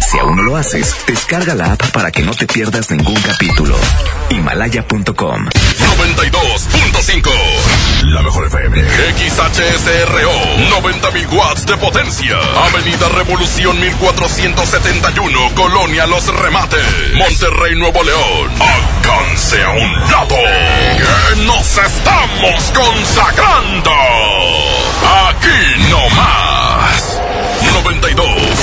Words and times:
Si 0.00 0.18
aún 0.18 0.36
no 0.36 0.42
lo 0.42 0.56
haces, 0.56 0.94
descarga 1.06 1.54
la 1.54 1.72
app 1.72 1.90
para 1.90 2.10
que 2.10 2.22
no 2.22 2.32
te 2.32 2.46
pierdas 2.46 2.90
ningún 2.90 3.20
capítulo. 3.22 3.76
Himalaya.com 4.30 5.46
92.5 5.46 7.30
La 8.04 8.22
mejor 8.22 8.46
FM 8.46 8.76
XHSRO 8.78 10.32
90.000 10.80 11.32
watts 11.32 11.66
de 11.66 11.76
potencia. 11.76 12.36
Avenida 12.66 13.08
Revolución 13.08 13.80
1471 13.80 15.54
Colonia 15.54 16.06
Los 16.06 16.26
Remates. 16.26 17.14
Monterrey 17.14 17.76
Nuevo 17.76 18.02
León. 18.02 18.50
Alcance 18.60 19.62
a 19.62 19.70
un 19.70 19.92
lado. 20.10 20.36
Que 20.96 21.44
nos 21.44 21.78
estamos 21.78 22.72
consagrando. 22.72 23.90
Aquí 25.28 25.90
no 25.90 26.08
más. 26.10 27.20
92.5 27.82 28.55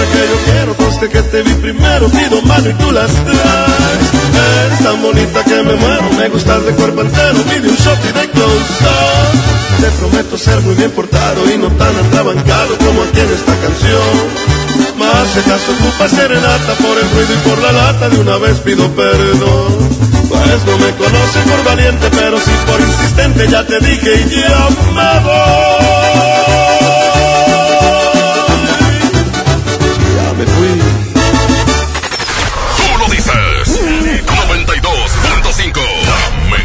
Que 0.00 0.22
yo 0.28 0.52
quiero, 0.52 0.74
coste 0.76 1.08
que 1.08 1.22
te 1.22 1.42
vi 1.42 1.54
primero, 1.54 2.08
pido 2.08 2.42
mano 2.42 2.68
y 2.68 2.72
tú 2.74 2.90
las 2.92 3.10
traes. 3.10 4.06
Eres 4.64 4.78
tan 4.82 5.02
bonita 5.02 5.44
que 5.44 5.62
me 5.62 5.74
muero, 5.74 6.10
me 6.18 6.28
gustas 6.28 6.64
de 6.64 6.72
cuerpo 6.72 7.02
entero, 7.02 7.42
pide 7.44 7.68
un 7.68 7.76
shot 7.76 7.98
y 8.04 8.12
de 8.18 8.30
close 8.30 8.74
up. 8.82 9.80
Te 9.80 9.90
prometo 9.98 10.38
ser 10.38 10.60
muy 10.62 10.74
bien 10.74 10.90
portado 10.90 11.50
y 11.52 11.58
no 11.58 11.68
tan 11.72 11.94
atrabancado 11.96 12.76
como 12.78 13.02
aquí 13.02 13.20
en 13.20 13.30
esta 13.32 13.54
canción. 13.56 14.54
Más 14.98 15.28
si 15.32 15.38
acaso 15.40 15.72
ocupa 15.72 16.08
serenata 16.08 16.72
por 16.80 16.96
el 16.98 17.10
ruido 17.10 17.34
y 17.34 17.48
por 17.48 17.58
la 17.58 17.72
lata, 17.72 18.08
de 18.08 18.18
una 18.18 18.36
vez 18.38 18.58
pido 18.60 18.88
perdón. 18.92 19.88
Pues 20.28 20.64
no 20.66 20.78
me 20.78 20.90
conoces 20.96 21.42
por 21.50 21.64
valiente, 21.64 22.08
pero 22.10 22.38
sí 22.38 22.50
por 22.66 22.80
insistente, 22.80 23.48
ya 23.48 23.66
te 23.66 23.78
dije 23.80 24.24
y 24.26 24.40
ya 24.40 24.68
me 24.94 25.20
voy. 25.24 26.33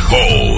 Como 0.09 0.48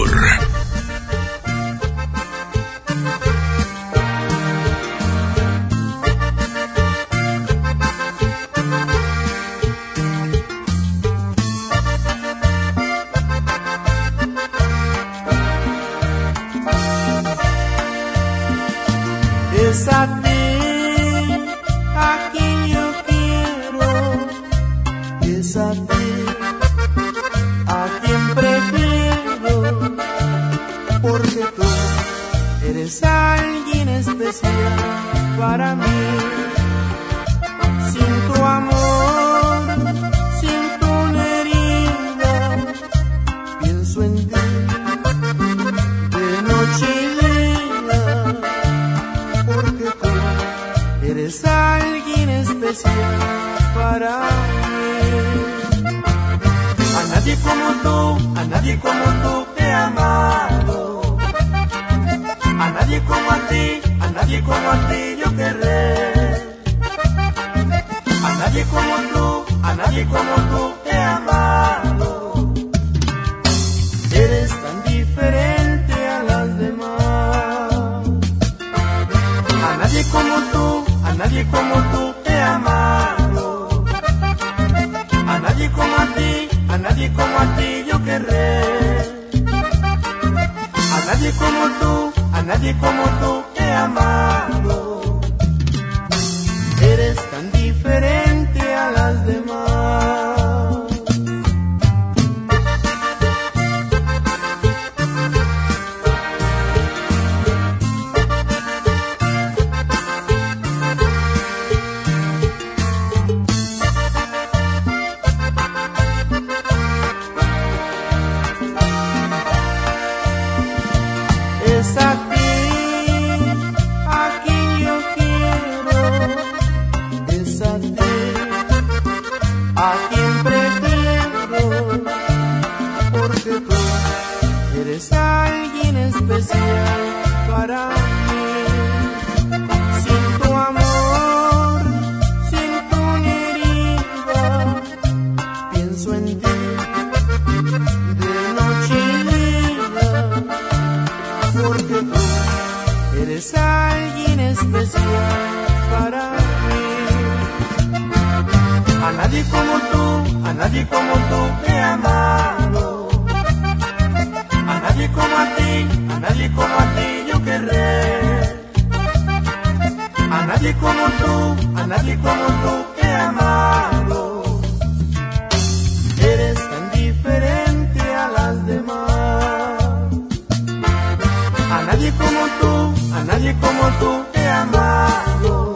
nadie 182.12 182.18
como 182.18 182.46
tú, 182.60 183.16
a 183.16 183.24
nadie 183.24 183.56
como 183.60 183.84
tú 184.00 184.26
te 184.32 184.40
he 184.40 184.50
amado. 184.50 185.76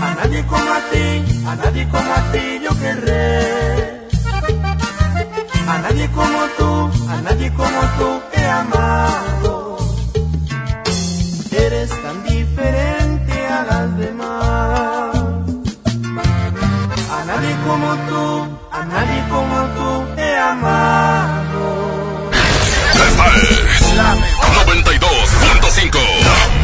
A 0.00 0.14
nadie 0.14 0.46
como 0.46 0.72
a 0.72 0.80
ti, 0.90 1.46
a 1.46 1.56
nadie 1.56 1.88
como 1.88 2.12
a 2.12 2.32
ti 2.32 2.60
yo 2.62 2.70
querré. 2.78 4.08
A 5.68 5.78
nadie 5.78 6.08
como 6.10 6.40
tú, 6.58 6.90
a 7.10 7.20
nadie 7.22 7.52
como 7.52 7.80
tú 7.98 8.20
te 8.32 8.40
he 8.40 8.50
amado. 8.50 9.37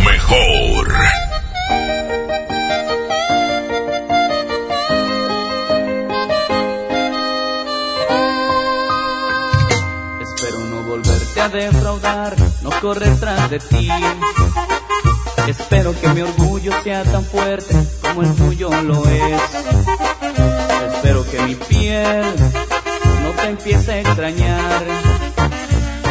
Mejor. 0.04 0.94
Espero 10.20 10.58
no 10.58 10.82
volverte 10.82 11.40
a 11.40 11.48
defraudar, 11.48 12.36
no 12.62 12.70
correr 12.80 13.18
tras 13.18 13.48
de 13.48 13.60
ti. 13.60 13.88
Espero 15.48 15.98
que 15.98 16.08
mi 16.08 16.20
orgullo 16.20 16.72
sea 16.82 17.02
tan 17.04 17.24
fuerte 17.24 17.74
como 18.02 18.22
el 18.22 18.34
tuyo 18.34 18.70
lo 18.82 19.08
es. 19.08 19.42
Espero 20.94 21.24
que 21.30 21.40
mi 21.42 21.54
piel 21.54 22.24
no 23.22 23.30
te 23.30 23.48
empiece 23.48 23.92
a 23.92 24.00
extrañar 24.00 25.33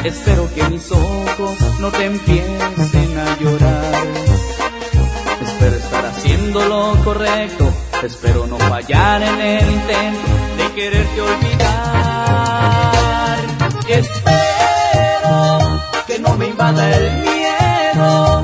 Espero 0.04 0.50
que 0.54 0.64
mis 0.70 0.92
ojos 0.92 1.58
no 1.80 1.90
te 1.92 2.06
empiecen 2.06 3.18
a 3.18 3.40
llorar. 3.40 4.08
Espero 5.42 5.76
estar 5.78 6.06
haciendo 6.06 6.66
lo 6.66 7.02
correcto. 7.04 7.72
Espero 8.04 8.46
no 8.48 8.58
fallar 8.58 9.22
en 9.22 9.40
el 9.40 9.72
intento 9.72 10.30
de 10.58 10.72
quererte 10.76 11.22
olvidar. 11.22 11.74
Espero 13.88 14.24
que 16.06 16.20
no 16.20 16.36
me 16.38 16.48
invada 16.48 16.98
el 16.98 17.22
miedo 17.22 18.44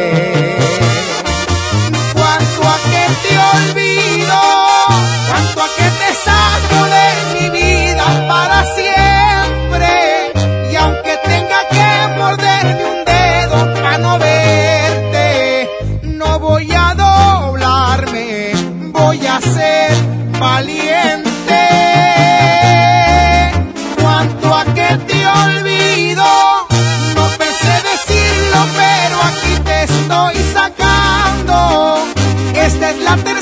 hacer 33.11 33.41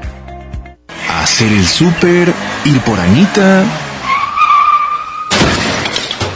Hacer 1.19 1.51
el 1.51 1.67
súper, 1.67 2.33
ir 2.65 2.79
por 2.81 2.99
Anita. 2.99 3.65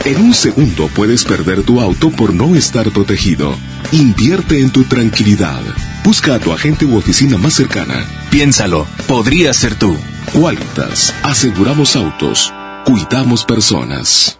En 0.04 0.22
un 0.22 0.34
segundo 0.34 0.88
puedes 0.90 1.24
perder 1.24 1.64
tu 1.64 1.80
auto 1.80 2.12
por 2.12 2.34
no 2.34 2.56
estar 2.56 2.92
protegido. 2.92 3.56
Invierte 3.92 4.60
en 4.60 4.72
tu 4.72 4.84
tranquilidad. 4.84 5.62
Busca 6.04 6.36
a 6.36 6.40
tu 6.40 6.52
agente 6.52 6.86
u 6.86 6.98
oficina 6.98 7.38
más 7.38 7.54
cercana. 7.54 8.06
Piénsalo, 8.30 8.86
podría 9.08 9.54
ser 9.54 9.76
tú. 9.76 9.98
Qualitas. 10.34 11.16
Aseguramos 11.24 11.96
autos. 11.96 12.54
Cuidamos 12.86 13.46
personas. 13.46 14.40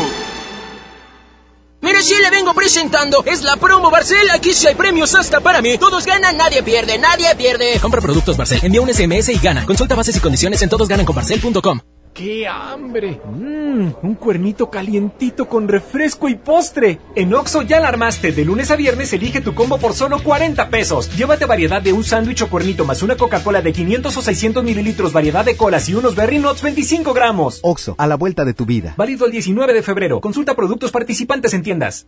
Mire, 1.81 2.03
si 2.03 2.15
le 2.21 2.29
vengo 2.29 2.53
presentando, 2.53 3.23
es 3.25 3.43
la 3.43 3.57
promo 3.57 3.89
Barcel. 3.89 4.29
Aquí 4.31 4.53
sí 4.53 4.67
hay 4.67 4.75
premios 4.75 5.15
hasta 5.15 5.39
para 5.39 5.61
mí. 5.61 5.77
Todos 5.77 6.05
ganan, 6.05 6.37
nadie 6.37 6.63
pierde, 6.63 6.97
nadie 6.97 7.35
pierde. 7.35 7.79
Compra 7.79 8.01
productos 8.01 8.37
Barcel, 8.37 8.59
envía 8.63 8.81
un 8.81 8.93
SMS 8.93 9.29
y 9.29 9.37
gana. 9.39 9.65
Consulta 9.65 9.95
bases 9.95 10.15
y 10.15 10.19
condiciones 10.19 10.61
en 10.61 10.69
todosgananconbarcel.com. 10.69 11.90
¡Qué 12.13 12.45
hambre! 12.45 13.21
Mmm, 13.25 13.87
un 14.03 14.15
cuernito 14.15 14.69
calientito 14.69 15.47
con 15.47 15.69
refresco 15.69 16.27
y 16.27 16.35
postre. 16.35 16.99
En 17.15 17.33
Oxo 17.33 17.61
ya 17.61 17.79
la 17.79 17.87
armaste. 17.87 18.33
De 18.33 18.43
lunes 18.43 18.69
a 18.69 18.75
viernes 18.75 19.13
elige 19.13 19.39
tu 19.39 19.55
combo 19.55 19.77
por 19.77 19.93
solo 19.93 20.21
40 20.21 20.69
pesos. 20.69 21.09
Llévate 21.15 21.45
variedad 21.45 21.81
de 21.81 21.93
un 21.93 22.03
sándwich 22.03 22.41
o 22.41 22.49
cuernito 22.49 22.83
más 22.83 23.01
una 23.01 23.15
Coca-Cola 23.15 23.61
de 23.61 23.71
500 23.71 24.17
o 24.17 24.21
600 24.21 24.63
mililitros, 24.63 25.13
variedad 25.13 25.45
de 25.45 25.55
colas 25.55 25.87
y 25.87 25.93
unos 25.93 26.15
Berry 26.15 26.39
Nuts 26.39 26.61
25 26.61 27.13
gramos. 27.13 27.59
Oxo, 27.63 27.95
a 27.97 28.07
la 28.07 28.15
vuelta 28.15 28.43
de 28.43 28.53
tu 28.53 28.65
vida. 28.65 28.93
Válido 28.97 29.25
el 29.25 29.31
19 29.31 29.73
de 29.73 29.81
febrero. 29.81 30.19
Consulta 30.19 30.53
productos 30.53 30.91
participantes 30.91 31.53
en 31.53 31.63
tiendas. 31.63 32.07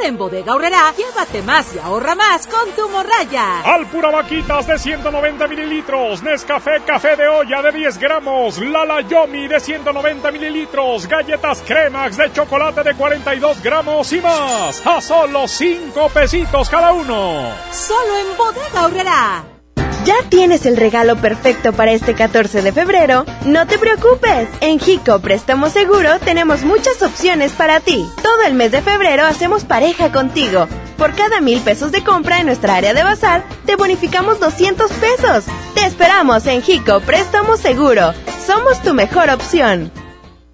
Ahora 0.00 0.08
en 0.08 0.16
Bodega 0.16 0.54
Horrera, 0.54 0.94
llévate 0.96 1.42
más 1.42 1.74
y 1.74 1.78
ahorra 1.78 2.14
más 2.14 2.46
con 2.46 2.70
tu 2.70 2.88
morraya. 2.88 3.60
Alpura 3.60 4.10
Vaquitas 4.10 4.66
de 4.66 4.78
190 4.78 5.46
mililitros, 5.46 6.22
Nescafé 6.22 6.80
Café 6.86 7.16
de 7.16 7.28
olla 7.28 7.60
de 7.60 7.72
10 7.72 7.98
gramos, 7.98 8.58
Lala 8.58 9.02
Yomi 9.02 9.46
de 9.46 9.60
190 9.60 10.30
mililitros, 10.30 11.06
galletas 11.06 11.62
Cremax 11.66 12.16
de 12.16 12.32
chocolate 12.32 12.82
de 12.82 12.94
42 12.94 13.62
gramos 13.62 14.10
y 14.14 14.22
más. 14.22 14.86
A 14.86 15.02
solo 15.02 15.46
5 15.46 16.08
pesitos 16.08 16.70
cada 16.70 16.94
uno. 16.94 17.52
Solo 17.70 18.16
en 18.16 18.36
Bodega 18.38 18.84
Horrera. 18.86 19.59
¿Ya 20.04 20.14
tienes 20.30 20.64
el 20.64 20.78
regalo 20.78 21.16
perfecto 21.16 21.74
para 21.74 21.92
este 21.92 22.14
14 22.14 22.62
de 22.62 22.72
febrero? 22.72 23.26
No 23.44 23.66
te 23.66 23.78
preocupes. 23.78 24.48
En 24.62 24.78
Jico 24.78 25.20
Préstamo 25.20 25.68
Seguro 25.68 26.18
tenemos 26.24 26.62
muchas 26.62 27.02
opciones 27.02 27.52
para 27.52 27.80
ti. 27.80 28.08
Todo 28.22 28.42
el 28.46 28.54
mes 28.54 28.72
de 28.72 28.80
febrero 28.80 29.26
hacemos 29.26 29.64
pareja 29.64 30.10
contigo. 30.10 30.66
Por 30.96 31.14
cada 31.14 31.42
mil 31.42 31.60
pesos 31.60 31.92
de 31.92 32.02
compra 32.02 32.40
en 32.40 32.46
nuestra 32.46 32.76
área 32.76 32.94
de 32.94 33.02
bazar, 33.02 33.44
te 33.66 33.76
bonificamos 33.76 34.40
200 34.40 34.90
pesos. 34.92 35.44
Te 35.74 35.84
esperamos 35.84 36.46
en 36.46 36.62
Jico 36.62 37.00
Préstamo 37.00 37.58
Seguro. 37.58 38.14
Somos 38.46 38.82
tu 38.82 38.94
mejor 38.94 39.28
opción. 39.28 39.92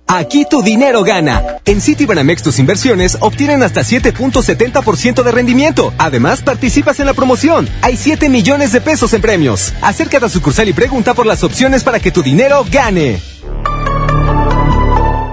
Aquí 0.06 0.44
tu 0.48 0.62
dinero 0.62 1.02
gana. 1.02 1.58
En 1.64 1.80
Citibanamex 1.80 2.42
tus 2.42 2.58
inversiones 2.58 3.18
obtienen 3.20 3.62
hasta 3.62 3.80
7.70% 3.80 5.22
de 5.22 5.32
rendimiento. 5.32 5.92
Además, 5.98 6.42
participas 6.42 7.00
en 7.00 7.06
la 7.06 7.14
promoción. 7.14 7.68
Hay 7.82 7.96
7 7.96 8.28
millones 8.28 8.72
de 8.72 8.80
pesos 8.80 9.12
en 9.14 9.20
premios. 9.20 9.74
Acércate 9.82 10.26
a 10.26 10.28
sucursal 10.28 10.68
y 10.68 10.72
pregunta 10.72 11.14
por 11.14 11.26
las 11.26 11.42
opciones 11.42 11.82
para 11.82 11.98
que 11.98 12.12
tu 12.12 12.22
dinero 12.22 12.64
gane. 12.70 13.20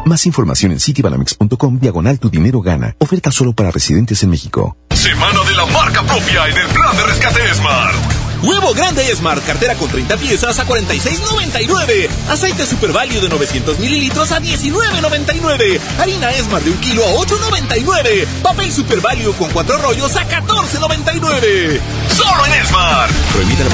Más 0.05 0.25
información 0.25 0.71
en 0.71 0.79
citibanamex.com 0.79 1.79
diagonal 1.79 2.19
tu 2.19 2.29
dinero 2.29 2.61
gana. 2.61 2.95
Oferta 2.99 3.31
solo 3.31 3.53
para 3.53 3.71
residentes 3.71 4.21
en 4.23 4.31
México. 4.31 4.75
Semana 4.93 5.39
de 5.47 5.55
la 5.55 5.65
marca 5.67 6.01
propia 6.01 6.47
en 6.47 6.57
el 6.57 6.67
plan 6.67 6.97
de 6.97 7.03
rescate 7.03 7.53
Smart. 7.53 8.12
Huevo 8.43 8.73
grande 8.73 9.03
Smart, 9.15 9.41
cartera 9.45 9.73
con 9.75 9.89
30 9.89 10.17
piezas 10.17 10.59
a 10.59 10.67
46.99. 10.67 12.09
Aceite 12.27 12.65
Super 12.65 12.91
Value 12.91 13.21
de 13.21 13.29
900 13.29 13.79
mililitros 13.79 14.33
a 14.33 14.41
19.99. 14.41 15.79
Harina 15.97 16.29
Smart 16.33 16.65
de 16.65 16.71
un 16.71 16.77
kilo 16.79 17.05
a 17.05 17.13
8.99. 17.13 18.25
Papel 18.43 18.71
Super 18.73 18.99
Value 18.99 19.33
con 19.33 19.49
cuatro 19.51 19.77
rollos 19.77 20.13
a 20.17 20.27
14.99. 20.27 21.79
Solo 22.09 22.45
en 22.45 22.65
Smart. 22.65 23.11
Prohibida 23.31 23.63
la 23.63 23.71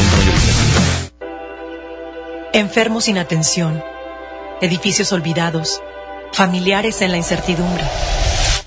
Enfermos 2.53 3.05
sin 3.05 3.17
atención. 3.17 3.83
Edificios 4.61 5.11
olvidados. 5.11 5.81
Familiares 6.31 7.01
en 7.01 7.11
la 7.11 7.17
incertidumbre. 7.17 7.83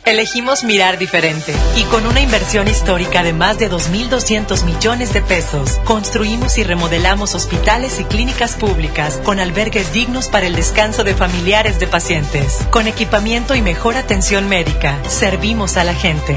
Elegimos 0.04 0.64
mirar 0.64 0.98
diferente 0.98 1.54
y 1.76 1.84
con 1.84 2.06
una 2.06 2.20
inversión 2.20 2.66
histórica 2.66 3.22
de 3.22 3.32
más 3.32 3.60
de 3.60 3.70
2.200 3.70 4.64
millones 4.64 5.12
de 5.12 5.22
pesos, 5.22 5.78
construimos 5.84 6.58
y 6.58 6.64
remodelamos 6.64 7.36
hospitales 7.36 8.00
y 8.00 8.04
clínicas 8.04 8.54
públicas 8.54 9.20
con 9.24 9.38
albergues 9.38 9.92
dignos 9.92 10.26
para 10.26 10.46
el 10.46 10.56
descanso 10.56 11.04
de 11.04 11.14
familiares 11.14 11.78
de 11.78 11.86
pacientes. 11.86 12.58
Con 12.70 12.88
equipamiento 12.88 13.54
y 13.54 13.62
mejor 13.62 13.96
atención 13.96 14.48
médica, 14.48 14.98
servimos 15.08 15.76
a 15.76 15.84
la 15.84 15.94
gente. 15.94 16.36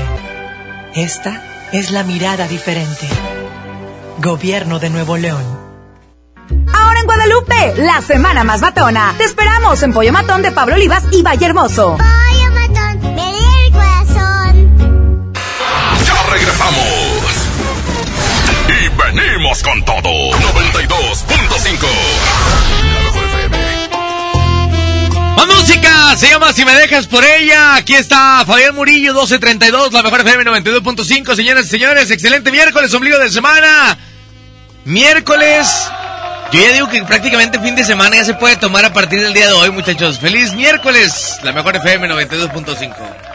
Esta 0.93 1.67
es 1.71 1.89
la 1.89 2.03
mirada 2.03 2.47
diferente. 2.47 3.07
Gobierno 4.19 4.77
de 4.77 4.91
Nuevo 4.91 5.17
León. 5.17 5.43
Ahora 6.71 6.99
en 6.99 7.05
Guadalupe, 7.07 7.73
la 7.77 7.99
semana 8.03 8.43
más 8.43 8.61
matona. 8.61 9.15
Te 9.17 9.23
esperamos 9.23 9.81
en 9.81 9.91
Pollo 9.91 10.13
Matón 10.13 10.43
de 10.43 10.51
Pablo 10.51 10.75
Olivas 10.75 11.03
y 11.11 11.23
Valle 11.23 11.47
Hermoso. 11.47 11.97
Con 19.63 19.83
todo. 19.85 20.01
92.5. 20.01 21.87
Más 25.37 25.47
música, 25.47 26.15
se 26.17 26.29
llama 26.29 26.53
Si 26.53 26.65
me 26.65 26.73
dejas 26.73 27.07
por 27.07 27.23
ella. 27.23 27.75
Aquí 27.75 27.93
está 27.93 28.43
Fabián 28.45 28.75
Murillo, 28.75 29.13
1232, 29.13 29.93
la 29.93 30.03
mejor 30.03 30.21
FM 30.21 30.43
92.5. 30.45 31.35
Señoras 31.35 31.65
y 31.65 31.69
señores, 31.69 32.11
excelente 32.11 32.51
miércoles, 32.51 32.93
ombligo 32.93 33.17
de 33.19 33.29
semana. 33.29 33.97
Miércoles. 34.83 35.67
Yo 36.51 36.61
ya 36.61 36.71
digo 36.73 36.87
que 36.89 37.03
prácticamente 37.03 37.59
fin 37.59 37.75
de 37.75 37.83
semana 37.83 38.15
ya 38.17 38.25
se 38.25 38.33
puede 38.35 38.55
tomar 38.55 38.85
a 38.85 38.93
partir 38.93 39.21
del 39.21 39.33
día 39.33 39.47
de 39.47 39.53
hoy, 39.53 39.71
muchachos. 39.71 40.19
Feliz 40.19 40.53
miércoles, 40.53 41.37
la 41.43 41.51
mejor 41.51 41.75
FM 41.75 42.07
92.5. 42.07 43.34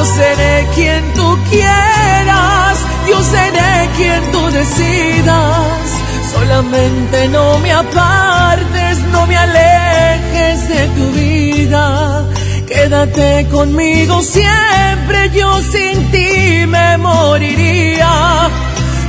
Yo 0.00 0.06
seré 0.06 0.66
quien 0.74 1.12
tú 1.12 1.38
quieras, 1.50 2.78
yo 3.06 3.22
seré 3.22 3.90
quien 3.98 4.32
tú 4.32 4.50
decidas. 4.50 5.84
Solamente 6.32 7.28
no 7.28 7.58
me 7.58 7.70
apartes, 7.70 8.98
no 9.12 9.26
me 9.26 9.36
alejes 9.36 10.68
de 10.70 10.86
tu 10.96 11.06
vida. 11.12 12.24
Quédate 12.66 13.46
conmigo 13.50 14.22
siempre, 14.22 15.30
yo 15.34 15.60
sin 15.60 16.10
ti 16.10 16.64
me 16.66 16.96
moriría. 16.96 18.48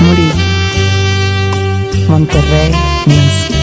Murillo. 0.00 0.34
Monterrey, 2.08 2.72
México. 3.06 3.54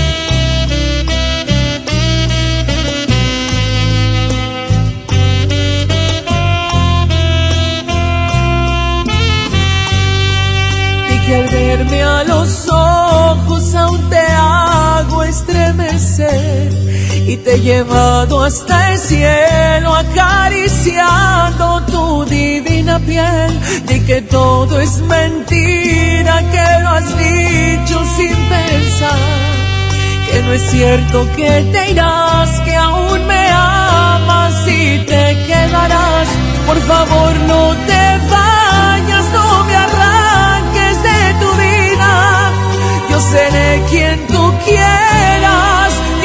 y 11.09 11.25
que 11.25 11.35
al 11.35 11.47
verme 11.49 12.03
a 12.03 12.23
los 12.23 12.67
ojos 12.69 13.75
aún 13.75 14.09
te 14.09 14.19
hago 14.19 15.23
estremecer 15.23 16.73
y 17.27 17.37
te 17.37 17.55
he 17.55 17.59
llevado 17.61 18.43
hasta 18.43 18.93
el 18.93 18.99
cielo 18.99 19.95
acariciando 19.95 21.84
tu 21.95 22.25
divina 22.25 22.95
piel. 23.09 23.51
De 23.89 23.97
que 24.07 24.17
todo 24.21 24.73
es 24.87 24.93
mentira 25.15 26.35
que 26.53 26.67
lo 26.83 26.89
has 26.97 27.09
dicho 27.27 27.97
sin 28.17 28.35
pensar. 28.53 29.23
Que 30.27 30.37
no 30.45 30.51
es 30.57 30.63
cierto 30.75 31.17
que 31.37 31.51
te 31.73 31.81
irás 31.91 32.51
que 32.65 32.75
aún 32.75 33.19
me 33.31 33.43
amas 33.51 34.55
y 34.67 34.83
te 35.11 35.23
quedarás. 35.49 36.27
Por 36.69 36.79
favor 36.91 37.31
no 37.51 37.61
te 37.89 38.03
vayas 38.35 39.25
no 39.37 39.47
me 39.67 39.75
arranques 39.85 40.95
de 41.09 41.21
tu 41.41 41.49
vida. 41.65 42.11
Yo 43.11 43.17
seré 43.33 43.69
quien 43.91 44.17
tú 44.33 44.43
quieras 44.65 45.25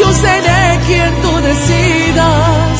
yo 0.01 0.13
seré 0.13 0.63
quien 0.87 1.13
tú 1.23 1.33
decidas 1.49 2.80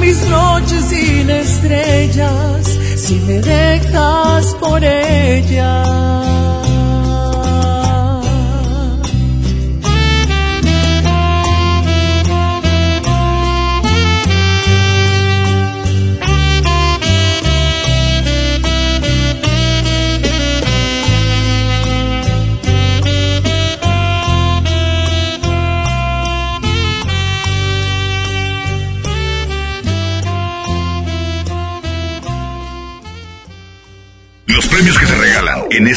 mis 0.00 0.20
noches 0.28 0.84
sin 0.84 1.30
estrellas 1.30 2.78
si 2.96 3.14
me 3.20 3.40
dejas 3.40 4.54
por 4.60 4.82
ella. 4.82 6.39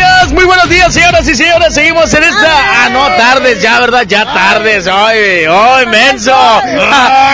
días, 0.00 0.32
muy 0.32 0.44
buenos 0.44 0.68
días, 0.68 0.92
señoras 0.94 1.28
y 1.28 1.34
señores. 1.34 1.74
Seguimos 1.74 2.12
en 2.14 2.24
esta. 2.24 2.84
Ah, 2.84 2.88
no, 2.90 3.06
tardes 3.16 3.60
ya, 3.60 3.80
¿verdad? 3.80 4.04
Ya 4.06 4.24
tardes. 4.24 4.86
Ay, 4.86 5.44
ay, 5.50 5.86
menso. 5.86 6.34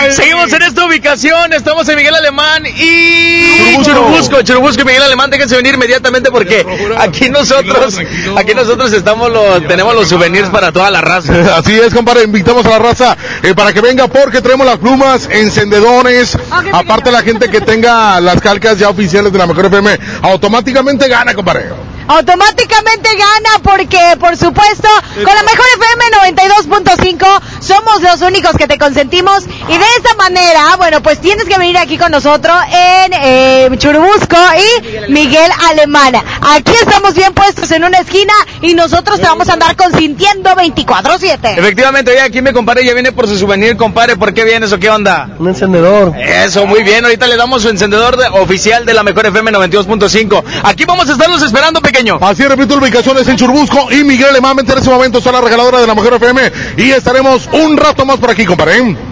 seguimos 0.09 0.51
en 0.51 0.63
esta 0.63 0.85
ubicación. 0.85 1.53
Estamos 1.53 1.87
en 1.87 1.95
Miguel 1.95 2.15
Alemán 2.15 2.63
y. 2.65 3.81
Churubusco, 3.83 4.41
Churubusco 4.41 4.81
y 4.81 4.85
Miguel 4.85 5.03
Alemán. 5.03 5.29
Déjense 5.29 5.55
venir 5.55 5.75
inmediatamente 5.75 6.29
porque 6.29 6.65
aquí 6.97 7.29
nosotros, 7.29 7.97
aquí 8.35 8.53
nosotros 8.53 8.91
estamos 8.91 9.31
los, 9.31 9.65
tenemos 9.67 9.95
los 9.95 10.09
souvenirs 10.09 10.49
para 10.49 10.71
toda 10.71 10.91
la 10.91 11.01
raza. 11.01 11.33
Así 11.57 11.73
es, 11.73 11.93
compadre. 11.93 12.23
Invitamos 12.23 12.65
a 12.65 12.69
la 12.69 12.79
raza 12.79 13.17
eh, 13.43 13.53
para 13.55 13.71
que 13.71 13.81
venga 13.81 14.07
porque 14.07 14.41
traemos 14.41 14.67
las 14.67 14.77
plumas, 14.77 15.29
encendedores. 15.31 16.37
Aparte, 16.73 17.11
la 17.11 17.21
gente 17.21 17.49
que 17.49 17.61
tenga 17.61 18.19
las 18.19 18.41
calcas 18.41 18.77
ya 18.77 18.89
oficiales 18.89 19.31
de 19.31 19.37
la 19.37 19.47
Mejor 19.47 19.67
FM 19.67 19.99
automáticamente 20.23 21.07
gana, 21.07 21.33
compadre 21.33 21.86
automáticamente 22.07 23.09
gana 23.15 23.63
porque, 23.63 23.99
por 24.19 24.35
supuesto, 24.37 24.87
con 25.15 25.35
la 25.35 25.43
mejor 25.43 25.65
FM 25.75 26.43
92.5 26.85 27.41
somos 27.67 28.01
los 28.01 28.21
únicos 28.21 28.53
que 28.57 28.67
te 28.67 28.77
consentimos 28.77 29.43
y 29.43 29.77
de 29.77 29.85
esta 29.97 30.15
manera, 30.15 30.75
bueno, 30.77 31.03
pues 31.03 31.19
tienes 31.19 31.45
que 31.45 31.57
venir 31.57 31.77
aquí 31.77 31.97
con 31.97 32.11
nosotros 32.11 32.55
en 32.71 33.13
eh, 33.13 33.69
Churubusco 33.77 34.37
y 34.57 35.11
Miguel 35.11 35.51
Alemana. 35.69 36.23
Aquí 36.55 36.71
estamos 36.71 37.13
bien 37.13 37.33
puestos 37.33 37.69
en 37.71 37.83
una 37.83 37.99
esquina 37.99 38.33
y 38.61 38.73
nosotros 38.73 39.19
te 39.19 39.25
vamos 39.25 39.49
a 39.49 39.53
andar 39.53 39.75
consintiendo 39.75 40.49
24-7. 40.51 41.57
Efectivamente, 41.57 42.11
oye, 42.11 42.21
aquí 42.21 42.41
me 42.41 42.53
compadre 42.53 42.85
ya 42.85 42.93
viene 42.93 43.11
por 43.11 43.27
su 43.27 43.37
souvenir, 43.37 43.75
compadre, 43.75 44.15
¿por 44.15 44.33
qué 44.33 44.45
vienes 44.45 44.71
o 44.71 44.79
qué 44.79 44.89
onda? 44.89 45.29
Un 45.37 45.49
encendedor. 45.49 46.13
Eso, 46.17 46.65
muy 46.65 46.83
bien, 46.83 47.03
ahorita 47.03 47.27
le 47.27 47.35
damos 47.35 47.63
su 47.63 47.69
encendedor 47.69 48.17
oficial 48.31 48.85
de 48.85 48.93
la 48.93 49.03
mejor 49.03 49.25
FM 49.25 49.51
92.5. 49.51 50.43
Aquí 50.63 50.85
vamos 50.85 51.09
a 51.09 51.11
estarlos 51.11 51.41
esperando, 51.41 51.81
pequeño 51.81 51.97
Así 52.21 52.43
repito, 52.45 52.75
la 52.75 52.83
ubicación 52.83 53.17
es 53.17 53.27
en 53.27 53.37
Churbusco 53.37 53.91
y 53.91 54.03
Miguel 54.03 54.29
Alemán. 54.29 54.57
En 54.59 54.77
ese 54.77 54.89
momento 54.89 55.17
está 55.17 55.31
la 55.31 55.41
regaladora 55.41 55.79
de 55.79 55.87
la 55.87 55.93
Mujer 55.93 56.13
FM 56.13 56.51
y 56.77 56.91
estaremos 56.91 57.49
un 57.65 57.77
rato 57.77 58.05
más 58.05 58.17
por 58.17 58.29
aquí, 58.29 58.45
compadre. 58.45 59.06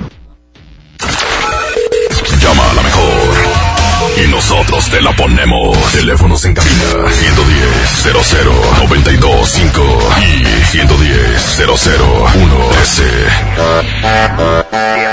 Nosotros 4.36 4.90
te 4.90 5.02
la 5.02 5.16
ponemos. 5.16 5.78
Teléfonos 5.94 6.44
en 6.44 6.54
cabina 6.54 7.10
110 7.10 7.90
00 8.04 8.52
925 8.90 10.10
y 10.22 10.66
110 10.72 11.58
001 11.58 12.72
S. 12.82 13.04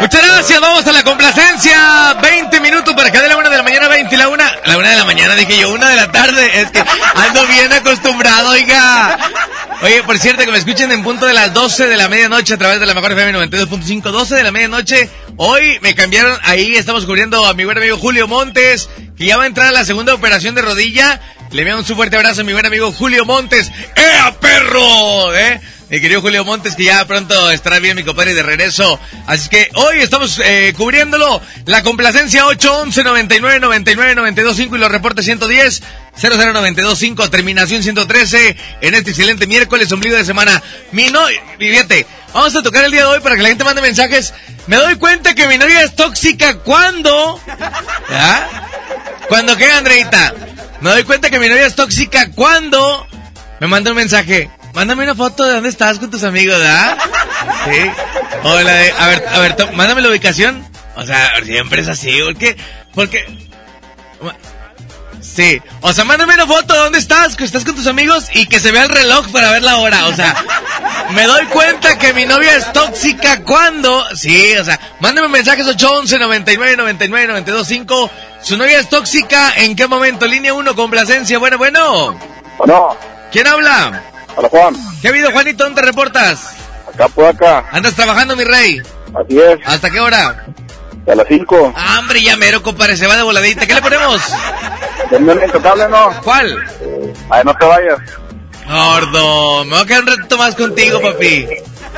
Muchas 0.01 0.27
gracias, 0.27 0.61
vamos 0.61 0.85
a 0.85 0.93
la 0.93 1.05
complacencia. 1.05 2.15
20 2.21 2.61
minutos 2.61 2.95
para 2.97 3.13
que 3.13 3.21
dé 3.21 3.29
la 3.29 3.37
una 3.37 3.49
de 3.49 3.59
la 3.59 3.63
mañana, 3.63 3.87
20 3.87 4.13
y 4.13 4.19
la 4.19 4.29
una. 4.29 4.53
La 4.67 4.77
una 4.77 4.91
de 4.91 4.97
la 4.97 5.05
mañana 5.05 5.37
dije 5.37 5.57
yo, 5.57 5.73
una 5.73 5.89
de 5.89 5.97
la 5.97 6.11
tarde. 6.11 6.61
Es 6.61 6.73
que 6.73 6.81
ando 7.15 7.47
bien 7.47 7.73
acostumbrado, 7.73 8.51
oiga. 8.51 9.19
Oye, 9.83 10.03
por 10.03 10.19
cierto, 10.19 10.45
que 10.45 10.51
me 10.51 10.59
escuchen 10.59 10.91
en 10.91 11.05
punto 11.05 11.27
de 11.27 11.35
las 11.35 11.55
12 11.55 11.87
de 11.87 11.97
la 11.97 12.09
medianoche 12.09 12.55
a 12.55 12.59
través 12.59 12.81
de 12.81 12.87
la 12.87 12.95
mejor 12.95 13.13
FM 13.13 13.39
92.5. 13.39 14.03
12 14.03 14.35
de 14.35 14.43
la 14.43 14.51
medianoche. 14.51 15.09
Hoy 15.37 15.79
me 15.81 15.95
cambiaron 15.95 16.39
ahí, 16.43 16.75
estamos 16.77 17.07
cubriendo 17.07 17.47
a 17.47 17.55
mi 17.55 17.65
buen 17.65 17.79
amigo 17.79 17.97
Julio 17.97 18.29
Montes, 18.29 18.91
que 19.17 19.27
ya 19.27 19.37
va 19.37 19.45
a 19.45 19.47
entrar 19.47 19.69
a 19.69 19.73
la 19.73 19.85
segunda 19.85 20.15
operación 20.15 20.55
de 20.55 20.63
rodilla. 20.63 21.21
Le 21.51 21.63
envío 21.63 21.79
un 21.79 21.85
fuerte 21.85 22.17
abrazo 22.17 22.43
a 22.43 22.45
mi 22.45 22.53
buen 22.53 22.67
amigo 22.67 22.93
Julio 22.93 23.25
Montes. 23.25 23.71
¡Ea, 23.97 24.37
perro! 24.41 25.35
¿Eh? 25.35 25.61
mi 25.93 26.01
querido 26.01 26.23
Julio 26.23 26.43
Montes, 26.43 26.75
que 26.75 26.85
ya 26.85 27.07
pronto 27.07 27.51
estará 27.51 27.79
bien 27.79 27.95
mi 27.95 28.03
compadre 28.03 28.33
de 28.33 28.43
regreso. 28.43 28.99
Así 29.27 29.51
que 29.51 29.69
hoy 29.75 29.99
estamos 29.99 30.41
eh, 30.43 30.73
cubriéndolo. 30.75 31.43
La 31.67 31.83
complacencia 31.83 32.47
811 32.47 33.05
99 33.05 33.61
99 33.61 34.15
925 34.15 34.77
y 34.77 34.79
los 34.79 34.91
reportes 34.91 35.27
110 35.27 35.83
00925, 36.19 37.29
terminación 37.29 37.83
113 37.83 38.57
en 38.81 38.95
este 38.95 39.11
excelente 39.11 39.47
miércoles, 39.47 39.93
ombligo 39.93 40.17
de 40.17 40.25
semana. 40.25 40.63
Mi 40.93 41.09
no, 41.09 41.27
fíjate, 41.59 42.07
vamos 42.33 42.57
a 42.57 42.63
tocar 42.63 42.85
el 42.85 42.91
día 42.91 43.03
de 43.03 43.09
hoy 43.09 43.21
para 43.21 43.37
que 43.37 43.43
la 43.43 43.51
gente 43.51 43.65
mande 43.65 43.83
mensajes. 43.83 44.33
Me 44.67 44.77
doy 44.77 44.97
cuenta 44.97 45.35
que 45.35 45.49
mi 45.49 45.59
novia 45.59 45.83
es 45.83 45.95
tóxica 45.97 46.59
cuando. 46.59 47.41
¿Ya? 48.09 48.49
¿Cuándo 49.29 49.57
qué, 49.57 49.71
Andreita? 49.71 50.35
Me 50.81 50.91
doy 50.91 51.05
cuenta 51.05 51.31
que 51.31 51.39
mi 51.39 51.49
novia 51.49 51.67
es 51.67 51.75
tóxica 51.75 52.31
cuando 52.31 53.07
me 53.61 53.67
manda 53.67 53.91
un 53.91 53.97
mensaje. 53.97 54.51
Mándame 54.75 55.05
una 55.05 55.15
foto 55.15 55.45
de 55.45 55.55
dónde 55.55 55.69
estás 55.69 55.99
con 55.99 56.11
tus 56.11 56.25
amigos, 56.25 56.59
¿verdad? 56.59 56.97
Sí. 57.65 57.91
O 58.43 58.61
la 58.61 58.73
de, 58.73 58.93
a 58.93 59.07
ver, 59.07 59.25
a 59.29 59.39
ver, 59.39 59.57
mándame 59.75 60.01
la 60.01 60.09
ubicación. 60.09 60.67
O 60.97 61.05
sea, 61.05 61.33
siempre 61.45 61.83
es 61.83 61.89
así, 61.89 62.21
¿por 62.21 62.37
qué? 62.37 62.57
Porque... 62.95 63.27
Sí, 65.35 65.63
o 65.81 65.95
sea, 65.95 66.05
mándame 66.05 66.35
una 66.35 66.47
foto 66.47 66.75
de 66.75 66.81
dónde 66.81 66.99
estás, 66.99 67.37
que 67.37 67.45
estás 67.45 67.65
con 67.65 67.75
tus 67.75 67.87
amigos 67.87 68.29
y 68.35 68.47
que 68.47 68.61
se 68.61 68.71
vea 68.71 68.83
el 68.83 68.91
reloj 68.91 69.29
para 69.33 69.51
ver 69.51 69.63
la 69.63 69.79
hora. 69.79 70.07
O 70.09 70.15
sea, 70.15 70.37
me 71.15 71.25
doy 71.25 71.47
cuenta 71.47 71.97
que 71.97 72.13
mi 72.13 72.27
novia 72.27 72.55
es 72.55 72.71
tóxica 72.73 73.43
cuando. 73.43 74.05
Sí, 74.15 74.55
o 74.59 74.65
sea, 74.65 74.79
mándame 75.01 75.29
mensajes 75.29 75.67
811 75.67 76.19
99 76.19 76.77
99 76.77 77.27
92 77.29 77.67
5. 77.67 78.11
Su 78.43 78.57
novia 78.59 78.81
es 78.81 78.91
tóxica, 78.91 79.55
¿en 79.57 79.75
qué 79.75 79.87
momento? 79.87 80.27
Línea 80.27 80.53
1, 80.53 80.75
complacencia. 80.75 81.39
Bueno, 81.39 81.57
bueno. 81.57 82.15
No. 82.67 82.97
¿Quién 83.31 83.47
habla? 83.47 84.03
Hola, 84.37 84.49
Juan. 84.51 84.77
¿Qué 85.01 85.09
ha 85.09 85.11
habido, 85.11 85.31
Juanito? 85.33 85.65
¿Dónde 85.65 85.81
te 85.81 85.87
reportas? 85.87 86.57
Acá 86.93 87.09
por 87.09 87.25
acá. 87.25 87.65
¿Andas 87.73 87.95
trabajando, 87.95 88.37
mi 88.37 88.45
rey? 88.45 88.83
Así 89.15 89.39
es. 89.39 89.59
¿Hasta 89.65 89.89
qué 89.89 89.99
hora? 89.99 90.45
A 91.07 91.15
las 91.15 91.27
5. 91.29 91.73
Ah, 91.77 91.99
hombre, 91.99 92.23
ya 92.23 92.37
mero, 92.37 92.63
compadre, 92.63 92.97
se 92.97 93.07
va 93.07 93.17
de 93.17 93.23
voladita. 93.23 93.67
¿Qué 93.67 93.75
le 93.75 93.83
ponemos? 93.83 94.21
Denme 95.11 95.35
intocable, 95.45 95.89
¿no? 95.89 96.11
¿Cuál? 96.23 96.57
Ay, 97.29 97.43
no 97.45 97.55
te 97.55 97.65
vayas. 97.65 97.99
Gordo, 98.69 99.65
me 99.65 99.71
voy 99.73 99.81
a 99.81 99.87
quedar 99.87 100.03
un 100.03 100.07
ratito 100.07 100.39
más 100.39 100.55
contigo, 100.55 101.01
papi. 101.01 101.49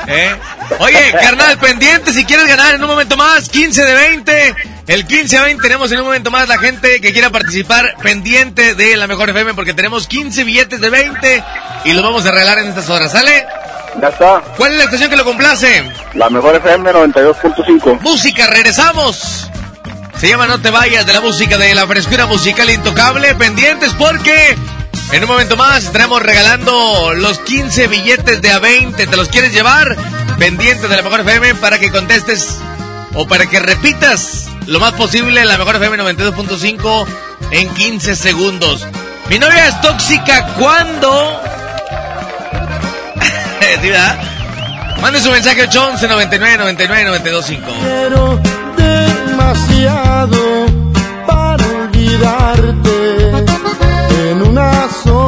¿Eh? 0.07 0.35
Oye, 0.79 1.13
carnal, 1.19 1.57
pendiente 1.57 2.11
si 2.11 2.25
quieres 2.25 2.47
ganar 2.47 2.75
en 2.75 2.83
un 2.83 2.89
momento 2.89 3.15
más, 3.15 3.49
15 3.49 3.85
de 3.85 3.93
20. 3.93 4.55
El 4.87 5.07
15 5.07 5.37
a 5.37 5.43
20 5.43 5.63
tenemos 5.63 5.91
en 5.91 5.99
un 5.99 6.05
momento 6.05 6.31
más 6.31 6.47
la 6.47 6.57
gente 6.57 6.99
que 7.01 7.13
quiera 7.13 7.29
participar 7.29 7.95
pendiente 8.01 8.75
de 8.75 8.97
la 8.97 9.07
mejor 9.07 9.29
FM 9.29 9.53
porque 9.53 9.73
tenemos 9.73 10.07
15 10.07 10.43
billetes 10.43 10.79
de 10.79 10.89
20 10.89 11.43
y 11.85 11.93
los 11.93 12.03
vamos 12.03 12.25
a 12.25 12.31
regalar 12.31 12.59
en 12.59 12.67
estas 12.67 12.89
horas, 12.89 13.11
¿sale? 13.11 13.45
Ya 14.01 14.09
está. 14.09 14.41
¿Cuál 14.57 14.71
es 14.73 14.77
la 14.77 14.83
estación 14.85 15.09
que 15.09 15.15
lo 15.15 15.25
complace? 15.25 15.91
La 16.13 16.29
mejor 16.29 16.55
FM 16.55 16.91
92.5. 16.91 18.01
Música, 18.01 18.47
regresamos. 18.47 19.49
Se 20.17 20.29
llama 20.29 20.47
No 20.47 20.59
te 20.61 20.69
vayas 20.69 21.05
de 21.05 21.13
la 21.13 21.21
música 21.21 21.57
de 21.57 21.73
la 21.75 21.87
frescura 21.87 22.25
musical 22.25 22.69
intocable. 22.69 23.35
Pendientes 23.35 23.93
porque 23.93 24.57
en 25.11 25.23
un 25.23 25.29
momento 25.29 25.55
más 25.57 25.85
estaremos 25.85 26.21
regalando 26.21 27.13
los 27.13 27.39
15 27.39 27.87
billetes 27.87 28.41
de 28.41 28.51
A20. 28.51 28.95
¿Te 29.09 29.17
los 29.17 29.29
quieres 29.29 29.53
llevar? 29.53 29.95
Pendientes 30.37 30.89
de 30.89 30.95
la 30.95 31.01
mejor 31.01 31.21
FM 31.21 31.55
para 31.55 31.79
que 31.79 31.91
contestes 31.91 32.59
o 33.13 33.27
para 33.27 33.47
que 33.47 33.59
repitas 33.59 34.47
lo 34.67 34.79
más 34.79 34.93
posible 34.93 35.45
la 35.45 35.57
mejor 35.57 35.75
FM 35.75 35.97
92.5 35.97 37.05
en 37.51 37.69
15 37.73 38.15
segundos. 38.15 38.85
Mi 39.29 39.39
novia 39.39 39.67
es 39.67 39.81
tóxica 39.81 40.47
cuando. 40.57 41.41
¿Sí, 43.81 43.89
verdad? 43.89 44.17
Mande 45.01 45.19
su 45.19 45.29
mensaje 45.31 45.63
811 45.63 46.07
99 46.07 46.57
99 46.57 47.03
925. 47.05 47.71
Quiero 47.81 48.39
demasiado 49.27 50.37
para 51.27 51.65
olvidarte 51.65 53.27
en 54.31 54.41
unas 54.41 55.05
horas 55.07 55.24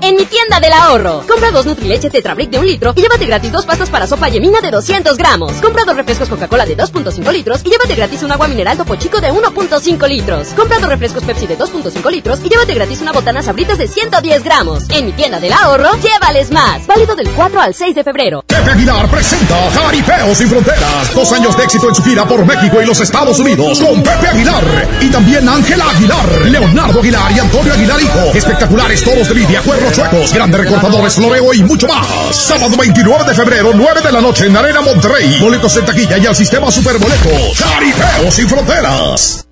en 0.00 0.16
mi 0.16 0.24
tienda 0.26 0.58
del 0.60 0.72
ahorro. 0.72 1.22
Compra 1.28 1.50
dos 1.50 1.66
Nutrileche 1.66 2.10
Tetrabric 2.10 2.50
de 2.50 2.58
un 2.58 2.66
litro 2.66 2.92
y 2.96 3.02
llévate 3.02 3.26
gratis 3.26 3.52
dos 3.52 3.66
pastas 3.66 3.88
para 3.88 4.06
sopa 4.06 4.28
yemina 4.28 4.60
de 4.60 4.70
200 4.70 5.16
gramos. 5.16 5.52
Compra 5.54 5.84
dos 5.84 5.96
refrescos 5.96 6.28
Coca-Cola 6.28 6.66
de 6.66 6.76
2.5 6.76 7.32
litros 7.32 7.60
y 7.64 7.70
llévate 7.70 7.94
gratis 7.94 8.22
un 8.22 8.32
agua 8.32 8.48
mineral 8.48 8.76
Topo 8.76 8.96
Chico 8.96 9.20
de 9.20 9.32
1.5 9.32 10.08
litros. 10.08 10.48
Compra 10.48 10.78
dos 10.78 10.88
refrescos 10.88 11.22
Pepsi 11.24 11.46
de 11.46 11.56
2.5 11.56 12.10
litros 12.10 12.40
y 12.44 12.48
llévate 12.48 12.74
gratis 12.74 13.00
una 13.00 13.12
botana 13.12 13.42
Sabritas 13.42 13.78
de 13.78 13.86
110 13.86 14.42
gramos. 14.42 14.88
En 14.90 15.06
mi 15.06 15.12
tienda 15.12 15.38
del 15.38 15.52
ahorro, 15.52 15.90
llévales 16.00 16.50
más. 16.50 16.86
Válido 16.86 17.14
del 17.14 17.30
4 17.30 17.60
al 17.60 17.74
6 17.74 17.94
de 17.94 18.04
febrero. 18.04 18.44
Pepe 18.66 18.78
Aguilar 18.78 19.08
presenta 19.08 19.54
Jaripeo 19.70 20.34
sin 20.34 20.48
fronteras. 20.48 21.14
Dos 21.14 21.30
años 21.30 21.56
de 21.56 21.62
éxito 21.62 21.88
en 21.88 21.94
su 21.94 22.02
gira 22.02 22.26
por 22.26 22.44
México 22.44 22.82
y 22.82 22.86
los 22.86 23.00
Estados 23.00 23.38
Unidos 23.38 23.78
con 23.78 24.02
Pepe 24.02 24.26
Aguilar 24.26 24.88
y 25.00 25.08
también 25.08 25.48
Ángela 25.48 25.84
Aguilar, 25.88 26.46
Leonardo 26.46 26.98
Aguilar 26.98 27.30
y 27.30 27.38
Antonio 27.38 27.72
Aguilar 27.72 28.02
Hijo. 28.02 28.32
Espectaculares 28.34 29.04
todos 29.04 29.28
de 29.28 29.36
Lidia, 29.36 29.60
cuernos 29.60 29.92
chuecos, 29.92 30.32
grandes 30.32 30.62
recortadores, 30.62 31.14
floreo 31.14 31.54
y 31.54 31.62
mucho 31.62 31.86
más. 31.86 32.34
Sábado 32.34 32.76
29 32.76 33.24
de 33.24 33.34
febrero, 33.34 33.70
9 33.72 34.00
de 34.00 34.10
la 34.10 34.20
noche 34.20 34.46
en 34.46 34.56
Arena 34.56 34.80
Monterrey. 34.80 35.38
Boletos 35.40 35.76
en 35.76 35.86
taquilla 35.86 36.18
y 36.18 36.26
al 36.26 36.34
sistema 36.34 36.68
Superboletos. 36.72 37.58
Jaripeo 37.58 38.32
sin 38.32 38.48
fronteras. 38.48 39.45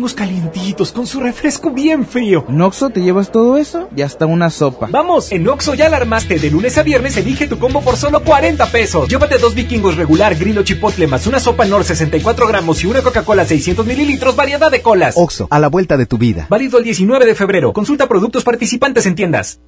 Calientitos 0.00 0.92
con 0.92 1.06
su 1.06 1.20
refresco 1.20 1.70
bien 1.70 2.06
frío. 2.06 2.46
¿En 2.48 2.60
Oxxo 2.62 2.88
te 2.88 3.02
llevas 3.02 3.30
todo 3.30 3.58
eso? 3.58 3.88
Y 3.94 4.00
hasta 4.00 4.24
una 4.24 4.48
sopa. 4.48 4.88
Vamos, 4.90 5.30
en 5.30 5.46
Oxo 5.46 5.74
ya 5.74 5.90
la 5.90 5.98
armaste. 5.98 6.38
De 6.38 6.50
lunes 6.50 6.78
a 6.78 6.82
viernes 6.82 7.16
elige 7.18 7.46
tu 7.46 7.58
combo 7.58 7.82
por 7.82 7.96
solo 7.96 8.24
40 8.24 8.64
pesos. 8.66 9.08
Llévate 9.08 9.36
dos 9.36 9.54
vikingos 9.54 9.96
regular, 9.96 10.34
grillo 10.36 10.62
chipotle, 10.62 11.06
más 11.06 11.26
una 11.26 11.38
sopa 11.38 11.66
Nor 11.66 11.84
64 11.84 12.48
gramos 12.48 12.82
y 12.82 12.86
una 12.86 13.02
Coca-Cola 13.02 13.44
600 13.44 13.84
mililitros, 13.84 14.34
variedad 14.34 14.70
de 14.70 14.80
colas. 14.80 15.14
Oxo, 15.18 15.46
a 15.50 15.58
la 15.58 15.68
vuelta 15.68 15.98
de 15.98 16.06
tu 16.06 16.16
vida. 16.16 16.46
Válido 16.48 16.78
el 16.78 16.84
19 16.84 17.26
de 17.26 17.34
febrero. 17.34 17.72
Consulta 17.74 18.08
productos 18.08 18.42
participantes 18.42 19.04
en 19.04 19.14
tiendas. 19.14 19.60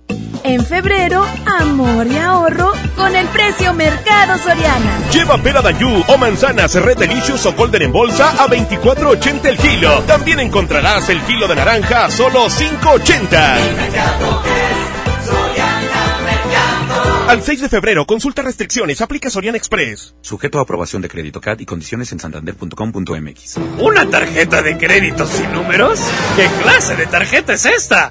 En 0.45 0.65
febrero, 0.65 1.25
amor 1.61 2.07
y 2.09 2.17
ahorro 2.17 2.73
con 2.97 3.15
el 3.15 3.27
precio 3.29 3.73
Mercado 3.75 4.39
Soriana. 4.39 4.99
Lleva 5.13 5.39
pera 5.39 5.63
Dayú 5.63 6.03
o 6.09 6.19
manzanas 6.19 6.75
Red 6.75 6.99
Delicious 6.99 7.47
o 7.47 7.53
Golden 7.53 7.83
en 7.83 7.93
bolsa 7.93 8.31
a 8.31 8.49
24.80 8.49 9.45
el 9.45 9.57
kilo. 9.57 10.01
También 10.01 10.22
encontrarás 10.31 11.09
el 11.09 11.21
kilo 11.23 11.49
de 11.49 11.57
naranja 11.57 12.07
a 12.07 12.11
solo 12.11 12.47
5.80. 12.47 13.59
Al 17.29 17.43
6 17.43 17.63
de 17.63 17.69
febrero, 17.69 18.05
consulta 18.05 18.43
restricciones, 18.43 19.01
aplica 19.01 19.31
Soriana 19.31 19.57
Express. 19.57 20.15
Sujeto 20.21 20.59
a 20.59 20.63
aprobación 20.63 21.03
de 21.03 21.09
crédito 21.09 21.41
CAT 21.41 21.61
y 21.61 21.67
condiciones 21.67 22.13
en 22.13 22.21
santander.com.mx. 22.21 23.57
¿Una 23.79 24.09
tarjeta 24.11 24.63
de 24.63 24.77
crédito 24.77 25.27
sin 25.27 25.51
números? 25.53 26.01
¿Qué 26.37 26.47
clase 26.63 26.95
de 26.97 27.07
tarjeta 27.07 27.55
es 27.55 27.65
esta? 27.65 28.11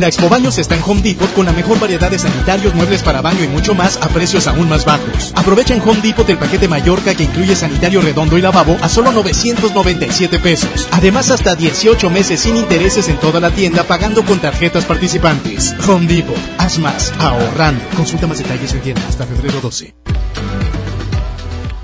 La 0.00 0.08
Expo 0.08 0.28
Baños 0.28 0.58
está 0.58 0.74
en 0.74 0.82
Home 0.84 1.00
Depot 1.00 1.32
con 1.32 1.46
la 1.46 1.52
mejor 1.52 1.80
variedad 1.80 2.10
de 2.10 2.18
sanitarios, 2.18 2.74
muebles 2.74 3.02
para 3.02 3.22
baño 3.22 3.42
y 3.42 3.48
mucho 3.48 3.74
más 3.74 3.96
a 4.02 4.08
precios 4.08 4.46
aún 4.46 4.68
más 4.68 4.84
bajos. 4.84 5.32
Aprovecha 5.34 5.74
en 5.74 5.80
Home 5.80 6.02
Depot 6.02 6.28
el 6.28 6.36
paquete 6.36 6.68
Mallorca 6.68 7.14
que 7.14 7.22
incluye 7.22 7.56
sanitario 7.56 8.02
redondo 8.02 8.36
y 8.36 8.42
lavabo 8.42 8.76
a 8.82 8.90
solo 8.90 9.10
997 9.12 10.38
pesos. 10.38 10.86
Además, 10.90 11.30
hasta 11.30 11.54
18 11.54 12.10
meses 12.10 12.40
sin 12.40 12.56
intereses 12.56 13.08
en 13.08 13.16
toda 13.16 13.40
la 13.40 13.50
tienda 13.50 13.84
pagando 13.84 14.22
con 14.22 14.38
tarjetas 14.38 14.84
participantes. 14.84 15.74
Home 15.88 16.06
Depot, 16.06 16.36
haz 16.58 16.78
más, 16.78 17.12
ahorrando. 17.18 17.82
Consulta 17.96 18.26
más 18.26 18.38
detalles 18.38 18.74
en 18.74 18.80
tienda 18.80 19.02
hasta 19.08 19.24
febrero 19.24 19.60
12. 19.62 19.94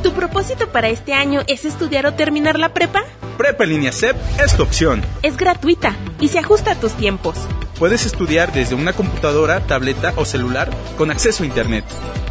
¿Tu 0.03 0.13
propósito 0.13 0.71
para 0.71 0.91
este 0.91 1.15
año 1.15 1.41
es 1.47 1.65
estudiar 1.65 2.05
o 2.05 2.13
terminar 2.13 2.59
la 2.59 2.75
prepa? 2.75 3.05
Prepa 3.37 3.65
en 3.65 3.71
línea 3.71 3.93
CEP 3.93 4.17
es 4.45 4.57
tu 4.57 4.63
opción. 4.63 5.03
Es 5.23 5.37
gratuita 5.37 5.95
y 6.21 6.29
se 6.29 6.39
ajusta 6.39 6.73
a 6.73 6.75
tus 6.75 6.93
tiempos. 6.93 7.37
Puedes 7.79 8.07
estudiar 8.07 8.53
desde 8.53 8.75
una 8.75 8.93
computadora, 8.93 9.61
tableta 9.67 10.13
o 10.17 10.25
celular 10.25 10.71
con 10.97 11.11
acceso 11.11 11.43
a 11.43 11.47
Internet. 11.47 11.85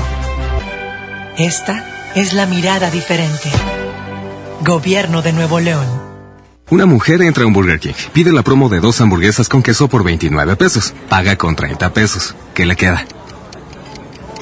Esta 1.37 1.83
es 2.15 2.31
la 2.31 2.45
mirada 2.45 2.89
diferente. 2.91 3.51
Gobierno 4.61 5.21
de 5.21 5.33
Nuevo 5.33 5.59
León. 5.59 5.85
Una 6.69 6.85
mujer 6.85 7.21
entra 7.23 7.43
a 7.43 7.47
un 7.47 7.51
Burger 7.51 7.81
King, 7.81 7.93
pide 8.13 8.31
la 8.31 8.41
promo 8.41 8.69
de 8.69 8.79
dos 8.79 9.01
hamburguesas 9.01 9.49
con 9.49 9.61
queso 9.61 9.89
por 9.89 10.05
29 10.05 10.55
pesos, 10.55 10.93
paga 11.09 11.35
con 11.35 11.57
30 11.57 11.93
pesos. 11.93 12.35
¿Qué 12.53 12.65
le 12.65 12.77
queda? 12.77 13.05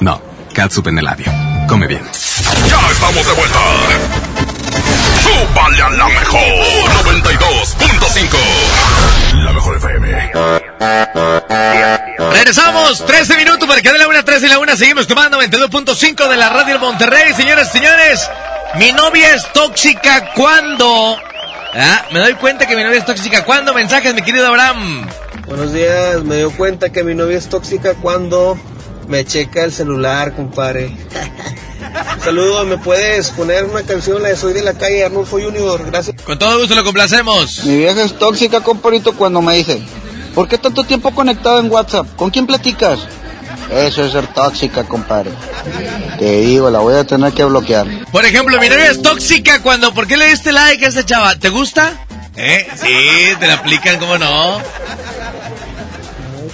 No, 0.02 0.20
catsup 0.52 0.88
en 0.88 0.98
el 0.98 1.04
labio. 1.04 1.32
Come 1.68 1.86
bien. 1.86 2.02
Ya 2.68 2.90
estamos 2.90 3.24
de 3.24 3.32
vuelta. 3.34 3.60
¡Súbale 5.22 5.80
a 5.80 5.90
la 5.90 6.08
mejor! 6.08 6.40
92.5. 7.04 9.44
La 9.44 9.52
mejor 9.52 9.76
FM. 9.76 10.32
Regresamos, 12.32 13.06
13 13.06 13.36
minutos 13.36 13.68
para 13.68 13.80
que 13.80 13.92
dé 13.92 13.98
la 13.98 14.08
una, 14.08 14.24
13 14.24 14.46
y 14.46 14.48
la 14.48 14.58
una. 14.58 14.74
Seguimos 14.74 15.06
tomando 15.06 15.40
92.5 15.40 16.28
de 16.28 16.36
la 16.36 16.48
radio 16.48 16.80
Monterrey. 16.80 17.32
Señores, 17.34 17.68
señores, 17.68 18.28
mi 18.80 18.90
novia 18.90 19.36
es 19.36 19.52
tóxica 19.52 20.32
cuando. 20.34 21.16
Ah, 21.74 22.06
me 22.10 22.18
doy 22.18 22.34
cuenta 22.34 22.66
que 22.66 22.74
mi 22.74 22.82
novia 22.82 22.98
es 22.98 23.06
tóxica. 23.06 23.44
¿Cuándo? 23.44 23.72
Mensajes, 23.72 24.12
mi 24.14 24.22
querido 24.22 24.48
Abraham. 24.48 25.06
Buenos 25.46 25.72
días, 25.72 26.24
me 26.24 26.40
doy 26.40 26.52
cuenta 26.54 26.90
que 26.90 27.04
mi 27.04 27.14
novia 27.14 27.38
es 27.38 27.48
tóxica 27.48 27.94
cuando 27.94 28.58
me 29.12 29.26
checa 29.26 29.62
el 29.62 29.72
celular, 29.72 30.34
compadre. 30.34 30.90
Saludos, 32.24 32.66
¿me 32.66 32.78
puedes 32.78 33.28
poner 33.28 33.66
una 33.66 33.82
canción, 33.82 34.22
la 34.22 34.30
de 34.30 34.36
Soy 34.36 34.54
de 34.54 34.62
la 34.62 34.72
calle 34.72 35.04
Arnulfo 35.04 35.38
Junior? 35.38 35.84
Gracias. 35.84 36.16
Con 36.22 36.38
todo 36.38 36.58
gusto 36.58 36.74
lo 36.74 36.82
complacemos. 36.82 37.62
Mi 37.64 37.76
vieja 37.76 38.04
es 38.04 38.18
tóxica, 38.18 38.62
compadrito, 38.62 39.12
cuando 39.14 39.42
me 39.42 39.54
dice, 39.56 39.82
¿por 40.34 40.48
qué 40.48 40.56
tanto 40.56 40.84
tiempo 40.84 41.14
conectado 41.14 41.58
en 41.60 41.70
WhatsApp? 41.70 42.06
¿Con 42.16 42.30
quién 42.30 42.46
platicas? 42.46 43.00
Eso 43.70 44.02
es 44.02 44.12
ser 44.12 44.28
tóxica, 44.28 44.84
compadre. 44.84 45.30
Te 46.18 46.40
digo, 46.40 46.70
la 46.70 46.78
voy 46.78 46.94
a 46.94 47.04
tener 47.04 47.34
que 47.34 47.44
bloquear. 47.44 47.86
Por 48.10 48.24
ejemplo, 48.24 48.58
mi 48.58 48.70
novia 48.70 48.92
es 48.92 49.02
tóxica 49.02 49.60
cuando... 49.60 49.92
¿Por 49.92 50.06
qué 50.06 50.16
le 50.16 50.28
diste 50.28 50.52
like 50.52 50.86
a 50.86 50.88
esta 50.88 51.04
chava? 51.04 51.36
¿Te 51.36 51.50
gusta? 51.50 52.06
¿Eh? 52.34 52.66
Sí, 52.76 53.36
te 53.38 53.46
la 53.46 53.54
aplican, 53.54 53.98
¿cómo 53.98 54.16
no? 54.16 54.58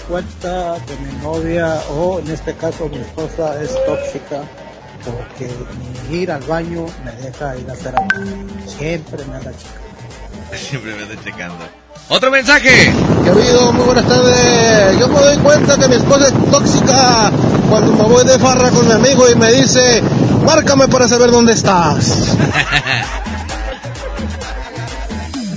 Cuenta 0.08 0.76
que 0.86 0.96
mi 0.96 1.12
novia 1.22 1.80
o 1.90 2.18
en 2.18 2.30
este 2.30 2.54
caso 2.54 2.88
mi 2.88 2.96
esposa 2.96 3.62
es 3.62 3.70
tóxica 3.84 4.42
porque 5.04 5.50
ni 6.10 6.16
ir 6.16 6.32
al 6.32 6.42
baño 6.42 6.86
me 7.04 7.12
deja 7.12 7.56
ir 7.56 7.68
a 7.68 7.72
hacer 7.74 7.94
algo. 7.94 8.26
Siempre 8.66 9.24
me 9.26 9.36
anda 9.36 9.52
checando. 9.52 10.58
Siempre 10.58 10.94
me 10.94 11.02
anda 11.02 11.22
checando. 11.22 11.64
Otro 12.08 12.30
mensaje. 12.30 12.92
¿Qué 13.22 13.28
ha 13.28 13.32
habido? 13.32 13.72
Muy 13.72 13.84
buenas 13.84 14.06
tardes. 14.06 14.98
Yo 14.98 15.08
me 15.08 15.20
doy 15.20 15.36
cuenta 15.38 15.76
que 15.76 15.88
mi 15.88 15.96
esposa 15.96 16.28
es 16.28 16.50
tóxica 16.50 17.30
cuando 17.68 17.92
me 17.92 18.02
voy 18.04 18.24
de 18.24 18.38
farra 18.38 18.70
con 18.70 18.86
mi 18.86 18.92
amigo 18.92 19.30
y 19.30 19.36
me 19.36 19.52
dice, 19.52 20.02
márcame 20.44 20.88
para 20.88 21.06
saber 21.06 21.30
dónde 21.30 21.52
estás. 21.52 22.34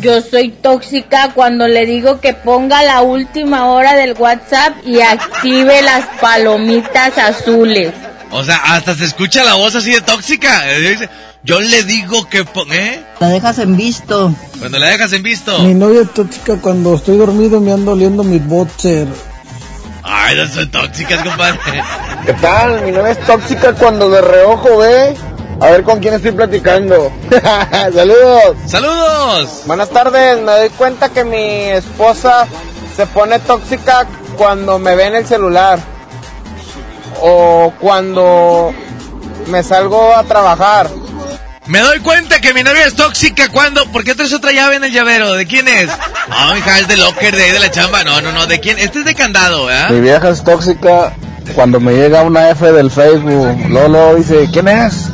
Yo 0.02 0.22
soy 0.22 0.50
tóxica 0.50 1.32
cuando 1.34 1.68
le 1.68 1.86
digo 1.86 2.20
que 2.20 2.34
ponga 2.34 2.84
la 2.84 3.02
última 3.02 3.68
hora 3.68 3.96
del 3.96 4.14
WhatsApp 4.18 4.74
y 4.86 5.00
active 5.02 5.82
las 5.82 6.06
palomitas 6.20 7.18
azules. 7.18 7.94
O 8.32 8.44
sea, 8.44 8.58
hasta 8.58 8.96
se 8.96 9.06
escucha 9.06 9.44
la 9.44 9.56
voz 9.56 9.76
así 9.76 9.92
de 9.94 10.02
tóxica. 10.02 10.62
Eh, 10.72 11.10
Yo 11.44 11.60
le 11.60 11.84
digo 11.84 12.28
que... 12.30 12.46
pon- 12.46 12.72
¿Eh? 12.72 13.04
La 13.20 13.28
dejas 13.30 13.60
en 13.60 13.76
visto. 13.76 14.34
Cuando 14.60 14.80
la 14.80 14.88
dejas 14.88 15.12
en 15.14 15.24
visto. 15.24 15.58
Mi 15.60 15.74
novia 15.74 16.02
es 16.02 16.14
tóxica 16.14 16.56
cuando 16.58 16.96
estoy 16.96 17.18
dormido 17.18 17.60
me 17.60 17.72
ando 17.74 17.92
oliendo 17.92 18.24
mi 18.24 18.40
boxer. 18.40 19.08
Ay, 20.04 20.36
no 20.36 20.48
son 20.48 20.70
tóxicas, 20.72 21.22
compadre. 21.24 21.60
¿Qué 22.26 22.34
tal? 22.34 22.82
Mi 22.86 22.92
novia 22.92 23.12
es 23.12 23.20
tóxica 23.26 23.74
cuando 23.74 24.10
de 24.10 24.22
reojo 24.22 24.78
ve 24.78 25.16
a 25.62 25.70
ver 25.70 25.84
con 25.84 26.00
quién 26.00 26.16
estoy 26.16 26.32
platicando. 26.32 27.12
Saludos. 27.94 28.58
Saludos. 28.66 29.62
Buenas 29.68 29.90
tardes. 29.92 30.42
Me 30.42 30.52
doy 30.52 30.70
cuenta 30.70 31.10
que 31.10 31.24
mi 31.24 31.70
esposa 31.70 32.48
se 32.98 33.06
pone 33.06 33.38
tóxica 33.38 34.08
cuando 34.38 34.80
me 34.80 34.96
ve 34.96 35.06
en 35.06 35.16
el 35.16 35.28
celular. 35.28 35.80
O 37.22 37.72
cuando 37.80 38.74
me 39.48 39.62
salgo 39.62 40.16
a 40.16 40.24
trabajar. 40.24 40.90
Me 41.68 41.80
doy 41.80 42.00
cuenta 42.00 42.42
que 42.42 42.56
mi 42.56 42.64
novia 42.64 42.88
es 42.88 42.96
tóxica 42.96 43.50
cuando... 43.50 43.86
¿Por 43.92 44.04
qué 44.04 44.16
traes 44.16 44.34
otra 44.34 44.52
llave 44.52 44.78
en 44.78 44.84
el 44.86 44.92
llavero? 44.92 45.34
¿De 45.34 45.46
quién 45.46 45.68
es? 45.68 45.92
Ah, 46.32 46.56
hija, 46.58 46.80
es 46.80 46.88
de 46.88 46.98
locker, 46.98 47.36
de 47.36 47.44
ahí 47.44 47.52
de 47.52 47.60
la 47.60 47.70
chamba. 47.70 48.04
No, 48.04 48.20
no, 48.20 48.32
no, 48.32 48.48
¿de 48.48 48.60
quién? 48.60 48.80
Este 48.80 49.00
es 49.00 49.06
de 49.06 49.14
candado, 49.14 49.72
¿eh? 49.72 49.86
Mi 49.92 50.02
vieja 50.02 50.30
es 50.30 50.44
tóxica 50.44 51.14
cuando 51.54 51.80
me 51.80 51.94
llega 51.94 52.24
una 52.24 52.50
F 52.50 52.72
del 52.72 52.90
Facebook. 52.90 53.70
Lolo 53.70 54.16
dice, 54.16 54.50
¿quién 54.52 54.68
es? 54.68 55.10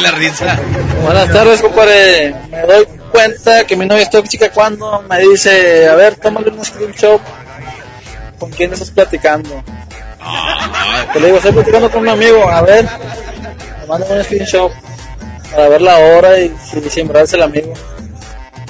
La 0.00 0.10
risa. 0.12 0.58
Buenas 1.02 1.32
tardes, 1.32 1.60
compadre. 1.60 2.34
Me 2.50 2.62
doy 2.62 2.86
cuenta 3.10 3.64
que 3.64 3.76
mi 3.76 3.84
novia 3.86 4.02
es 4.02 4.10
tóxica 4.10 4.50
cuando 4.50 5.02
me 5.08 5.18
dice, 5.20 5.88
a 5.88 5.94
ver, 5.96 6.16
tómale 6.16 6.50
un 6.50 6.64
screenshot. 6.64 7.20
¿Con 8.38 8.50
quién 8.50 8.72
estás 8.72 8.90
platicando? 8.90 9.62
Te 11.12 11.20
le 11.20 11.26
digo, 11.26 11.38
estoy 11.38 11.52
platicando 11.52 11.90
con 11.90 12.02
un 12.02 12.08
amigo. 12.10 12.48
A 12.48 12.62
ver, 12.62 12.88
manda 13.88 14.06
un 14.06 14.22
screenshot 14.22 14.72
para 15.50 15.68
ver 15.68 15.82
la 15.82 15.96
hora 15.98 16.38
y 16.38 16.54
si 16.70 16.88
sembrarse 16.90 17.36
el 17.36 17.42
amigo. 17.42 17.72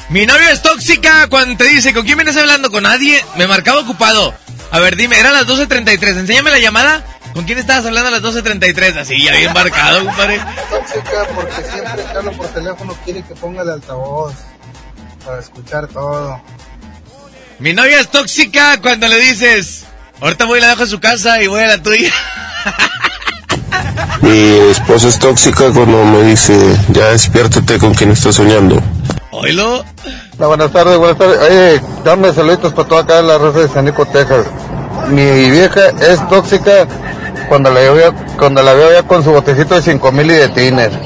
Mi 0.08 0.24
novia 0.24 0.52
es 0.52 0.62
tóxica 0.62 1.28
cuando 1.28 1.58
te 1.58 1.64
dice, 1.64 1.92
¿con 1.92 2.06
quién 2.06 2.16
vienes 2.16 2.36
hablando? 2.38 2.70
¿Con 2.70 2.84
nadie? 2.84 3.22
Me 3.36 3.46
marcaba 3.46 3.80
ocupado. 3.80 4.32
A 4.70 4.80
ver, 4.80 4.96
dime, 4.96 5.18
eran 5.18 5.34
las 5.34 5.46
12.33. 5.46 6.20
Enséñame 6.20 6.50
la 6.50 6.58
llamada. 6.58 7.04
¿Con 7.38 7.44
quién 7.44 7.60
estabas 7.60 7.86
hablando 7.86 8.08
a 8.08 8.10
las 8.10 8.22
12.33? 8.22 8.96
Así, 8.96 9.22
ya 9.22 9.30
bien 9.30 9.52
marcado, 9.52 10.04
compadre. 10.04 10.40
Tóxica 10.70 11.24
porque 11.36 11.62
siempre 11.70 12.02
que 12.02 12.18
hablo 12.18 12.32
por 12.32 12.48
teléfono 12.48 12.96
quiere 13.04 13.22
que 13.22 13.34
ponga 13.36 13.62
el 13.62 13.70
altavoz 13.70 14.34
para 15.24 15.38
escuchar 15.38 15.86
todo. 15.86 16.42
Mi 17.60 17.72
novia 17.72 18.00
es 18.00 18.08
tóxica 18.08 18.80
cuando 18.80 19.06
le 19.06 19.20
dices, 19.20 19.84
ahorita 20.20 20.46
voy 20.46 20.58
y 20.58 20.62
la 20.62 20.70
dejo 20.70 20.82
a 20.82 20.86
su 20.88 20.98
casa 20.98 21.40
y 21.40 21.46
voy 21.46 21.62
a 21.62 21.68
la 21.68 21.80
tuya. 21.80 22.12
Mi 24.22 24.70
esposa 24.72 25.06
es 25.06 25.20
tóxica 25.20 25.70
cuando 25.72 26.04
me 26.06 26.24
dice, 26.24 26.58
ya 26.88 27.10
despiértate 27.10 27.78
con 27.78 27.94
quien 27.94 28.10
estás 28.10 28.34
soñando. 28.34 28.82
Oílo. 29.30 29.84
buenas 30.38 30.72
tardes, 30.72 30.98
buenas 30.98 31.16
tardes. 31.16 31.38
Oye, 31.38 31.80
dame 32.02 32.34
saluditos 32.34 32.74
para 32.74 32.88
toda 32.88 33.02
acá 33.02 33.20
en 33.20 33.28
la 33.28 33.38
raza 33.38 33.60
de 33.60 33.68
San 33.68 33.84
Nico, 33.84 34.04
Texas. 34.06 34.44
Mi 35.10 35.50
vieja 35.52 35.90
es 36.00 36.28
tóxica 36.28 36.88
cuando 37.48 37.70
la 37.70 37.80
veo, 37.80 38.14
cuando 38.36 38.62
la 38.62 38.74
veo 38.74 38.92
ya 38.92 39.02
con 39.02 39.22
su 39.22 39.30
botecito 39.30 39.74
de 39.74 39.82
5000 39.82 40.26
y 40.26 40.34
de 40.34 40.48
tiner. 40.48 40.90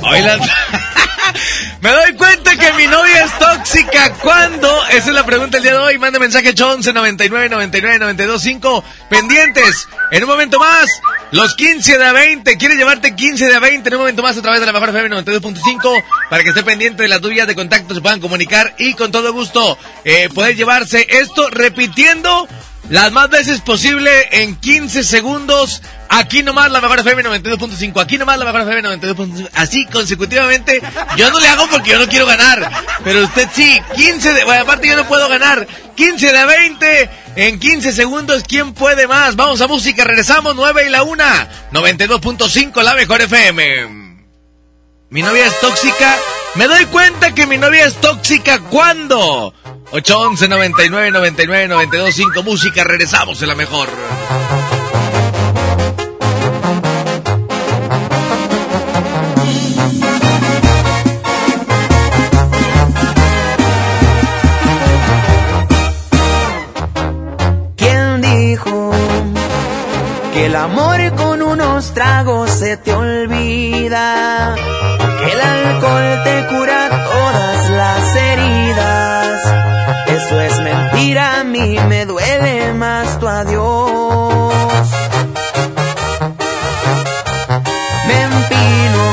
Me 1.83 1.91
doy 1.91 2.12
cuenta 2.14 2.55
que 2.55 2.72
mi 2.74 2.87
novia 2.87 3.24
es 3.24 3.39
tóxica. 3.39 4.12
¿Cuándo? 4.22 4.68
Esa 4.91 5.09
es 5.09 5.14
la 5.14 5.26
pregunta 5.26 5.57
del 5.57 5.64
día 5.64 5.72
de 5.72 5.78
hoy. 5.78 5.99
Manda 5.99 6.20
mensaje 6.20 6.55
11 6.57 6.93
99 6.93 7.49
99 7.49 7.99
92 7.99 8.41
5. 8.41 8.85
Pendientes. 9.09 9.89
En 10.12 10.22
un 10.22 10.30
momento 10.30 10.61
más, 10.61 10.87
los 11.33 11.57
15 11.57 11.99
de 11.99 12.05
a 12.05 12.12
20. 12.12 12.57
¿Quieres 12.57 12.78
llevarte 12.78 13.16
15 13.16 13.47
de 13.47 13.57
a 13.57 13.59
20 13.59 13.89
en 13.89 13.95
un 13.95 14.01
momento 14.01 14.22
más 14.22 14.37
a 14.37 14.43
través 14.43 14.61
de 14.61 14.66
la 14.66 14.72
mejor 14.72 14.91
FM 14.91 15.11
92.5? 15.24 16.05
Para 16.30 16.45
que 16.45 16.51
esté 16.51 16.62
pendiente 16.62 17.03
de 17.03 17.09
las 17.09 17.20
vías 17.20 17.49
de 17.49 17.57
contacto, 17.57 17.95
se 17.95 18.01
puedan 18.01 18.20
comunicar 18.20 18.74
y 18.78 18.95
con 18.95 19.11
todo 19.11 19.33
gusto 19.33 19.76
eh, 20.05 20.28
poder 20.33 20.55
llevarse 20.55 21.05
esto 21.09 21.51
repitiendo 21.51 22.47
las 22.89 23.12
más 23.12 23.30
veces 23.30 23.61
posible 23.61 24.11
en 24.33 24.57
15 24.57 25.05
segundos. 25.05 25.83
Aquí 26.09 26.43
nomás 26.43 26.70
la 26.70 26.80
mejor 26.80 27.01
FM 27.01 27.22
92.5. 27.24 28.03
Aquí 28.03 28.18
nomás 28.18 28.39
la 28.39 28.45
mejor 28.45 28.62
FM 28.62 28.83
92.5. 29.01 29.49
Así 29.55 29.87
consecutivamente. 29.87 30.83
Yo 31.16 31.30
no 31.30 31.41
le 31.41 31.49
hago 31.49 31.66
porque 31.68 31.91
yo 31.91 31.99
no 31.99 32.07
quiero 32.07 32.26
ganar. 32.26 32.70
Pero 33.03 33.24
usted 33.24 33.49
sí. 33.55 33.80
15 33.97 34.33
de... 34.35 34.45
Bueno, 34.45 34.62
aparte 34.62 34.89
yo 34.89 34.97
no 34.97 35.07
puedo 35.07 35.28
ganar. 35.28 35.66
15 35.95 36.33
de 36.33 36.45
20 36.45 37.11
en 37.37 37.59
15 37.59 37.93
segundos. 37.93 38.43
¿Quién 38.47 38.74
puede 38.74 39.07
más? 39.07 39.37
Vamos 39.37 39.61
a 39.61 39.68
música. 39.68 40.05
Regresamos 40.05 40.55
9 40.55 40.85
y 40.87 40.91
la 40.91 41.03
1. 41.03 41.24
92.5 41.72 42.83
la 42.83 42.95
mejor 42.95 43.22
FM. 43.22 44.03
Mi 45.09 45.22
novia 45.22 45.47
es 45.47 45.61
tóxica. 45.61 46.18
Me 46.55 46.66
doy 46.66 46.84
cuenta 46.86 47.34
que 47.34 47.46
mi 47.46 47.57
novia 47.57 47.86
es 47.86 47.94
tóxica 47.94 48.61
cuando 48.61 49.55
811 49.90 50.48
99 50.48 51.11
99 51.11 51.68
92 51.68 52.14
5 52.14 52.42
música, 52.42 52.84
regresamos 52.84 53.40
en 53.40 53.48
la 53.48 53.55
mejor. 53.55 53.88
¿Quién 67.76 68.20
dijo 68.20 68.90
que 70.34 70.46
el 70.46 70.57
amor 70.57 71.14
con 71.16 71.40
unos 71.40 71.94
tragos 71.94 72.50
se 72.50 72.76
te 72.76 72.92
olvida? 72.92 74.55
El 75.43 75.66
alcohol 75.66 76.20
te 76.24 76.47
cura 76.47 76.88
todas 76.88 77.70
las 77.70 78.16
heridas. 78.16 79.40
Eso 80.09 80.40
es 80.40 80.61
mentira, 80.61 81.40
a 81.40 81.45
mí 81.45 81.76
me 81.88 82.07
duele 82.07 82.72
más 82.74 83.18
tu 83.18 83.26
adiós. 83.26 84.53
Me 88.07 88.22
empino 88.22 89.05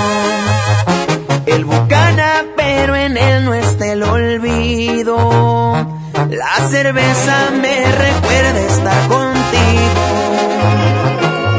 el 1.45 1.65
bucana, 1.65 2.45
pero 2.55 2.95
en 2.95 3.17
él 3.17 3.45
no 3.45 3.53
está 3.53 3.85
el 3.87 4.03
olvido. 4.03 5.17
La 6.29 6.69
cerveza 6.69 7.49
me 7.61 7.75
recuerda 7.91 8.59
estar 8.67 9.07
contigo. 9.07 9.29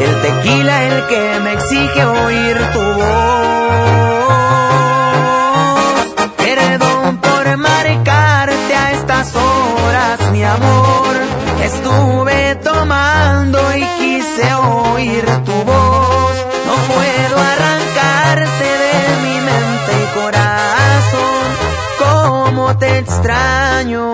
El 0.00 0.20
tequila 0.22 0.84
el 0.84 1.06
que 1.08 1.40
me 1.40 1.52
exige 1.54 2.04
oír 2.04 2.56
tu 2.72 2.89
Te 22.78 22.98
extraño. 22.98 24.12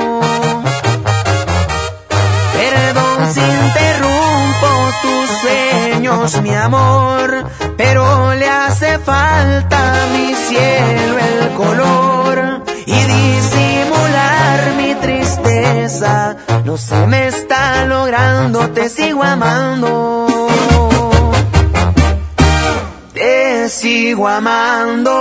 Perdón 2.53 3.33
si 3.33 3.41
interrumpo 3.41 4.69
tus 5.03 5.31
sueños, 5.41 6.41
mi 6.43 6.55
amor, 6.55 7.45
pero 7.77 8.35
le 8.35 8.49
hace 8.49 8.99
falta 8.99 10.03
a 10.03 10.07
mi 10.07 10.35
cielo 10.35 11.19
el 11.19 11.55
color 11.55 12.63
y 12.87 12.93
disimular 12.93 14.75
mi 14.77 14.95
tristeza. 14.97 16.37
No 16.65 16.77
se 16.77 17.07
me 17.07 17.29
está 17.29 17.85
logrando, 17.85 18.71
te 18.71 18.89
sigo 18.89 19.23
amando. 19.23 20.27
Te 23.13 23.69
sigo 23.69 24.27
amando. 24.27 25.15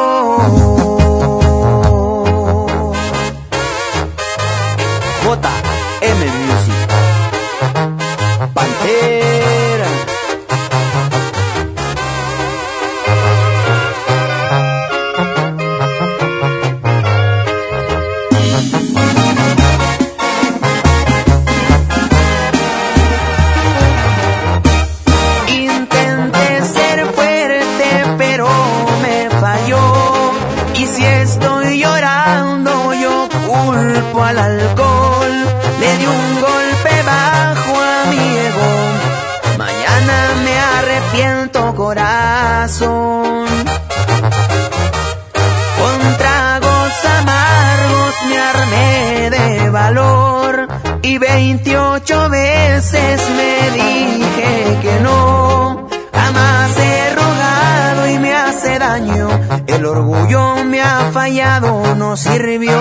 Y 51.16 51.18
28 51.18 52.30
veces 52.30 53.22
me 53.38 53.72
dije 53.72 54.80
que 54.82 54.99
no. 55.01 55.88
Jamás 56.13 56.78
he 56.78 57.16
rogado 57.16 58.09
y 58.09 58.20
me 58.20 58.34
hace 58.34 58.80
daño. 58.80 59.30
El 59.68 59.86
orgullo 59.86 60.66
me 60.66 60.82
ha 60.82 61.11
fallado, 61.13 61.95
no 61.95 62.18
sirvió. 62.18 62.78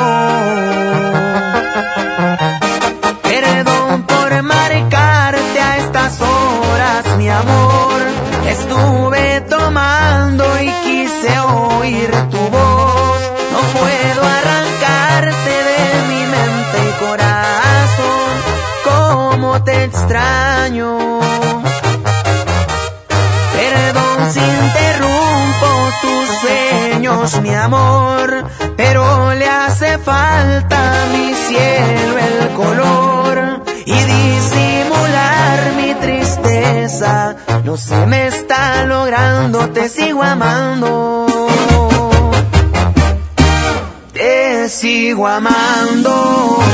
Perdón 3.23 4.03
por 4.03 4.43
marcarte 4.43 5.61
a 5.61 5.79
estas 5.79 6.21
horas, 6.21 7.17
mi 7.17 7.29
amor. 7.29 8.01
Estuve 8.49 9.34
extraño. 19.85 20.99
Perdón 23.53 24.33
si 24.33 24.41
interrumpo 24.41 25.69
tus 26.03 26.29
sueños, 26.41 27.41
mi 27.43 27.55
amor, 27.55 28.47
pero 28.77 29.35
le 29.35 29.49
hace 29.49 29.99
falta 29.99 31.07
mi 31.13 31.35
cielo 31.35 32.19
el 32.19 32.55
color 32.55 33.63
y 33.85 33.93
disimular 33.93 35.73
mi 35.77 35.95
tristeza. 35.95 37.37
No 37.65 37.77
se 37.77 38.07
me 38.07 38.27
está 38.29 38.85
logrando, 38.85 39.69
te 39.71 39.89
sigo 39.89 40.23
amando. 40.23 41.27
Te 44.13 44.69
sigo 44.69 45.27
amando. 45.27 46.65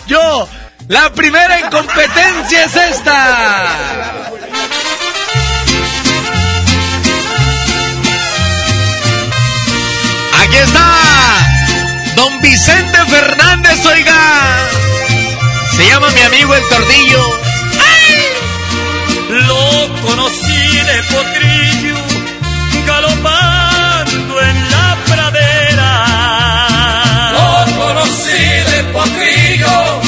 Yo. 0.07 0.49
La 0.89 1.13
primera 1.13 1.61
en 1.61 1.71
competencia 1.71 2.65
es 2.65 2.77
esta. 2.77 4.31
Aquí 10.41 10.57
está. 10.57 12.15
Don 12.17 12.41
Vicente 12.43 12.99
Fernández, 13.07 13.87
oiga. 13.87 14.69
Se 15.77 15.89
llama 15.89 16.11
mi 16.11 16.21
amigo 16.21 16.55
el 16.55 16.69
Tordillo. 16.69 17.44
Lo 19.35 19.93
conocí 20.03 20.79
de 20.91 21.03
potrillo, 21.11 21.97
galopando 22.87 24.41
en 24.41 24.71
la 24.71 24.97
pradera. 25.09 25.91
Lo 27.33 27.65
conocí 27.77 28.45
de 28.71 28.85
potrillo, 28.93 30.01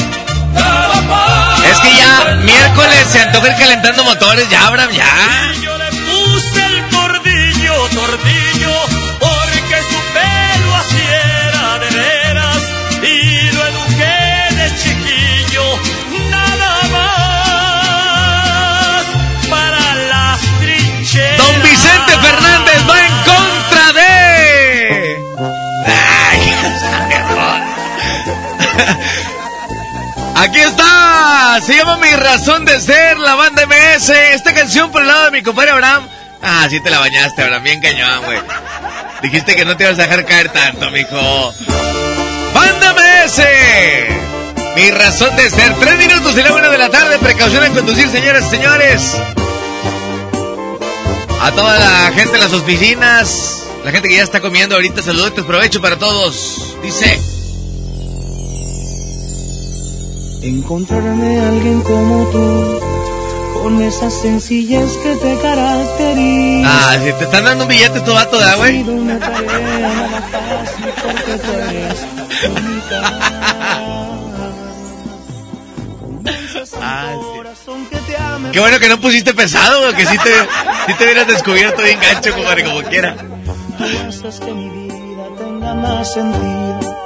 galopando. 0.53 1.63
Es 1.65 1.77
que 1.79 1.91
ya 1.97 2.35
miércoles 2.35 3.07
se 3.11 3.19
antoja 3.19 3.49
ir 3.49 3.55
calentando 3.57 4.03
motores, 4.05 4.49
ya, 4.49 4.67
Abraham, 4.67 4.91
ya. 4.91 5.47
Aquí 30.35 30.59
está, 30.59 31.59
se 31.65 31.75
llama 31.75 31.97
Mi 31.97 32.11
Razón 32.11 32.63
de 32.65 32.79
Ser, 32.79 33.17
la 33.17 33.35
banda 33.35 33.65
MS. 33.65 34.09
Esta 34.09 34.53
canción 34.53 34.91
por 34.91 35.01
el 35.01 35.07
lado 35.07 35.25
de 35.25 35.31
mi 35.31 35.41
compadre 35.41 35.71
Abraham. 35.71 36.07
Ah, 36.41 36.67
sí 36.69 36.79
te 36.79 36.89
la 36.89 36.99
bañaste, 36.99 37.41
Abraham, 37.41 37.63
bien 37.63 37.81
cañón, 37.81 38.23
güey. 38.25 38.39
Dijiste 39.23 39.55
que 39.55 39.65
no 39.65 39.75
te 39.75 39.85
ibas 39.85 39.97
a 39.97 40.03
dejar 40.03 40.25
caer 40.25 40.49
tanto, 40.49 40.91
mijo. 40.91 41.53
¡Banda 42.53 42.93
MS! 42.93 43.41
Mi 44.75 44.91
razón 44.91 45.35
de 45.35 45.49
ser. 45.49 45.73
Tres 45.79 45.97
minutos 45.97 46.37
y 46.37 46.43
la 46.43 46.53
una 46.53 46.69
de 46.69 46.77
la 46.77 46.89
tarde. 46.89 47.17
Precaución 47.17 47.65
en 47.65 47.73
conducir, 47.73 48.07
señoras 48.09 48.45
y 48.45 48.49
señores. 48.51 49.17
A 51.41 51.51
toda 51.51 51.79
la 51.79 52.11
gente 52.13 52.35
en 52.35 52.41
las 52.41 52.53
oficinas, 52.53 53.63
la 53.83 53.91
gente 53.91 54.07
que 54.07 54.17
ya 54.17 54.23
está 54.23 54.39
comiendo 54.39 54.75
ahorita, 54.75 55.01
saludos, 55.01 55.31
provecho 55.45 55.81
para 55.81 55.97
todos. 55.97 56.77
Dice. 56.83 57.36
Encontrarme 60.47 61.39
a 61.41 61.49
alguien 61.49 61.81
como 61.81 62.23
tú, 62.31 62.79
con 63.61 63.81
esa 63.81 64.09
sencillez 64.09 64.95
que 65.03 65.15
te 65.15 65.37
caracteriza. 65.41 66.69
Ah, 66.69 66.97
si 67.03 67.11
te 67.11 67.23
están 67.25 67.43
dando 67.43 67.65
un 67.65 67.69
billete 67.69 67.99
tu 67.99 68.13
vato, 68.13 68.39
¿da, 68.39 68.55
güey? 68.55 68.81
Tú 68.81 68.91
eres 71.51 72.05
única. 72.45 73.19
Ah, 76.81 77.13
Qué 78.53 78.59
bueno 78.61 78.79
que 78.79 78.87
no 78.87 79.01
pusiste 79.01 79.33
pesado, 79.33 79.81
güey, 79.81 79.95
que 79.95 80.05
sí 80.05 80.17
te, 80.17 80.33
sí 80.87 80.93
te 80.97 81.03
hubieras 81.03 81.27
descubierto 81.27 81.81
bien 81.83 81.99
gancho, 81.99 82.33
compadre, 82.33 82.63
como 82.63 82.81
quiera. 82.83 83.17
Que 83.17 84.53
mi 84.53 84.69
vida 84.69 85.25
tenga 85.37 85.73
más 85.73 86.13
sentido. 86.13 86.96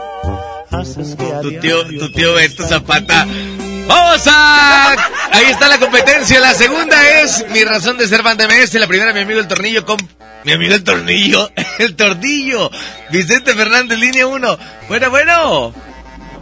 Haces 0.72 1.15
que 1.15 1.26
a 1.26 1.41
Tu 1.41 1.59
tío, 1.59 1.86
tu 1.86 2.11
tío 2.11 2.34
Beto 2.34 2.65
Zapata. 2.65 3.26
¡Vamos 3.88 4.22
a! 4.26 4.91
Ahí 5.32 5.45
está 5.49 5.67
la 5.67 5.78
competencia. 5.80 6.39
La 6.39 6.53
segunda 6.53 7.22
es 7.22 7.45
mi 7.49 7.63
razón 7.63 7.97
de 7.97 8.07
ser 8.07 8.24
banda 8.24 8.47
MS. 8.47 8.76
La 8.76 8.88
primera, 8.88 9.11
mi 9.11 9.22
amigo 9.22 9.39
el 9.39 9.47
tornillo 9.47 9.86
con. 9.86 9.97
Mi 10.45 10.53
amigo 10.53 10.74
el 10.74 10.84
tornillo. 10.84 11.51
El 11.80 11.95
tornillo. 11.95 12.72
Vicente 13.11 13.53
Fernández, 13.53 13.99
línea 13.99 14.26
1. 14.26 14.57
Bueno, 14.88 15.09
bueno. 15.09 15.74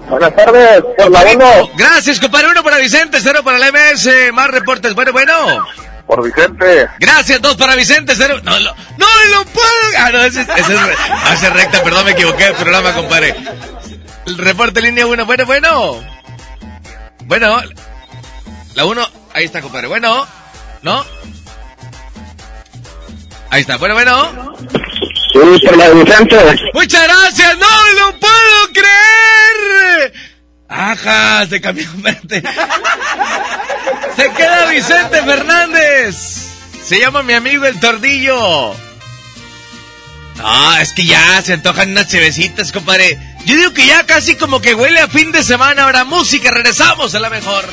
Buenas 0.10 0.36
tardes, 0.36 0.84
por 0.98 1.12
la. 1.12 1.70
Gracias, 1.76 2.20
compadre. 2.20 2.50
Uno 2.50 2.64
para 2.64 2.78
Vicente, 2.78 3.20
cero 3.22 3.42
para 3.44 3.58
el 3.58 3.74
MS. 3.74 4.34
Más 4.34 4.50
reportes. 4.50 4.94
Bueno, 4.94 5.12
bueno. 5.12 5.66
Por 6.08 6.24
Vicente. 6.24 6.88
Gracias, 7.00 7.42
dos 7.42 7.56
para 7.58 7.76
Vicente, 7.76 8.14
cero. 8.16 8.40
No, 8.44 8.60
lo, 8.60 8.76
no 8.98 9.08
lo 9.32 9.46
puedo. 9.46 9.70
Ah, 9.98 10.10
no, 10.12 10.24
ese, 10.24 10.42
ese 10.42 10.60
es, 10.60 10.80
ese 11.34 11.48
es 11.48 11.54
recta, 11.54 11.84
perdón, 11.84 12.06
me 12.06 12.12
equivoqué 12.12 12.46
del 12.46 12.56
programa, 12.56 12.94
compadre. 12.94 13.36
El 14.30 14.38
reporte 14.38 14.80
línea 14.80 15.08
1. 15.08 15.26
Bueno, 15.26 15.46
bueno. 15.48 16.04
Bueno. 17.26 17.62
La 18.76 18.86
1. 18.86 19.10
Ahí 19.34 19.46
está, 19.46 19.60
compadre. 19.60 19.88
Bueno. 19.88 20.28
¿No? 20.84 21.04
Ahí 23.50 23.62
está. 23.62 23.78
Bueno, 23.78 23.96
bueno. 23.96 24.56
Sí, 25.34 25.66
por 25.66 25.78
la 25.78 25.90
de 25.90 26.04
Vicente. 26.04 26.38
Muchas 26.76 27.04
gracias. 27.08 27.58
No 27.58 27.68
lo 28.00 28.20
puedo 28.20 28.72
creer. 28.72 30.14
Ajá, 30.68 31.48
se 31.48 31.60
cambió 31.60 31.92
mente. 31.96 32.44
Se 34.16 34.32
queda 34.34 34.70
Vicente 34.70 35.24
Fernández. 35.24 36.16
Se 36.84 37.00
llama 37.00 37.24
mi 37.24 37.34
amigo 37.34 37.66
el 37.66 37.80
Tordillo. 37.80 38.76
Ah, 40.42 40.78
es 40.82 40.94
que 40.94 41.06
ya 41.06 41.42
se 41.42 41.54
antojan 41.54 41.90
unas 41.90 42.08
chevecitas, 42.08 42.72
compadre. 42.72 43.18
Yo 43.50 43.56
digo 43.58 43.74
que 43.74 43.84
ya 43.88 44.06
casi 44.06 44.36
como 44.36 44.62
que 44.62 44.76
huele 44.76 45.00
a 45.00 45.08
fin 45.08 45.32
de 45.32 45.44
semana. 45.44 45.86
Ahora 45.86 46.04
música, 46.04 46.52
regresamos 46.52 47.16
a 47.16 47.20
la 47.20 47.32
mejor. 47.32 47.66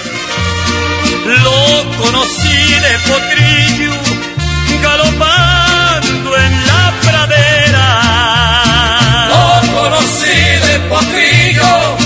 Lo 1.27 1.85
conocí 1.99 2.49
de 2.49 2.99
potrillo, 3.07 3.93
galopando 4.83 6.35
en 6.35 6.66
la 6.66 6.95
pradera. 7.03 7.89
Lo 9.29 9.61
conocí 9.74 10.39
de 10.66 10.81
potrillo 10.89 12.05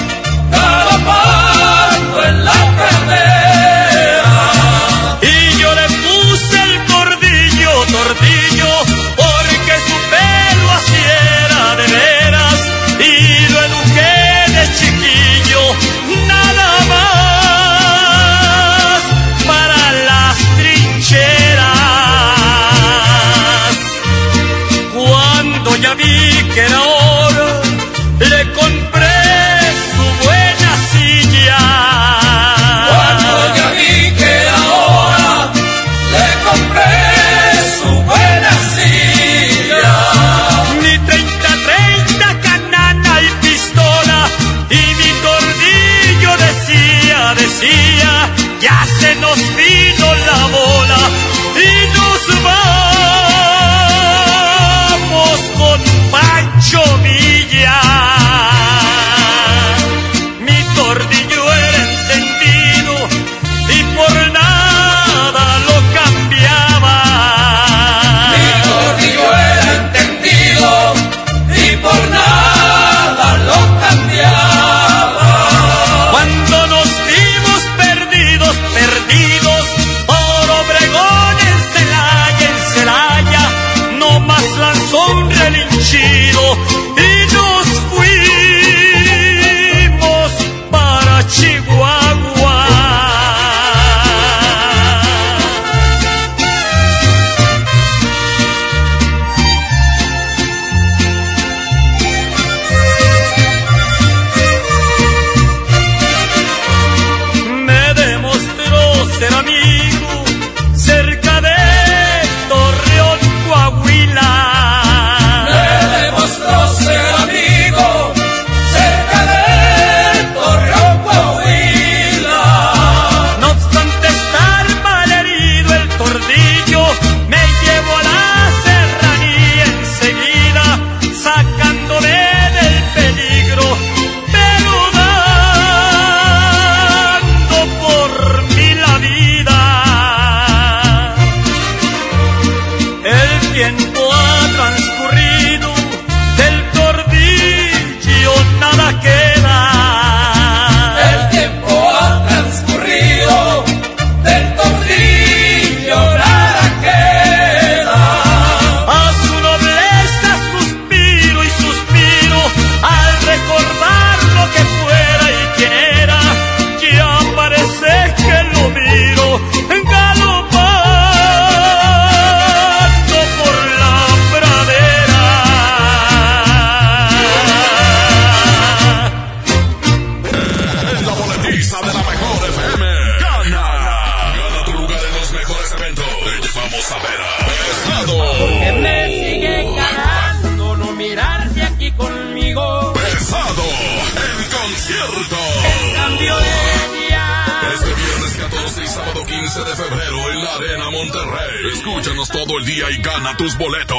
día 203.41 203.47
y 203.47 203.49
gana 203.49 203.57
tus 203.57 203.57
boletos. 203.57 203.90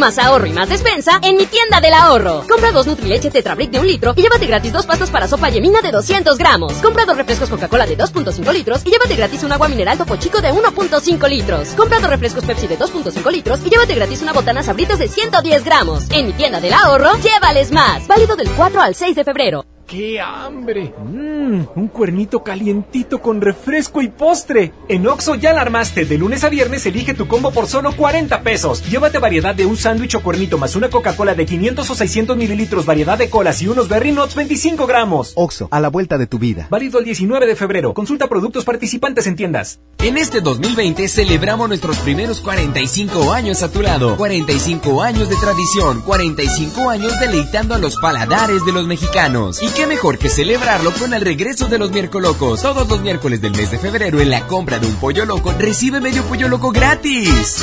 Más 0.00 0.18
ahorro 0.18 0.46
y 0.46 0.52
más 0.52 0.68
despensa 0.68 1.20
en 1.22 1.36
mi 1.36 1.46
tienda 1.46 1.80
del 1.80 1.92
ahorro. 1.92 2.44
Compra 2.48 2.72
dos 2.72 2.86
Nutrileche 2.86 3.30
Tetrabric 3.30 3.70
de 3.70 3.78
un 3.78 3.86
litro 3.86 4.14
y 4.16 4.22
llévate 4.22 4.46
gratis 4.46 4.72
dos 4.72 4.86
pastas 4.86 5.10
para 5.10 5.28
sopa 5.28 5.50
yemina 5.50 5.82
de 5.82 5.92
200 5.92 6.38
gramos. 6.38 6.72
Compra 6.74 7.04
dos 7.04 7.16
refrescos 7.16 7.50
Coca-Cola 7.50 7.86
de 7.86 7.96
2.5 7.96 8.52
litros 8.52 8.80
y 8.84 8.90
llévate 8.90 9.14
gratis 9.14 9.44
un 9.44 9.52
agua 9.52 9.68
mineral 9.68 9.98
Topo 9.98 10.16
Chico 10.16 10.40
de 10.40 10.52
1.5 10.52 11.28
litros. 11.28 11.68
Compra 11.76 12.00
dos 12.00 12.10
refrescos 12.10 12.44
Pepsi 12.44 12.66
de 12.66 12.78
2.5 12.78 13.30
litros 13.30 13.60
y 13.64 13.70
llévate 13.70 13.94
gratis 13.94 14.22
una 14.22 14.32
botana 14.32 14.62
Sabritas 14.62 14.98
de 14.98 15.08
110 15.08 15.64
gramos. 15.64 16.10
En 16.10 16.26
mi 16.26 16.32
tienda 16.32 16.60
del 16.60 16.72
ahorro, 16.72 17.12
llévales 17.18 17.70
más. 17.70 18.08
Válido 18.08 18.34
del 18.36 18.50
4 18.50 18.80
al 18.80 18.94
6 18.94 19.14
de 19.14 19.24
febrero. 19.24 19.66
¡Qué 19.90 20.20
hambre! 20.20 20.94
Mmm, 21.04 21.62
un 21.74 21.88
cuernito 21.88 22.44
calientito 22.44 23.20
con 23.20 23.40
refresco 23.40 24.00
y 24.02 24.06
postre. 24.06 24.72
En 24.88 25.04
Oxo 25.08 25.34
ya 25.34 25.52
la 25.52 25.62
armaste. 25.62 26.04
De 26.04 26.16
lunes 26.16 26.44
a 26.44 26.48
viernes 26.48 26.86
elige 26.86 27.12
tu 27.12 27.26
combo 27.26 27.50
por 27.50 27.66
solo 27.66 27.90
40 27.96 28.42
pesos. 28.42 28.88
Llévate 28.88 29.18
variedad 29.18 29.52
de 29.52 29.66
un 29.66 29.76
sándwich 29.76 30.14
o 30.14 30.20
cuernito 30.22 30.58
más 30.58 30.76
una 30.76 30.90
Coca-Cola 30.90 31.34
de 31.34 31.44
500 31.44 31.90
o 31.90 31.94
600 31.96 32.36
mililitros, 32.36 32.86
variedad 32.86 33.18
de 33.18 33.30
colas 33.30 33.62
y 33.62 33.66
unos 33.66 33.88
Berry 33.88 34.12
Nuts 34.12 34.36
25 34.36 34.86
gramos. 34.86 35.32
Oxo, 35.34 35.66
a 35.72 35.80
la 35.80 35.88
vuelta 35.88 36.18
de 36.18 36.28
tu 36.28 36.38
vida. 36.38 36.68
Válido 36.70 37.00
el 37.00 37.04
19 37.04 37.46
de 37.46 37.56
febrero. 37.56 37.92
Consulta 37.92 38.28
productos 38.28 38.64
participantes 38.64 39.26
en 39.26 39.34
tiendas. 39.34 39.80
En 39.98 40.16
este 40.16 40.40
2020 40.40 41.08
celebramos 41.08 41.68
nuestros 41.68 41.98
primeros 41.98 42.40
45 42.40 43.32
años 43.32 43.64
a 43.64 43.72
tu 43.72 43.82
lado. 43.82 44.16
45 44.16 45.02
años 45.02 45.28
de 45.28 45.34
tradición. 45.34 46.00
45 46.02 46.88
años 46.88 47.18
deleitando 47.18 47.74
a 47.74 47.78
los 47.78 47.96
paladares 47.96 48.64
de 48.64 48.72
los 48.72 48.86
mexicanos. 48.86 49.60
Y 49.60 49.68
qué 49.68 49.79
mejor 49.86 50.18
que 50.18 50.28
celebrarlo 50.28 50.92
con 50.92 51.14
el 51.14 51.20
regreso 51.20 51.68
de 51.68 51.78
los 51.78 51.90
miércolocos. 51.90 52.62
Todos 52.62 52.88
los 52.88 53.00
miércoles 53.00 53.40
del 53.40 53.52
mes 53.52 53.70
de 53.70 53.78
febrero 53.78 54.20
en 54.20 54.30
la 54.30 54.46
compra 54.46 54.78
de 54.78 54.86
un 54.86 54.94
pollo 54.96 55.24
loco 55.24 55.52
recibe 55.58 56.00
medio 56.00 56.22
pollo 56.24 56.48
loco 56.48 56.70
gratis. 56.70 57.62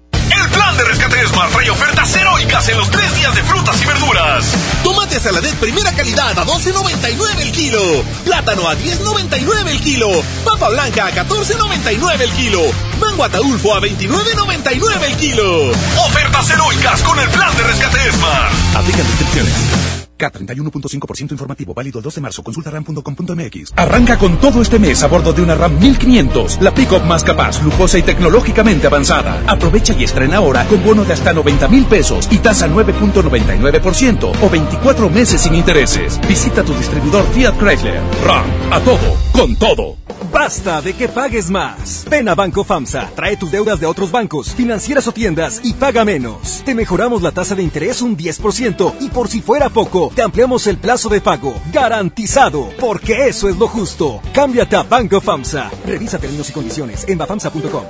De 0.81 0.87
rescate 0.87 1.27
Smart 1.27 1.51
trae 1.51 1.69
ofertas 1.69 2.15
heroicas 2.15 2.67
en 2.69 2.77
los 2.77 2.89
tres 2.89 3.13
días 3.13 3.35
de 3.35 3.43
frutas 3.43 3.79
y 3.83 3.85
verduras. 3.85 4.45
Tomate 4.83 5.19
saladet 5.19 5.53
primera 5.57 5.91
calidad 5.91 6.31
a 6.39 6.43
12.99 6.43 7.39
el 7.39 7.51
kilo. 7.51 8.03
Plátano 8.25 8.67
a 8.67 8.75
10.99 8.75 9.67
el 9.67 9.79
kilo. 9.79 10.09
Papa 10.43 10.69
blanca 10.69 11.05
a 11.05 11.11
14.99 11.11 12.21
el 12.21 12.31
kilo. 12.31 12.61
Mango 12.99 13.23
ataulfo 13.23 13.75
a 13.75 13.79
29.99 13.79 15.03
el 15.03 15.17
kilo. 15.17 15.71
Ofertas 16.07 16.49
heroicas 16.49 17.03
con 17.03 17.19
el 17.19 17.29
plan 17.29 17.55
de 17.55 17.63
rescate 17.63 18.11
Smart. 18.13 18.51
Aplican 18.75 19.05
restricciones. 19.05 20.00
K31.5% 20.21 21.31
informativo, 21.31 21.73
válido 21.73 21.99
el 21.99 22.03
2 22.03 22.15
de 22.15 22.21
marzo. 22.21 22.43
Consulta 22.43 22.69
ram.com.mx. 22.71 23.73
Arranca 23.75 24.17
con 24.17 24.37
todo 24.39 24.61
este 24.61 24.79
mes 24.79 25.01
a 25.03 25.07
bordo 25.07 25.33
de 25.33 25.41
una 25.41 25.55
RAM 25.55 25.79
1500, 25.79 26.61
la 26.61 26.73
pick-up 26.73 27.03
más 27.03 27.23
capaz, 27.23 27.61
lujosa 27.63 27.97
y 27.97 28.03
tecnológicamente 28.03 28.87
avanzada. 28.87 29.43
Aprovecha 29.47 29.93
y 29.93 30.03
estrena 30.03 30.37
ahora 30.37 30.65
con 30.65 30.83
bono 30.83 31.03
de 31.03 31.13
hasta 31.13 31.33
90 31.33 31.67
mil 31.67 31.85
pesos 31.85 32.27
y 32.31 32.37
tasa 32.37 32.67
9.99% 32.67 34.31
o 34.41 34.49
24 34.49 35.09
meses 35.09 35.41
sin 35.41 35.55
intereses. 35.55 36.19
Visita 36.27 36.63
tu 36.63 36.73
distribuidor 36.73 37.25
Fiat 37.33 37.57
Chrysler. 37.57 38.01
RAM, 38.23 38.45
a 38.71 38.79
todo, 38.79 39.17
con 39.31 39.55
todo. 39.55 40.00
Basta 40.31 40.81
de 40.81 40.93
que 40.93 41.07
pagues 41.07 41.49
más. 41.49 42.05
Ven 42.09 42.29
a 42.29 42.35
Banco 42.35 42.63
FAMSA, 42.63 43.11
trae 43.15 43.37
tus 43.37 43.51
deudas 43.51 43.79
de 43.79 43.85
otros 43.85 44.11
bancos, 44.11 44.53
financieras 44.53 45.07
o 45.07 45.11
tiendas 45.11 45.59
y 45.63 45.73
paga 45.73 46.05
menos. 46.05 46.61
Te 46.63 46.73
mejoramos 46.73 47.21
la 47.21 47.31
tasa 47.31 47.55
de 47.55 47.63
interés 47.63 48.01
un 48.01 48.15
10% 48.15 48.95
y 49.01 49.09
por 49.09 49.27
si 49.27 49.41
fuera 49.41 49.69
poco, 49.69 50.11
te 50.15 50.21
ampliamos 50.21 50.67
el 50.67 50.77
plazo 50.77 51.09
de 51.09 51.21
pago. 51.21 51.53
Garantizado, 51.73 52.69
porque 52.79 53.27
eso 53.27 53.49
es 53.49 53.57
lo 53.57 53.67
justo. 53.67 54.21
Cámbiate 54.33 54.75
a 54.75 54.83
Banco 54.83 55.19
FAMSA. 55.19 55.69
Revisa 55.85 56.17
términos 56.17 56.49
y 56.49 56.53
condiciones 56.53 57.05
en 57.07 57.17
bafamsa.com. 57.17 57.83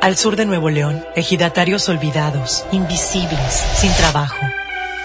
Al 0.00 0.16
sur 0.18 0.36
de 0.36 0.44
Nuevo 0.44 0.68
León, 0.68 1.02
ejidatarios 1.16 1.88
olvidados, 1.88 2.66
invisibles, 2.72 3.64
sin 3.76 3.90
trabajo. 3.94 4.36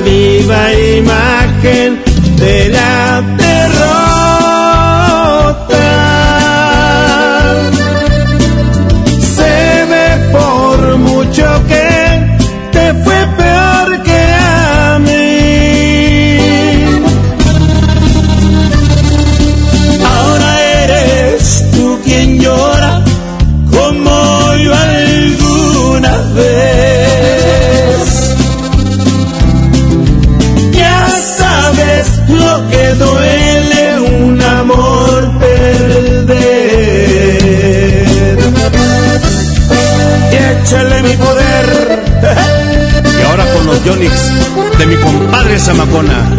Viva 0.00 0.72
imagen 0.72 2.02
de 2.36 2.68
la 2.70 3.22
derrota. 3.36 3.72
Lo 32.32 32.68
que 32.70 32.94
duele 32.94 34.00
un 34.00 34.40
amor 34.40 35.38
perder. 35.38 36.32
Y 40.32 40.36
échale 40.36 41.02
mi 41.02 41.14
poder. 41.16 41.66
Y 43.18 43.22
ahora 43.28 43.44
con 43.52 43.66
los 43.66 43.84
Yonix 43.84 44.12
de 44.78 44.86
mi 44.86 44.96
compadre 44.96 45.58
Zamacona. 45.58 46.30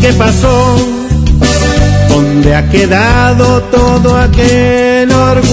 ¿Qué 0.00 0.12
pasó? 0.14 0.76
¿Dónde 2.08 2.56
ha 2.56 2.68
quedado 2.68 3.62
todo 3.70 4.18
aquel 4.18 5.10
orgullo? 5.12 5.52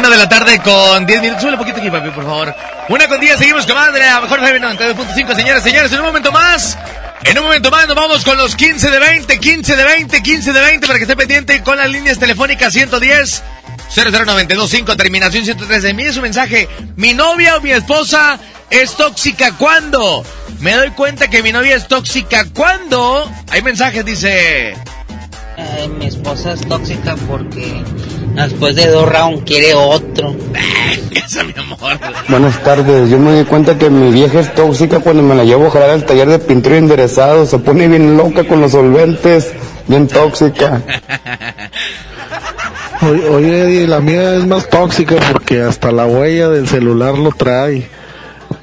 una 0.00 0.08
de 0.08 0.16
la 0.16 0.28
tarde 0.28 0.58
con 0.60 1.04
10 1.04 1.20
minutos. 1.20 1.42
Sube 1.42 1.52
un 1.52 1.58
poquito 1.58 1.78
aquí, 1.78 1.90
papi, 1.90 2.08
por 2.10 2.24
favor. 2.24 2.54
Una 2.88 3.06
con 3.06 3.20
10, 3.20 3.38
seguimos 3.38 3.66
con 3.66 3.74
madre, 3.74 4.08
a 4.08 4.22
mejor 4.22 4.40
92.5, 4.40 5.36
señores, 5.36 5.62
señores. 5.62 5.92
En 5.92 5.98
un 5.98 6.06
momento 6.06 6.32
más, 6.32 6.78
en 7.22 7.36
un 7.36 7.44
momento 7.44 7.70
más 7.70 7.86
nos 7.86 7.96
vamos 7.96 8.24
con 8.24 8.38
los 8.38 8.56
15 8.56 8.90
de 8.90 8.98
20, 8.98 9.38
15 9.38 9.76
de 9.76 9.84
20, 9.84 10.22
15 10.22 10.52
de 10.54 10.60
20, 10.60 10.86
para 10.86 10.98
que 10.98 11.02
esté 11.02 11.16
pendiente 11.16 11.62
con 11.62 11.76
las 11.76 11.90
líneas 11.90 12.18
telefónicas 12.18 12.72
110. 12.72 13.42
00925, 13.94 14.96
terminación 14.96 15.44
113. 15.44 15.90
Envíe 15.90 16.12
su 16.12 16.22
mensaje. 16.22 16.66
Mi 16.96 17.12
novia 17.12 17.56
o 17.56 17.60
mi 17.60 17.70
esposa 17.70 18.38
es 18.70 18.96
tóxica 18.96 19.52
cuando. 19.58 20.24
Me 20.60 20.76
doy 20.76 20.90
cuenta 20.92 21.28
que 21.28 21.42
mi 21.42 21.52
novia 21.52 21.76
es 21.76 21.88
tóxica 21.88 22.46
cuando. 22.54 23.30
Hay 23.50 23.60
mensajes, 23.60 24.02
dice. 24.04 24.74
Ay, 25.58 25.88
mi 25.88 26.06
esposa 26.06 26.54
es 26.54 26.66
tóxica 26.66 27.16
porque 27.28 27.82
después 28.46 28.74
de 28.76 28.86
dos 28.88 29.08
rounds 29.08 29.42
quiere 29.44 29.74
otro. 29.74 30.34
Esa 31.10 31.44
mi 31.44 31.54
amor. 31.56 31.98
Buenas 32.28 32.62
tardes, 32.62 33.10
yo 33.10 33.18
me 33.18 33.38
di 33.38 33.44
cuenta 33.44 33.76
que 33.78 33.90
mi 33.90 34.10
vieja 34.12 34.40
es 34.40 34.54
tóxica 34.54 35.00
cuando 35.00 35.22
me 35.22 35.34
la 35.34 35.44
llevo 35.44 35.66
a 35.66 35.70
jalar 35.70 35.90
al 35.90 36.04
taller 36.04 36.28
de 36.28 36.38
pintura 36.38 36.76
enderezado, 36.76 37.46
se 37.46 37.58
pone 37.58 37.88
bien 37.88 38.16
loca 38.16 38.44
con 38.44 38.60
los 38.60 38.72
solventes, 38.72 39.52
bien 39.86 40.08
tóxica. 40.08 40.82
Oye, 43.02 43.64
oye, 43.64 43.86
la 43.86 44.00
mía 44.00 44.36
es 44.36 44.46
más 44.46 44.68
tóxica 44.68 45.16
porque 45.32 45.62
hasta 45.62 45.90
la 45.90 46.06
huella 46.06 46.50
del 46.50 46.68
celular 46.68 47.16
lo 47.16 47.30
trae. 47.30 47.88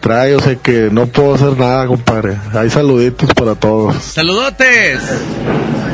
Trae, 0.07 0.35
o 0.35 0.39
sea 0.39 0.55
que 0.55 0.87
no 0.89 1.05
puedo 1.07 1.35
hacer 1.35 1.57
nada, 1.57 1.85
compadre. 1.85 2.37
Hay 2.53 2.69
saluditos 2.69 3.33
para 3.33 3.55
todos. 3.55 4.01
Saludotes. 4.01 5.01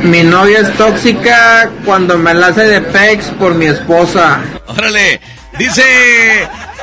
Mi 0.03 0.21
novia 0.21 0.59
es 0.59 0.71
tóxica 0.77 1.71
cuando 1.83 2.19
me 2.19 2.31
la 2.35 2.49
hace 2.49 2.61
de 2.61 2.81
pex 2.81 3.25
por 3.39 3.55
mi 3.55 3.65
esposa. 3.65 4.39
Órale. 4.67 5.19
Dice, 5.57 5.83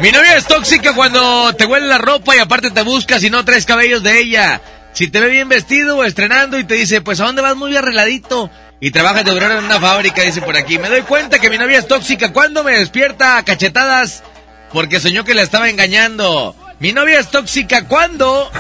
mi 0.01 0.11
novia 0.11 0.39
es 0.39 0.47
tóxica 0.49 0.93
cuando 0.93 1.55
te 1.55 1.67
huele 1.67 1.87
la 1.87 1.99
ropa 1.99 2.35
y 2.35 2.41
aparte 2.41 2.73
te 2.73 2.83
buscas 2.83 3.23
y 3.23 3.31
no 3.31 3.45
traes 3.45 3.65
cabellos 3.65 4.03
de 4.03 4.19
ella. 4.19 4.61
Si 4.93 5.07
te 5.07 5.21
ve 5.21 5.29
bien 5.29 5.49
vestido 5.49 5.99
o 5.99 6.03
estrenando 6.03 6.59
y 6.59 6.65
te 6.65 6.75
dice, 6.75 7.01
pues 7.01 7.21
¿a 7.21 7.27
dónde 7.27 7.43
vas 7.43 7.55
muy 7.55 7.77
arregladito? 7.77 8.51
Y 8.81 8.91
trabajas 8.91 9.25
de 9.25 9.31
obrero 9.31 9.57
en 9.57 9.67
una 9.67 9.79
fábrica, 9.79 10.23
dice 10.23 10.43
por 10.43 10.57
aquí. 10.57 10.81
Me 10.81 10.89
doy 10.89 11.03
cuenta 11.03 11.39
que 11.39 11.49
mi 11.49 11.59
novia 11.59 11.79
es 11.79 11.87
tóxica 11.87 12.33
cuando 12.33 12.65
me 12.65 12.73
despierta 12.73 13.37
a 13.37 13.45
cachetadas 13.45 14.25
porque 14.73 14.99
soñó 14.99 15.23
que 15.23 15.35
la 15.35 15.43
estaba 15.43 15.69
engañando. 15.69 16.57
Mi 16.81 16.93
novia 16.95 17.21
es 17.21 17.29
tóxica 17.31 17.85
cuando... 17.87 18.51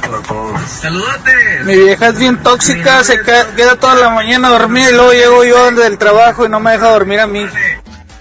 Saludotes. 0.80 1.64
Mi 1.64 1.74
vieja 1.76 2.08
es 2.08 2.18
bien 2.18 2.36
tóxica, 2.42 3.02
se 3.02 3.20
ca- 3.22 3.46
queda 3.56 3.76
toda 3.76 3.94
la 3.94 4.10
mañana 4.10 4.50
dormida 4.50 4.90
y 4.90 4.92
luego 4.94 5.12
llego 5.12 5.44
yo 5.44 5.70
del 5.72 5.96
trabajo 5.96 6.44
y 6.44 6.50
no 6.50 6.60
me 6.60 6.72
deja 6.72 6.88
dormir 6.90 7.20
a 7.20 7.26
mí. 7.26 7.46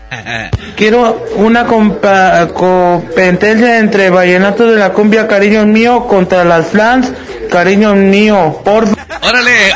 Quiero 0.78 1.22
una 1.36 1.68
compa- 1.68 2.52
competencia 2.54 3.80
entre 3.80 4.10
Vallenato 4.10 4.66
de 4.68 4.78
la 4.80 4.94
Cumbia 4.94 5.28
Cariño 5.28 5.66
Mío 5.66 6.08
contra 6.08 6.44
las 6.46 6.68
Flans 6.68 7.12
Cariño 7.52 7.94
Mío, 7.96 8.62
por 8.64 8.86
Órale. 9.22 9.74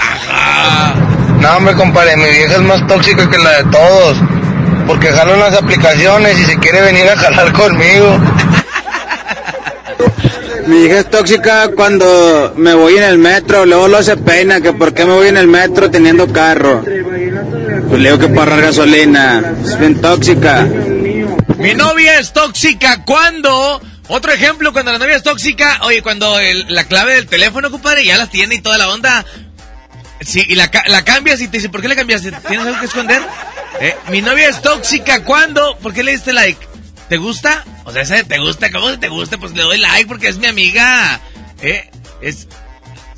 No, 1.40 1.58
hombre, 1.58 1.74
compadre, 1.76 2.16
mi 2.16 2.30
vieja 2.30 2.54
es 2.54 2.62
más 2.62 2.88
tóxica 2.88 3.30
que 3.30 3.38
la 3.38 3.58
de 3.58 3.64
todos. 3.66 4.18
porque 4.88 5.10
jalo 5.12 5.34
en 5.34 5.40
las 5.42 5.54
aplicaciones 5.56 6.40
y 6.40 6.46
se 6.46 6.58
quiere 6.60 6.82
venir 6.82 7.10
a 7.10 7.18
jalar 7.18 7.52
conmigo. 7.52 8.18
Mi 10.68 10.86
hija 10.86 11.00
es 11.00 11.10
tóxica 11.10 11.70
cuando 11.76 12.54
me 12.56 12.74
voy 12.74 12.96
en 12.98 13.04
el 13.04 13.18
metro, 13.18 13.66
luego 13.66 13.88
lo 13.88 14.02
se 14.02 14.16
peina, 14.18 14.62
que 14.62 14.74
por 14.74 14.94
qué 14.94 15.06
me 15.06 15.14
voy 15.14 15.28
en 15.28 15.38
el 15.38 15.48
metro 15.48 15.92
teniendo 15.92 16.32
carro. 16.32 16.84
Pues 16.84 18.02
le 18.02 18.12
digo 18.12 18.20
que 18.20 18.34
para 18.34 18.56
gasolina, 18.58 19.54
es 19.64 19.78
bien 19.78 20.00
tóxica. 20.02 20.64
Mi 21.58 21.74
novia 21.74 22.20
es 22.20 22.34
tóxica 22.34 23.04
cuando... 23.06 23.82
Otro 24.10 24.34
ejemplo, 24.34 24.74
cuando 24.74 24.92
la 24.92 24.98
novia 25.00 25.16
es 25.16 25.24
tóxica, 25.24 25.80
oye, 25.84 26.02
cuando 26.02 26.38
el- 26.40 26.66
la 26.70 26.84
clave 26.86 27.16
del 27.16 27.26
teléfono, 27.28 27.72
compadre, 27.72 28.06
ya 28.06 28.18
la 28.18 28.28
tiene 28.28 28.56
y 28.56 28.62
toda 28.62 28.78
la 28.78 28.90
onda. 28.90 29.26
Sí, 30.22 30.44
y 30.48 30.56
la, 30.56 30.70
la 30.88 31.04
cambias 31.06 31.40
y 31.42 31.48
te 31.48 31.58
dice, 31.58 31.70
¿por 31.70 31.82
qué 31.82 31.88
le 31.88 31.96
cambiaste? 31.96 32.32
¿Tienes 32.48 32.66
algo 32.68 32.80
que 32.80 32.86
esconder? 32.86 33.22
Eh, 33.80 33.96
mi 34.10 34.22
novia 34.22 34.50
es 34.50 34.62
tóxica 34.62 35.24
cuando... 35.24 35.78
¿Por 35.78 35.94
qué 35.94 36.04
le 36.04 36.12
diste 36.12 36.34
like? 36.34 36.68
¿Te 37.10 37.18
gusta? 37.18 37.64
O 37.86 37.92
sea, 37.92 38.02
ese 38.04 38.24
te 38.24 38.40
gusta, 38.40 38.72
¿cómo 38.72 38.88
que 38.90 38.98
te 38.98 39.10
gusta? 39.10 39.38
Pues 39.38 39.52
le 39.54 39.62
doy 39.64 39.78
like 39.78 40.08
porque 40.08 40.28
es 40.30 40.38
mi 40.38 40.48
amiga. 40.48 41.20
Eh, 41.62 41.90
es... 42.22 42.48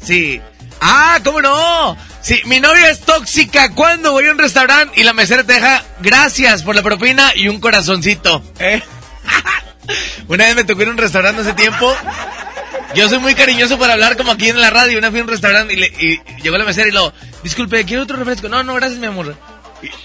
Sí. 0.03 0.41
Ah, 0.81 1.19
¿cómo 1.23 1.41
no? 1.41 1.95
Sí, 2.21 2.41
mi 2.45 2.59
novia 2.59 2.89
es 2.89 2.99
tóxica 3.01 3.71
cuando 3.73 4.11
voy 4.11 4.27
a 4.27 4.31
un 4.31 4.37
restaurante 4.37 4.99
y 4.99 5.03
la 5.03 5.13
mesera 5.13 5.43
te 5.43 5.53
deja 5.53 5.83
gracias 6.01 6.63
por 6.63 6.75
la 6.75 6.81
propina 6.83 7.31
y 7.35 7.47
un 7.47 7.59
corazoncito. 7.61 8.43
¿eh? 8.59 8.81
Una 10.27 10.45
vez 10.45 10.55
me 10.55 10.63
tocó 10.63 10.81
ir 10.81 10.87
a 10.89 10.91
un 10.91 10.97
restaurante 10.97 11.41
hace 11.41 11.53
tiempo. 11.53 11.95
Yo 12.95 13.07
soy 13.09 13.19
muy 13.19 13.35
cariñoso 13.35 13.77
para 13.77 13.93
hablar 13.93 14.17
como 14.17 14.31
aquí 14.31 14.49
en 14.49 14.59
la 14.59 14.69
radio. 14.69 14.97
Una 14.97 15.07
vez 15.09 15.11
fui 15.13 15.19
a 15.19 15.23
un 15.23 15.29
restaurante 15.29 15.73
y, 15.73 15.77
le- 15.77 15.93
y 15.99 16.41
llegó 16.41 16.57
la 16.57 16.65
mesera 16.65 16.87
y 16.87 16.91
lo, 16.91 17.13
disculpe, 17.43 17.85
¿quiero 17.85 18.03
otro 18.03 18.17
refresco? 18.17 18.49
No, 18.49 18.63
no, 18.63 18.73
gracias, 18.73 18.99
mi 18.99 19.07
amor. 19.07 19.35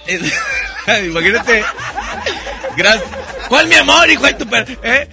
Imagínate. 1.06 1.64
Gracias. 2.76 3.08
¿Cuál 3.50 3.66
mi 3.66 3.74
amor, 3.74 4.08
hijo 4.08 4.24
de 4.26 4.34
tu 4.34 4.46
per... 4.46 4.64
¿Eh? 4.84 5.08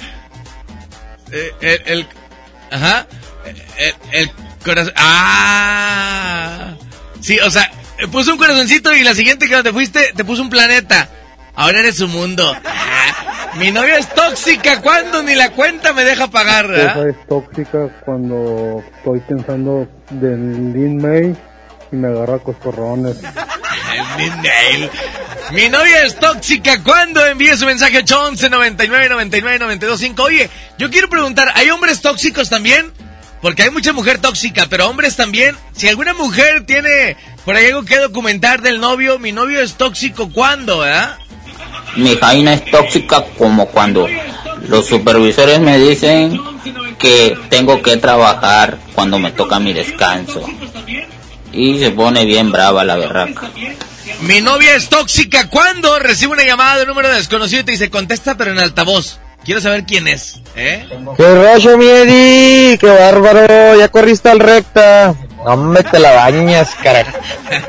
Eh, 1.31 1.51
el, 1.59 1.81
el- 1.87 2.07
Ajá. 2.69 3.07
El, 3.79 3.95
el 4.11 4.31
corazón... 4.63 4.93
Ah. 4.95 6.75
Sí, 7.19 7.39
o 7.39 7.49
sea, 7.49 7.71
puso 8.11 8.33
un 8.33 8.37
corazoncito 8.37 8.95
y 8.95 9.03
la 9.03 9.15
siguiente 9.15 9.47
que 9.49 9.63
te 9.63 9.73
fuiste 9.73 10.13
te 10.15 10.23
puso 10.23 10.43
un 10.43 10.51
planeta. 10.51 11.09
Ahora 11.55 11.79
eres 11.79 11.97
su 11.97 12.07
mundo. 12.07 12.55
Ah, 12.63 13.53
mi 13.55 13.71
novia 13.71 13.97
es 13.97 14.07
tóxica. 14.13 14.81
¿Cuándo? 14.81 15.23
Ni 15.23 15.33
la 15.33 15.49
cuenta 15.53 15.91
me 15.93 16.03
deja 16.03 16.27
pagar. 16.27 16.65
esposa 16.75 17.09
es 17.09 17.27
tóxica 17.27 17.89
cuando 18.05 18.83
estoy 18.97 19.19
pensando 19.21 19.87
del 20.11 20.73
Lin 20.73 20.97
May 21.01 21.35
y 21.91 21.95
me 21.95 22.07
agarra 22.07 22.39
coscorrones. 22.39 23.17
Mi 25.51 25.69
novia 25.69 26.05
es 26.05 26.15
tóxica. 26.19 26.83
¿Cuándo 26.83 27.25
envíe 27.25 27.55
su 27.55 27.65
mensaje 27.65 27.99
811 27.99 28.49
99 28.49 29.09
99 29.09 29.59
925? 29.59 30.23
Oye, 30.23 30.49
yo 30.77 30.89
quiero 30.89 31.09
preguntar, 31.09 31.51
¿hay 31.55 31.69
hombres 31.69 32.01
tóxicos 32.01 32.49
también? 32.49 32.91
Porque 33.41 33.63
hay 33.63 33.69
mucha 33.69 33.93
mujer 33.93 34.19
tóxica, 34.19 34.65
pero 34.69 34.89
hombres 34.89 35.15
también. 35.15 35.55
Si 35.73 35.87
alguna 35.87 36.13
mujer 36.13 36.65
tiene 36.65 37.15
por 37.45 37.55
ahí 37.55 37.67
algo 37.67 37.85
que 37.85 37.97
documentar 37.97 38.61
del 38.61 38.79
novio, 38.79 39.19
mi 39.19 39.31
novio 39.31 39.61
es 39.61 39.75
tóxico, 39.75 40.29
¿cuándo, 40.31 40.79
verdad? 40.79 41.17
Mi 41.95 42.15
jaina 42.17 42.53
es 42.53 42.65
tóxica 42.65 43.23
como 43.37 43.67
cuando 43.67 44.07
los 44.67 44.85
supervisores 44.85 45.59
me 45.59 45.77
dicen 45.77 46.39
que 46.99 47.37
tengo 47.49 47.81
que 47.81 47.97
trabajar 47.97 48.77
cuando 48.93 49.19
me 49.19 49.31
toca 49.31 49.59
mi 49.59 49.71
descanso. 49.71 50.43
Y 51.57 51.79
se 51.79 51.89
pone 51.91 52.23
bien 52.23 52.51
brava 52.51 52.85
la 52.85 52.95
berraca. 52.95 53.49
Mi 54.21 54.41
novia 54.41 54.75
es 54.75 54.89
tóxica. 54.89 55.49
¿Cuándo 55.49 55.97
recibe 55.97 56.33
una 56.33 56.43
llamada 56.43 56.77
de 56.77 56.81
un 56.83 56.89
número 56.89 57.09
desconocido 57.09 57.61
y 57.61 57.65
te 57.65 57.71
dice 57.71 57.89
contesta 57.89 58.37
pero 58.37 58.51
en 58.51 58.59
altavoz? 58.59 59.19
Quiero 59.43 59.59
saber 59.59 59.85
quién 59.85 60.07
es, 60.07 60.41
¿eh? 60.55 60.85
¡Qué 61.15 61.35
rollo, 61.35 61.77
mi 61.77 61.87
Eddie! 61.87 62.77
¡Qué 62.77 62.87
bárbaro! 62.87 63.77
Ya 63.77 63.87
corriste 63.89 64.29
al 64.29 64.39
recta. 64.39 65.15
Hombre, 65.39 65.83
te 65.83 65.99
la 65.99 66.11
bañas, 66.13 66.75
carajo. 66.81 67.17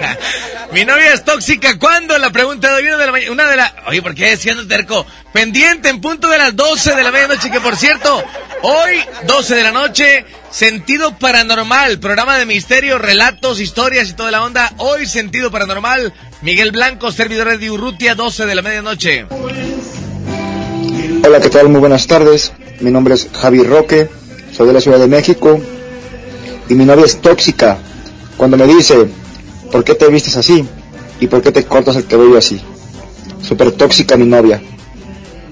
Mi 0.73 0.85
novia 0.85 1.15
es 1.15 1.25
tóxica. 1.25 1.79
¿Cuándo? 1.79 2.19
La 2.19 2.31
pregunta 2.31 2.69
de 2.69 2.75
hoy, 2.75 2.89
una 2.89 2.97
de 2.99 3.07
la 3.07 3.13
mañana. 3.13 3.33
Una 3.33 3.51
de 3.51 3.57
la. 3.57 3.75
Oye, 3.87 4.03
¿por 4.03 4.15
qué 4.15 4.37
siendo 4.37 4.67
terco? 4.67 5.07
Pendiente 5.33 5.89
en 5.89 6.01
punto 6.01 6.29
de 6.29 6.39
las 6.39 6.55
12 6.55 6.95
de 6.95 7.03
la 7.03 7.11
medianoche. 7.11 7.51
Que 7.51 7.61
por 7.61 7.77
cierto, 7.77 8.23
hoy, 8.63 9.01
12 9.27 9.55
de 9.55 9.63
la 9.63 9.73
noche, 9.73 10.25
Sentido 10.51 11.17
Paranormal. 11.19 11.99
Programa 12.01 12.37
de 12.37 12.47
misterio, 12.47 12.99
relatos, 12.99 13.61
historias 13.61 14.11
y 14.11 14.13
toda 14.15 14.31
la 14.31 14.45
onda. 14.45 14.73
Hoy, 14.79 15.07
Sentido 15.07 15.51
Paranormal. 15.51 16.13
Miguel 16.43 16.73
Blanco, 16.73 17.13
servidor 17.13 17.57
de 17.59 17.71
Urrutia, 17.71 18.15
12 18.15 18.47
de 18.47 18.55
la 18.55 18.63
medianoche. 18.63 19.27
Hola, 21.25 21.41
¿qué 21.41 21.49
tal? 21.51 21.69
Muy 21.69 21.81
buenas 21.81 22.07
tardes. 22.07 22.53
Mi 22.81 22.91
nombre 22.91 23.15
es 23.15 23.29
Javi 23.33 23.63
Roque, 23.63 24.09
soy 24.57 24.69
de 24.69 24.73
la 24.73 24.81
Ciudad 24.81 24.99
de 24.99 25.09
México 25.09 25.61
y 26.69 26.75
mi 26.75 26.85
novia 26.85 27.05
es 27.05 27.21
tóxica 27.21 27.79
cuando 28.37 28.57
me 28.57 28.67
dice, 28.67 29.09
¿por 29.73 29.85
qué 29.85 29.95
te 29.95 30.09
vistes 30.09 30.37
así? 30.37 30.67
¿Y 31.21 31.27
por 31.27 31.43
qué 31.43 31.51
te 31.51 31.65
cortas 31.65 31.97
el 31.97 32.07
cabello 32.07 32.39
así? 32.39 32.61
Súper 33.43 33.73
tóxica 33.73 34.17
mi 34.17 34.27
novia, 34.27 34.61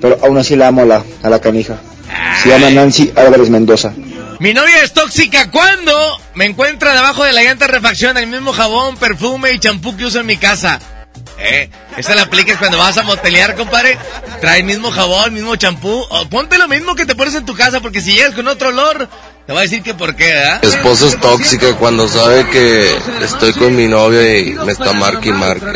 pero 0.01 0.19
aún 0.23 0.39
así 0.39 0.57
la 0.57 0.69
amo 0.69 0.83
a 0.83 0.87
la, 0.87 1.05
a 1.23 1.31
la 1.31 1.41
canija. 1.41 1.79
Se 2.43 2.49
llama 2.49 2.71
Nancy 2.71 3.13
Álvarez 3.17 3.51
Mendoza. 3.51 3.93
Mi 4.39 4.53
novia 4.53 4.83
es 4.83 4.93
tóxica 4.93 5.51
cuando 5.51 5.93
me 6.35 6.45
encuentra 6.45 6.95
debajo 6.95 7.25
de 7.25 7.33
la 7.33 7.43
llanta 7.43 7.67
refacción 7.67 8.17
el 8.19 8.27
mismo 8.27 8.53
jabón, 8.53 8.97
perfume 8.97 9.53
y 9.53 9.59
champú 9.59 9.97
que 9.97 10.05
uso 10.05 10.21
en 10.21 10.27
mi 10.27 10.37
casa. 10.37 10.79
Eh, 11.39 11.71
esa 11.97 12.15
la 12.15 12.23
aplicas 12.23 12.59
cuando 12.59 12.79
vas 12.79 12.97
a 12.99 13.03
motelear, 13.03 13.57
compadre. 13.57 13.97
Trae 14.41 14.61
el 14.61 14.67
mismo 14.67 14.91
jabón, 14.91 15.35
mismo 15.35 15.57
champú. 15.57 16.05
Ponte 16.31 16.59
lo 16.59 16.69
mismo 16.69 16.95
que 16.95 17.07
te 17.07 17.15
pones 17.15 17.35
en 17.35 17.47
tu 17.47 17.55
casa, 17.55 17.81
porque 17.81 18.01
si 18.01 18.13
llegas 18.13 18.35
con 18.35 18.47
otro 18.49 18.69
olor, 18.69 19.09
te 19.47 19.53
va 19.53 19.61
a 19.61 19.63
decir 19.63 19.83
que 19.83 19.95
por 19.95 20.17
qué, 20.17 20.25
¿verdad? 20.25 20.61
Mi 20.63 20.69
esposa 20.69 21.07
es 21.07 21.21
tóxica 21.21 21.77
cuando 21.77 22.09
sabe 22.09 22.49
que 22.51 22.97
estoy 23.23 23.53
con 23.53 23.77
mi 23.77 23.87
novia 23.87 24.39
y 24.39 24.55
me 24.55 24.73
está 24.73 24.93
marque 24.93 25.29
y 25.29 25.33
marque. 25.33 25.67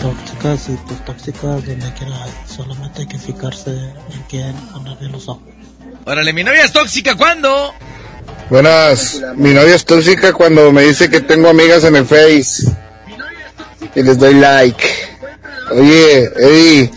Tóxicas 0.00 0.68
y 0.68 0.76
pues 0.86 1.04
tóxicas 1.04 1.66
donde 1.66 1.92
quiera 1.94 2.26
solamente 2.46 3.00
hay 3.00 3.08
que 3.08 3.18
fijarse 3.18 3.70
en 3.70 4.22
quién 4.28 4.54
ponerle 4.72 5.08
los 5.08 5.28
ojos. 5.28 5.42
Órale, 6.04 6.32
mi 6.32 6.44
novia 6.44 6.64
es 6.64 6.72
tóxica 6.72 7.16
cuando. 7.16 7.74
Buenas, 8.48 9.20
mi 9.34 9.52
novia 9.52 9.74
es 9.74 9.84
tóxica 9.84 10.32
cuando 10.32 10.70
me 10.72 10.82
dice 10.82 11.10
que 11.10 11.20
tengo 11.20 11.48
amigas 11.48 11.84
en 11.84 11.96
el 11.96 12.06
Face 12.06 12.62
y 13.94 14.02
les 14.02 14.18
doy 14.18 14.34
like. 14.34 14.84
Oye, 15.70 16.30
Eddie, 16.36 16.90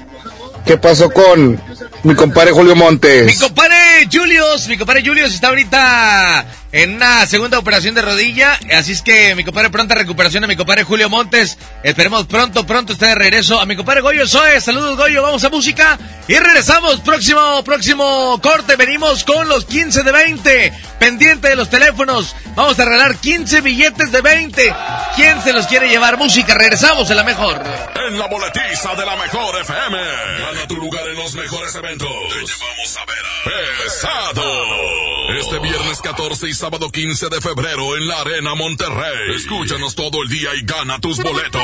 ¿qué 0.66 0.78
pasó 0.78 1.10
con 1.10 1.62
mi 2.04 2.16
compadre 2.16 2.52
Julio 2.52 2.76
Mi 2.76 2.82
Montes? 2.82 3.40
compadre 3.40 3.76
Julius, 4.12 4.68
mi 4.68 4.78
compadre 4.78 5.04
Julius 5.06 5.34
está 5.34 5.50
ahorita 5.50 6.46
en 6.72 6.96
una 6.96 7.26
segunda 7.28 7.60
operación 7.60 7.94
de 7.96 8.02
rodilla, 8.02 8.58
así 8.74 8.94
es 8.94 9.02
que 9.02 9.36
mi 9.36 9.44
compadre 9.44 9.70
pronta 9.70 9.94
recuperación 9.96 10.44
a 10.44 10.48
mi 10.48 10.56
compadre 10.56 10.84
Julio 10.84 11.10
Montes. 11.10 11.58
Esperemos 11.84 12.26
pronto, 12.26 12.66
pronto 12.66 12.94
esté 12.94 13.08
de 13.08 13.16
regreso 13.16 13.60
a 13.60 13.66
mi 13.66 13.76
compadre 13.76 14.02
Goyo 14.02 14.26
Soe. 14.28 14.60
Saludos 14.62 14.98
Goyo, 14.98 15.22
vamos 15.22 15.44
a 15.44 15.50
música 15.50 16.00
y 16.28 16.36
regresamos. 16.36 17.02
Próximo, 17.02 17.64
próximo 17.64 18.40
corte, 18.42 18.76
venimos 18.76 19.24
con 19.24 19.48
los 19.50 19.66
15 19.66 20.04
de 20.04 20.12
20. 20.12 20.74
Pendiente 21.02 21.48
de 21.48 21.56
los 21.56 21.68
teléfonos, 21.68 22.36
vamos 22.56 22.80
a 22.80 22.86
regalar 22.86 23.18
15 23.18 23.62
billetes 23.62 24.12
de 24.12 24.22
20. 24.22 24.76
¿Quién 25.16 25.42
se 25.42 25.52
los 25.52 25.66
quiere 25.66 25.90
llevar? 25.90 26.16
Música, 26.16 26.54
regresamos 26.54 27.10
en 27.10 27.18
la 27.18 27.24
mejor. 27.24 27.60
En 28.08 28.20
la 28.20 28.28
boletiza 28.28 28.94
de 28.94 29.04
la 29.04 29.16
mejor 29.16 29.60
FM. 29.62 29.98
Gana 29.98 30.68
tu 30.68 30.76
lugar 30.76 31.02
en 31.08 31.16
los 31.16 31.34
mejores 31.34 31.74
eventos. 31.74 32.08
Te 32.08 32.36
llevamos 32.36 32.98
a 32.98 33.06
ver 33.06 33.26
a 33.26 33.84
Pesado. 33.84 34.44
Este 35.40 35.58
viernes 35.58 36.02
14 36.04 36.48
y 36.48 36.54
sábado 36.54 36.92
15 36.92 37.30
de 37.30 37.42
febrero 37.42 37.98
en 37.98 38.08
la 38.08 38.22
Arena 38.22 38.54
Monterrey. 38.54 39.36
Escúchanos 39.36 39.96
todo 39.96 40.22
el 40.22 40.30
día 40.30 40.54
y 40.54 40.64
gana 40.64 41.00
tus 41.00 41.18
boletos. 41.18 41.64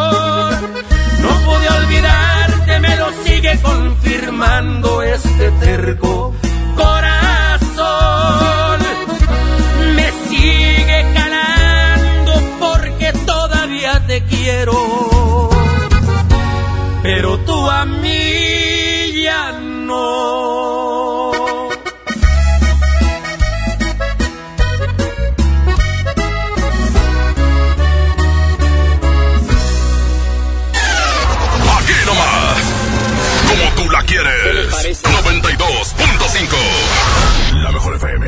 Confirmando 3.61 5.01
este 5.03 5.51
terco 5.59 6.33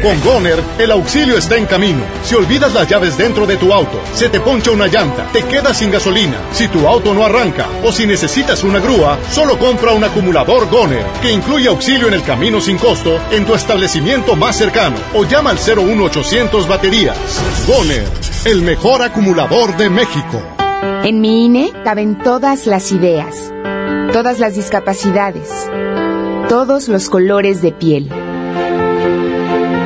Con 0.04 0.20
Goner, 0.20 0.62
el 0.80 0.92
auxilio 0.92 1.38
está 1.38 1.56
en 1.56 1.66
camino. 1.66 2.04
Si 2.26 2.36
olvidas 2.36 2.74
las 2.74 2.90
llaves 2.90 3.18
dentro 3.18 3.46
de 3.46 3.56
tu 3.56 3.72
auto, 3.72 3.98
se 4.14 4.28
te 4.28 4.42
poncha 4.42 4.72
una 4.72 4.88
llanta, 4.88 5.30
te 5.32 5.44
quedas 5.44 5.78
sin 5.78 5.92
gasolina, 5.92 6.36
si 6.52 6.68
tu 6.68 6.86
auto 6.86 7.14
no 7.14 7.24
arranca 7.24 7.68
o 7.86 7.92
si 7.94 8.06
necesitas 8.06 8.66
una 8.66 8.82
grúa, 8.82 9.18
solo 9.32 9.58
compra 9.58 9.94
un 9.94 10.04
acumulador 10.04 10.70
Goner, 10.70 11.06
que 11.22 11.32
incluye 11.32 11.70
auxilio 11.70 12.10
en 12.10 12.16
el 12.16 12.24
camino 12.24 12.60
sin 12.60 12.78
costo 12.78 13.18
en 13.32 13.46
tu 13.46 13.56
establecimiento 13.56 14.36
más 14.36 14.58
cercano 14.58 14.98
o 15.14 15.24
llama 15.24 15.52
al 15.52 15.58
01800 15.58 16.68
baterías. 16.68 17.18
Goner, 17.66 18.06
el 18.44 18.62
mejor 18.62 19.04
acumulador 19.04 19.78
de 19.78 19.90
México. 19.90 20.42
En 21.06 21.22
mi 21.22 21.46
INE 21.46 21.72
caben 21.86 22.18
todas 22.18 22.68
las 22.68 22.92
ideas, 22.92 23.54
todas 24.12 24.40
las 24.40 24.56
discapacidades, 24.56 25.50
todos 26.50 26.90
los 26.90 27.10
colores 27.10 27.62
de 27.62 27.72
piel. 27.72 28.23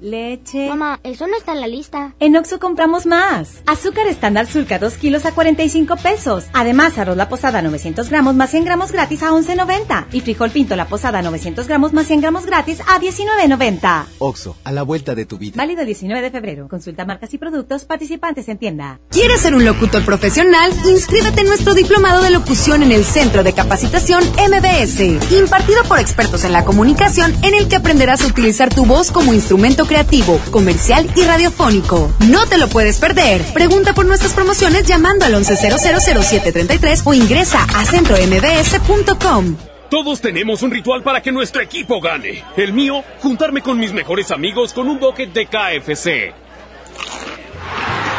Leche. 0.00 0.68
Mamá, 0.68 1.00
eso 1.02 1.26
no 1.26 1.36
está 1.36 1.52
en 1.52 1.60
la 1.60 1.66
lista. 1.66 2.14
En 2.20 2.36
Oxo 2.36 2.58
compramos 2.58 3.06
más. 3.06 3.62
Azúcar 3.66 4.06
estándar 4.06 4.46
sulca 4.46 4.78
2 4.78 4.94
kilos 4.94 5.26
a 5.26 5.32
45 5.32 5.96
pesos. 5.96 6.44
Además, 6.52 6.98
arroz 6.98 7.16
la 7.16 7.28
posada 7.28 7.62
900 7.62 8.08
gramos 8.10 8.34
más 8.34 8.50
100 8.50 8.64
gramos 8.64 8.92
gratis 8.92 9.22
a 9.22 9.30
11.90. 9.30 10.06
Y 10.12 10.20
frijol 10.20 10.50
pinto 10.50 10.76
la 10.76 10.86
posada 10.86 11.22
900 11.22 11.66
gramos 11.66 11.92
más 11.92 12.06
100 12.06 12.20
gramos 12.20 12.46
gratis 12.46 12.80
a 12.80 13.00
19.90. 13.00 14.04
Oxo, 14.18 14.56
a 14.64 14.72
la 14.72 14.82
vuelta 14.82 15.14
de 15.14 15.26
tu 15.26 15.38
vida. 15.38 15.54
Válido 15.56 15.80
el 15.80 15.86
19 15.86 16.22
de 16.22 16.30
febrero. 16.30 16.68
Consulta 16.68 17.04
marcas 17.04 17.32
y 17.34 17.38
productos 17.38 17.84
participantes 17.84 18.48
en 18.48 18.58
tienda. 18.58 19.00
¿Quieres 19.10 19.40
ser 19.40 19.54
un 19.54 19.64
locutor 19.64 20.04
profesional? 20.04 20.72
Inscríbete 20.88 21.40
en 21.40 21.48
nuestro 21.48 21.74
diplomado 21.74 22.22
de 22.22 22.30
locución 22.30 22.82
en 22.82 22.92
el 22.92 23.04
Centro 23.04 23.42
de 23.42 23.52
Capacitación 23.52 24.22
MBS, 24.24 25.32
impartido 25.32 25.82
por 25.84 25.98
expertos 25.98 26.44
en 26.44 26.52
la 26.52 26.64
comunicación, 26.64 27.34
en 27.42 27.54
el 27.54 27.68
que 27.68 27.76
aprenderás 27.76 28.22
a 28.22 28.26
utilizar 28.26 28.72
tu 28.72 28.84
voz 28.84 29.10
como 29.10 29.32
instrumento 29.32 29.85
creativo, 29.86 30.40
comercial 30.50 31.10
y 31.16 31.22
radiofónico. 31.24 32.12
No 32.28 32.46
te 32.46 32.58
lo 32.58 32.68
puedes 32.68 32.98
perder. 32.98 33.42
Pregunta 33.52 33.94
por 33.94 34.06
nuestras 34.06 34.32
promociones 34.32 34.84
llamando 34.84 35.24
al 35.24 35.34
11000733 35.34 37.02
o 37.04 37.14
ingresa 37.14 37.64
a 37.74 37.84
centrombs.com. 37.84 39.56
Todos 39.90 40.20
tenemos 40.20 40.62
un 40.62 40.72
ritual 40.72 41.02
para 41.02 41.22
que 41.22 41.30
nuestro 41.30 41.62
equipo 41.62 42.00
gane. 42.00 42.42
El 42.56 42.72
mío, 42.72 43.04
juntarme 43.20 43.62
con 43.62 43.78
mis 43.78 43.92
mejores 43.92 44.30
amigos 44.32 44.72
con 44.72 44.88
un 44.88 44.98
bucket 44.98 45.32
de 45.32 45.46
KFC. 45.46 46.34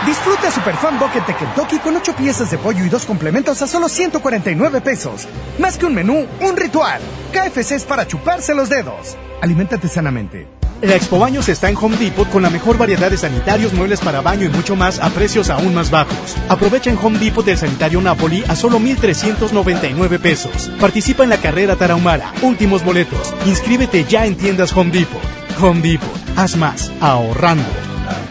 Disfruta 0.06 0.50
Super 0.50 0.76
Fan 0.76 0.98
Bucket 0.98 1.26
de 1.28 1.36
Kentucky 1.36 1.80
con 1.80 1.98
8 1.98 2.16
piezas 2.16 2.50
de 2.50 2.58
pollo 2.58 2.86
y 2.86 2.88
dos 2.88 3.04
complementos 3.04 3.62
a 3.62 3.68
solo 3.68 3.90
149 3.90 4.80
pesos. 4.80 5.28
Más 5.60 5.78
que 5.78 5.86
un 5.86 5.96
menú, 5.96 6.26
un 6.40 6.56
ritual. 6.56 7.02
KFC 7.34 7.72
es 7.74 7.84
para 7.84 8.08
chuparse 8.08 8.56
los 8.56 8.70
dedos. 8.70 9.18
Aliméntate 9.42 9.90
sanamente. 9.90 10.57
La 10.82 10.96
Expo 10.96 11.18
Baños 11.18 11.50
está 11.50 11.70
en 11.70 11.78
Home 11.78 11.98
Depot 11.98 12.30
con 12.30 12.44
la 12.44 12.52
mejor 12.52 12.78
variedad 12.78 13.10
de 13.10 13.18
sanitarios, 13.18 13.74
muebles 13.74 14.00
para 14.00 14.22
baño 14.22 14.46
y 14.46 14.50
mucho 14.50 14.76
más 14.76 15.00
a 15.00 15.10
precios 15.10 15.50
aún 15.50 15.74
más 15.74 15.90
bajos. 15.90 16.36
Aprovecha 16.50 16.92
en 16.92 17.00
Home 17.02 17.18
Depot 17.18 17.48
el 17.48 17.58
sanitario 17.58 18.00
Napoli 18.00 18.44
a 18.48 18.56
solo 18.56 18.80
1,399 18.80 20.20
pesos. 20.20 20.70
Participa 20.80 21.24
en 21.24 21.30
la 21.30 21.38
carrera 21.38 21.76
Tarahumara. 21.76 22.32
Últimos 22.44 22.86
boletos. 22.86 23.34
Inscríbete 23.48 24.06
ya 24.06 24.28
en 24.28 24.36
tiendas 24.36 24.72
Home 24.74 24.92
Depot. 24.92 25.22
Home 25.60 25.82
Depot. 25.82 26.10
Haz 26.36 26.56
más. 26.56 26.92
Ahorrando. 27.02 27.66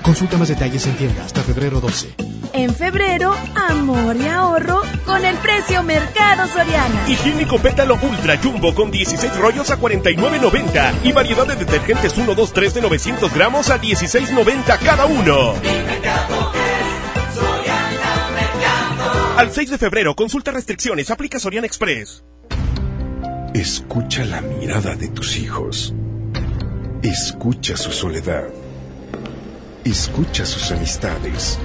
Consulta 0.03 0.39
más 0.39 0.49
detalles 0.49 0.87
en 0.87 0.97
tienda 0.97 1.25
hasta 1.25 1.43
febrero 1.43 1.81
12. 1.81 2.36
En 2.53 2.75
febrero, 2.75 3.35
amor 3.55 4.17
y 4.17 4.27
ahorro 4.27 4.83
con 5.05 5.25
el 5.25 5.37
precio 5.37 5.83
Mercado 5.83 6.47
Soriana. 6.49 7.09
Higiénico 7.09 7.59
Pétalo 7.59 7.99
Ultra 8.03 8.39
Jumbo 8.39 8.75
con 8.75 8.91
16 8.91 9.37
rollos 9.37 9.71
a 9.71 9.79
49.90 9.79 10.95
y 11.05 11.13
variedad 11.13 11.47
de 11.47 11.57
detergentes 11.57 12.17
1, 12.17 12.35
2, 12.35 12.53
3 12.53 12.75
de 12.75 12.81
900 12.83 13.35
gramos 13.35 13.71
a 13.71 13.81
16.90 13.81 14.79
cada 14.79 15.07
uno. 15.07 15.55
Al 19.37 19.53
6 19.53 19.71
de 19.71 19.79
febrero, 19.79 20.15
consulta 20.15 20.51
restricciones, 20.51 21.11
aplica 21.11 21.39
Soriana 21.39 21.67
Express. 21.67 22.25
Escucha 23.55 24.25
la 24.25 24.41
mirada 24.41 24.95
de 24.97 25.09
tus 25.09 25.37
hijos. 25.37 25.95
Escucha 27.03 27.77
su 27.77 27.93
soledad. 27.93 28.49
Escucha 29.85 30.45
sus 30.45 30.73
amistades. 30.73 31.59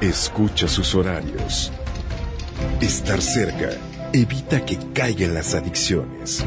Escucha 0.00 0.68
sus 0.68 0.94
horarios. 0.94 1.72
Estar 2.80 3.20
cerca 3.20 3.70
evita 4.12 4.64
que 4.64 4.78
caigan 4.94 5.34
las 5.34 5.56
adicciones. 5.56 6.44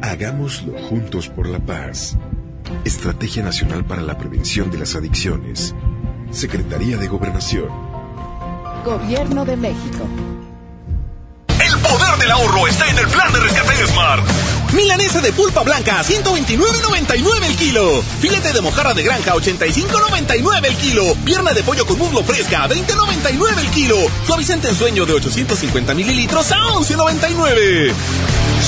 Hagámoslo 0.00 0.72
juntos 0.88 1.28
por 1.28 1.46
la 1.46 1.58
paz. 1.58 2.16
Estrategia 2.86 3.42
Nacional 3.42 3.84
para 3.84 4.00
la 4.00 4.16
Prevención 4.16 4.70
de 4.70 4.78
las 4.78 4.94
Adicciones. 4.94 5.74
Secretaría 6.30 6.96
de 6.96 7.08
Gobernación. 7.08 7.68
Gobierno 8.86 9.44
de 9.44 9.56
México. 9.58 10.08
El 11.48 11.78
poder 11.80 12.18
del 12.20 12.30
ahorro 12.30 12.66
está 12.66 12.88
en 12.88 12.98
el 13.00 13.06
plan 13.06 13.30
de 13.34 13.40
rescate 13.40 13.86
Smart. 13.86 14.24
Milanesa 14.74 15.20
de 15.20 15.32
pulpa 15.32 15.62
blanca 15.62 16.00
a 16.00 16.04
129.99 16.04 17.44
el 17.44 17.56
kilo. 17.56 18.02
Filete 18.20 18.52
de 18.52 18.60
mojarra 18.60 18.94
de 18.94 19.02
granja 19.02 19.32
a 19.32 19.36
85.99 19.36 20.64
el 20.64 20.76
kilo. 20.76 21.14
Pierna 21.24 21.52
de 21.52 21.62
pollo 21.62 21.86
con 21.86 21.98
muslo 21.98 22.22
fresca 22.22 22.64
a 22.64 22.68
20.99 22.68 23.58
el 23.58 23.70
kilo. 23.70 23.96
Suavicente 24.26 24.68
en 24.68 24.76
sueño 24.76 25.06
de 25.06 25.14
850 25.14 25.94
mililitros 25.94 26.52
a 26.52 26.56
11.99. 26.56 27.92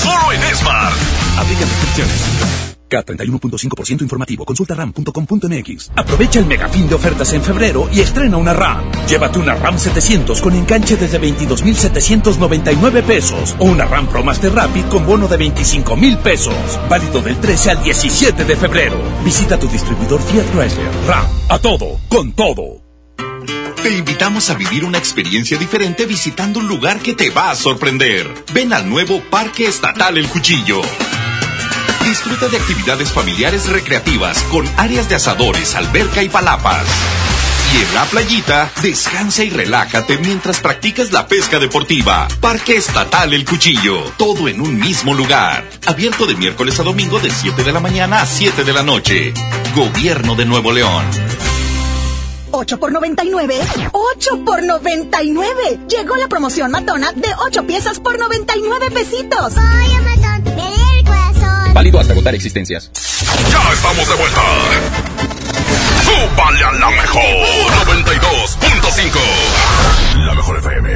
Solo 0.01 0.31
en 0.31 0.55
Smart. 0.55 0.95
Aplica 1.37 1.65
restricciones. 1.65 2.72
K31.5% 2.93 4.01
informativo. 4.01 4.45
Consulta 4.45 4.75
ram.com.mx. 4.75 5.91
Aprovecha 5.95 6.39
el 6.39 6.45
megafín 6.45 6.87
de 6.87 6.95
ofertas 6.95 7.33
en 7.33 7.41
febrero 7.41 7.89
y 7.91 8.01
estrena 8.01 8.37
una 8.37 8.53
RAM. 8.53 8.91
Llévate 9.07 9.39
una 9.39 9.55
RAM 9.55 9.77
700 9.77 10.41
con 10.41 10.53
enganche 10.55 10.95
desde 10.95 11.19
22.799 11.19 13.03
pesos 13.03 13.55
o 13.59 13.65
una 13.65 13.85
RAM 13.85 14.07
Pro 14.07 14.23
Master 14.23 14.53
Rapid 14.53 14.85
con 14.85 15.05
bono 15.05 15.27
de 15.27 15.37
25.000 15.37 16.17
pesos. 16.17 16.79
Válido 16.89 17.21
del 17.21 17.37
13 17.37 17.71
al 17.71 17.83
17 17.83 18.45
de 18.45 18.55
febrero. 18.55 18.97
Visita 19.23 19.57
tu 19.57 19.67
distribuidor 19.67 20.21
Fiat 20.21 20.45
Chrysler. 20.51 20.91
RAM. 21.07 21.25
A 21.49 21.59
todo. 21.59 21.99
Con 22.09 22.33
todo. 22.33 22.83
Te 23.83 23.97
invitamos 23.97 24.49
a 24.49 24.53
vivir 24.53 24.85
una 24.85 24.97
experiencia 24.97 25.57
diferente 25.57 26.05
visitando 26.05 26.59
un 26.59 26.69
lugar 26.69 26.99
que 26.99 27.13
te 27.13 27.29
va 27.31 27.51
a 27.51 27.55
sorprender. 27.55 28.33
Ven 28.53 28.71
al 28.71 28.87
nuevo 28.89 29.21
Parque 29.29 29.67
Estatal 29.67 30.17
El 30.17 30.29
Cuchillo. 30.29 30.81
Disfruta 32.05 32.47
de 32.47 32.57
actividades 32.57 33.11
familiares 33.11 33.67
recreativas 33.69 34.43
con 34.43 34.67
áreas 34.77 35.09
de 35.09 35.15
asadores, 35.15 35.75
alberca 35.75 36.21
y 36.21 36.29
palapas. 36.29 36.85
Y 37.73 37.77
en 37.77 37.95
la 37.95 38.05
playita, 38.05 38.71
descansa 38.83 39.43
y 39.43 39.49
relájate 39.49 40.17
mientras 40.19 40.59
practicas 40.59 41.11
la 41.11 41.27
pesca 41.27 41.57
deportiva. 41.59 42.27
Parque 42.39 42.75
Estatal 42.77 43.33
El 43.33 43.45
Cuchillo. 43.45 44.03
Todo 44.17 44.47
en 44.47 44.61
un 44.61 44.79
mismo 44.79 45.13
lugar. 45.15 45.67
Abierto 45.87 46.27
de 46.27 46.35
miércoles 46.35 46.79
a 46.79 46.83
domingo 46.83 47.19
de 47.19 47.31
7 47.31 47.63
de 47.63 47.71
la 47.71 47.79
mañana 47.79 48.21
a 48.21 48.27
7 48.27 48.63
de 48.63 48.73
la 48.73 48.83
noche. 48.83 49.33
Gobierno 49.75 50.35
de 50.35 50.45
Nuevo 50.45 50.71
León. 50.71 51.03
8 52.51 52.79
por 52.79 52.91
99. 52.91 53.59
8 53.91 54.45
por 54.45 54.61
99. 54.61 55.79
Llegó 55.89 56.15
la 56.15 56.27
promoción 56.27 56.69
matona 56.69 57.11
de 57.13 57.29
8 57.47 57.65
piezas 57.65 57.99
por 57.99 58.19
99 58.19 58.91
pesitos. 58.91 59.53
Oye, 59.57 59.99
matón, 60.01 60.22
Válido 61.83 61.99
hasta 61.99 62.13
agotar 62.13 62.33
existencias. 62.33 62.89
Ya 63.51 63.73
estamos 63.73 64.07
de 64.07 64.15
vuelta. 64.15 64.41
¡Súbale 66.05 66.63
a 66.63 66.71
la 66.71 66.89
mejor! 66.91 67.21
92.5. 67.85 69.19
La 70.25 70.33
mejor 70.33 70.59
FM. 70.59 70.87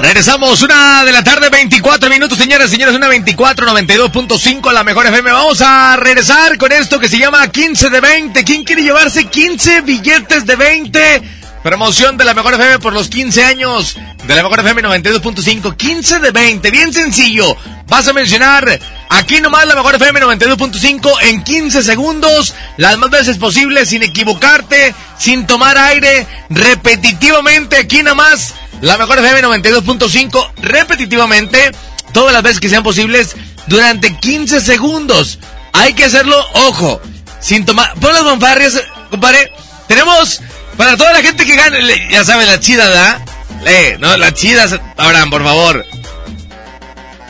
Regresamos, 0.00 0.62
una 0.62 1.04
de 1.04 1.10
la 1.10 1.24
tarde, 1.24 1.48
24 1.48 2.08
minutos, 2.10 2.38
señoras 2.38 2.68
y 2.68 2.74
señores, 2.74 2.94
una 2.94 3.08
24, 3.08 3.66
92.5, 3.66 4.72
la 4.72 4.84
mejor 4.84 5.06
FM. 5.06 5.32
Vamos 5.32 5.60
a 5.60 5.96
regresar 5.96 6.58
con 6.58 6.70
esto 6.70 7.00
que 7.00 7.08
se 7.08 7.18
llama 7.18 7.48
15 7.48 7.90
de 7.90 8.00
20. 8.00 8.44
¿Quién 8.44 8.62
quiere 8.62 8.84
llevarse 8.84 9.24
15 9.24 9.80
billetes 9.80 10.46
de 10.46 10.54
20? 10.54 11.38
Promoción 11.68 12.16
de 12.16 12.24
la 12.24 12.32
mejor 12.32 12.54
FM 12.54 12.78
por 12.78 12.94
los 12.94 13.10
15 13.10 13.44
años 13.44 13.94
de 14.24 14.34
la 14.34 14.42
mejor 14.42 14.60
FM 14.60 14.82
92.5. 14.84 15.76
15 15.76 16.18
de 16.20 16.30
20, 16.30 16.70
bien 16.70 16.94
sencillo. 16.94 17.54
Vas 17.86 18.08
a 18.08 18.14
mencionar 18.14 18.80
aquí 19.10 19.42
nomás 19.42 19.66
la 19.66 19.74
mejor 19.74 19.96
FM 19.96 20.18
92.5 20.18 21.12
en 21.24 21.44
15 21.44 21.82
segundos, 21.82 22.54
las 22.78 22.96
más 22.96 23.10
veces 23.10 23.36
posible, 23.36 23.84
sin 23.84 24.02
equivocarte, 24.02 24.94
sin 25.18 25.46
tomar 25.46 25.76
aire, 25.76 26.26
repetitivamente 26.48 27.76
aquí 27.76 28.02
nomás 28.02 28.54
la 28.80 28.96
mejor 28.96 29.18
FM 29.18 29.42
92.5 29.42 30.52
repetitivamente, 30.62 31.72
todas 32.14 32.32
las 32.32 32.42
veces 32.42 32.60
que 32.60 32.70
sean 32.70 32.82
posibles, 32.82 33.36
durante 33.66 34.16
15 34.16 34.62
segundos. 34.62 35.38
Hay 35.74 35.92
que 35.92 36.06
hacerlo, 36.06 36.42
ojo, 36.54 36.98
sin 37.40 37.66
tomar... 37.66 37.92
Pon 38.00 38.14
las 38.14 38.22
fanfarrias, 38.22 38.82
compadre. 39.10 39.52
Tenemos 39.86 40.40
para 40.78 40.96
toda 40.96 41.12
la 41.12 41.20
gente 41.20 41.44
que 41.44 41.56
gane, 41.56 42.08
ya 42.08 42.24
saben, 42.24 42.46
la 42.46 42.60
chida, 42.60 42.88
¿da? 42.88 43.20
Eh, 43.66 43.96
no, 43.98 44.16
las 44.16 44.32
chidas, 44.34 44.78
Abraham, 44.96 45.28
por 45.28 45.42
favor. 45.42 45.84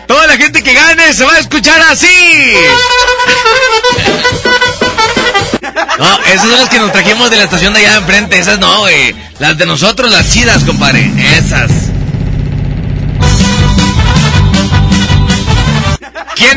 Toda 0.07 0.27
la 0.27 0.37
gente 0.37 0.62
que 0.62 0.75
gane 0.75 1.12
se 1.15 1.25
va 1.25 1.33
a 1.33 1.39
escuchar 1.39 1.81
así. 1.81 2.07
No, 5.99 6.19
esas 6.27 6.43
son 6.43 6.59
las 6.59 6.69
que 6.69 6.79
nos 6.79 6.93
trajimos 6.93 7.29
de 7.31 7.37
la 7.37 7.45
estación 7.45 7.75
de 7.75 7.81
allá 7.81 7.97
enfrente. 7.97 8.39
Esas 8.39 8.61
no, 8.61 8.81
güey. 8.81 9.15
Las 9.41 9.59
de 9.59 9.66
nosotros, 9.66 10.11
las 10.11 10.33
chidas, 10.33 10.62
compadre. 10.62 11.11
Esas. 11.37 11.70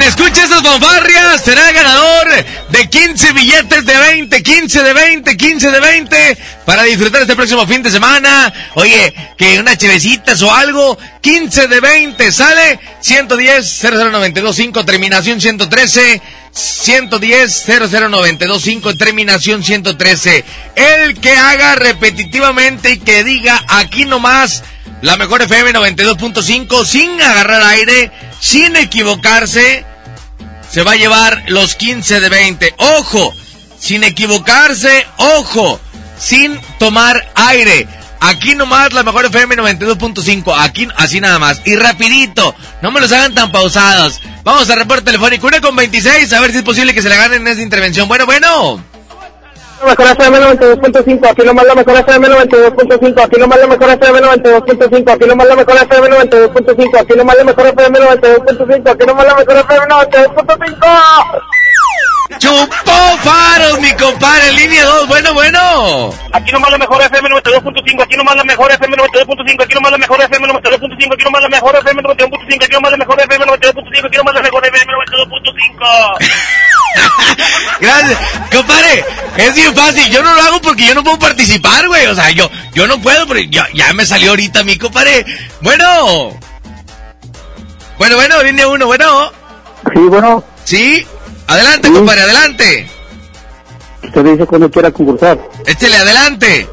Quien 0.02 0.10
escuche 0.10 0.44
esas 0.44 0.64
fanfarrias 0.64 1.44
será 1.44 1.69
el 1.69 1.76
ganador 1.76 2.28
de 2.69 2.90
15 2.90 3.34
billetes 3.34 3.86
de 3.86 3.95
20, 3.95 4.41
15 4.41 4.82
de 4.82 4.94
20, 4.94 5.38
15 5.38 5.69
de 5.69 5.80
20 5.80 6.38
para 6.65 6.82
disfrutar 6.86 7.22
este 7.22 7.36
próximo 7.36 7.68
fin 7.68 7.84
de 7.84 7.91
semana. 7.91 8.52
Oye, 8.73 9.14
que 9.38 9.60
unas 9.60 9.78
chevecitas 9.78 10.41
o 10.41 10.52
algo, 10.52 10.98
15 11.22 11.68
de 11.68 11.80
20, 11.80 12.32
sale 12.32 12.80
110 12.99 13.80
00925 13.84 14.86
terminación 14.86 15.40
113. 15.40 16.19
110 16.52 17.65
00925 17.68 18.95
terminación 18.95 19.64
113. 19.64 20.44
El 20.76 21.19
que 21.19 21.32
haga 21.32 21.76
repetitivamente 21.76 22.94
y 22.94 22.98
que 22.98 23.23
diga 23.23 23.64
aquí 23.68 24.06
nomás 24.06 24.64
la 25.02 25.15
mejor 25.18 25.44
FM 25.44 25.73
92.5 25.73 26.86
sin 26.86 27.22
agarrar 27.22 27.61
aire, 27.64 28.11
sin 28.40 28.76
equivocarse, 28.76 29.86
se 30.72 30.84
va 30.84 30.93
a 30.93 30.95
llevar 30.95 31.43
los 31.48 31.76
15 31.76 32.19
de 32.19 32.30
20. 32.30 32.76
Ojo, 32.77 33.34
sin 33.77 34.03
equivocarse, 34.03 35.06
ojo, 35.18 35.80
sin 36.18 36.60
tomar 36.80 37.31
aire. 37.35 37.88
Aquí 38.22 38.53
nomás 38.53 38.93
la 38.93 39.03
mejor 39.03 39.26
FM 39.26 39.56
92.5. 39.56 40.53
Aquí, 40.56 40.88
así 40.95 41.19
nada 41.19 41.39
más. 41.39 41.61
Y 41.65 41.76
rapidito. 41.76 42.56
No 42.81 42.91
me 42.91 43.02
los 43.02 43.11
hagan 43.11 43.34
tan 43.34 43.52
pausados. 43.52 44.22
Vamos 44.43 44.69
a 44.69 44.76
reporte 44.76 45.03
telefónico. 45.03 45.48
Una 45.48 45.60
con 45.60 45.76
26. 45.76 46.31
A 46.31 46.39
ver 46.39 46.52
si 46.52 46.60
es 46.60 46.64
posible 46.64 46.93
que 46.93 47.02
se 47.02 47.10
la 47.10 47.15
ganen 47.15 47.41
en 47.41 47.48
esta 47.48 47.64
intervención. 47.64 48.07
Bueno, 48.07 48.27
bueno. 48.27 48.90
La 49.81 49.87
mejor 49.87 50.05
FM 50.05 50.39
92.5. 50.39 51.27
Aquí 51.27 51.41
nomás 51.43 51.65
la 51.65 51.73
mejor 51.73 51.95
FM 51.97 52.27
92.5. 52.27 53.23
Aquí 53.23 53.39
nomás 53.39 53.59
la 53.59 53.67
mejor 53.67 53.89
FM 53.89 54.19
92.5. 54.19 55.11
Aquí 55.11 55.25
nomás 55.25 55.47
la 55.47 55.55
mejor 55.55 55.75
FM 55.75 56.09
92.5. 56.09 56.99
Aquí 56.99 57.15
nomás 57.15 57.37
la 57.37 57.43
mejor 57.43 57.65
FM 57.65 57.99
92.5. 57.99 58.89
Aquí 58.91 59.05
nomás 59.07 59.25
la 59.25 59.35
mejor 59.35 59.57
FM 59.57 59.85
92.5. 59.87 61.60
Chupó 62.38 63.18
faros, 63.23 63.80
mi 63.81 63.91
compadre, 63.93 64.51
línea 64.53 64.85
2, 64.85 65.07
bueno, 65.07 65.34
bueno. 65.34 66.13
Aquí 66.31 66.51
nomás 66.51 66.72
la 66.72 66.77
mejor 66.77 67.01
FM 67.01 67.30
92.5, 67.30 68.03
aquí 68.03 68.15
nomás 68.15 68.35
la 68.35 68.43
mejor 68.43 68.72
FM 68.72 68.97
92.5, 68.97 69.63
aquí 69.63 69.76
nomás 69.76 69.91
la 69.91 69.97
mejor 69.97 70.22
FM 70.22 70.47
92.5, 70.47 71.13
aquí 71.13 71.23
nomás 71.26 71.41
la 71.41 71.49
mejor 71.49 71.76
FM 71.76 72.03
92.5, 72.03 72.65
aquí 72.65 72.73
nomás 72.73 72.91
la 72.91 72.97
mejor 72.97 73.19
FM 73.19 73.45
92.5, 73.45 74.05
aquí 74.05 74.18
nomás 74.18 74.34
la 74.34 74.41
mejor 74.41 74.65
FM 74.65 74.93
92.5. 74.93 76.18
Gracias, 77.81 78.19
compadre, 78.51 79.05
es 79.38 79.55
bien 79.55 79.76
fácil, 79.76 80.11
yo 80.11 80.23
no 80.23 80.34
lo 80.34 80.41
hago 80.41 80.61
porque 80.61 80.85
yo 80.85 80.95
no 80.95 81.03
puedo 81.03 81.19
participar, 81.19 81.88
güey, 81.88 82.05
o 82.07 82.15
sea, 82.15 82.31
yo, 82.31 82.49
yo 82.73 82.88
no 82.88 82.99
puedo, 83.01 83.27
pero 83.27 83.41
ya, 83.41 83.68
ya 83.73 83.93
me 83.93 84.05
salió 84.05 84.31
ahorita 84.31 84.63
mi 84.63 84.77
compadre. 84.77 85.26
Bueno. 85.61 86.38
Bueno, 87.97 88.15
bueno, 88.15 88.41
línea 88.41 88.68
1, 88.68 88.85
bueno. 88.85 89.31
Sí, 89.93 89.99
bueno. 89.99 90.43
Sí. 90.63 91.05
Adelante, 91.52 91.91
compadre, 91.91 92.22
adelante. 92.22 92.88
Usted 94.03 94.23
dice 94.23 94.45
cuando 94.45 94.72
quiera 94.72 94.90
concursar. 94.90 95.38
Échele 95.65 95.98
adelante. 95.98 96.69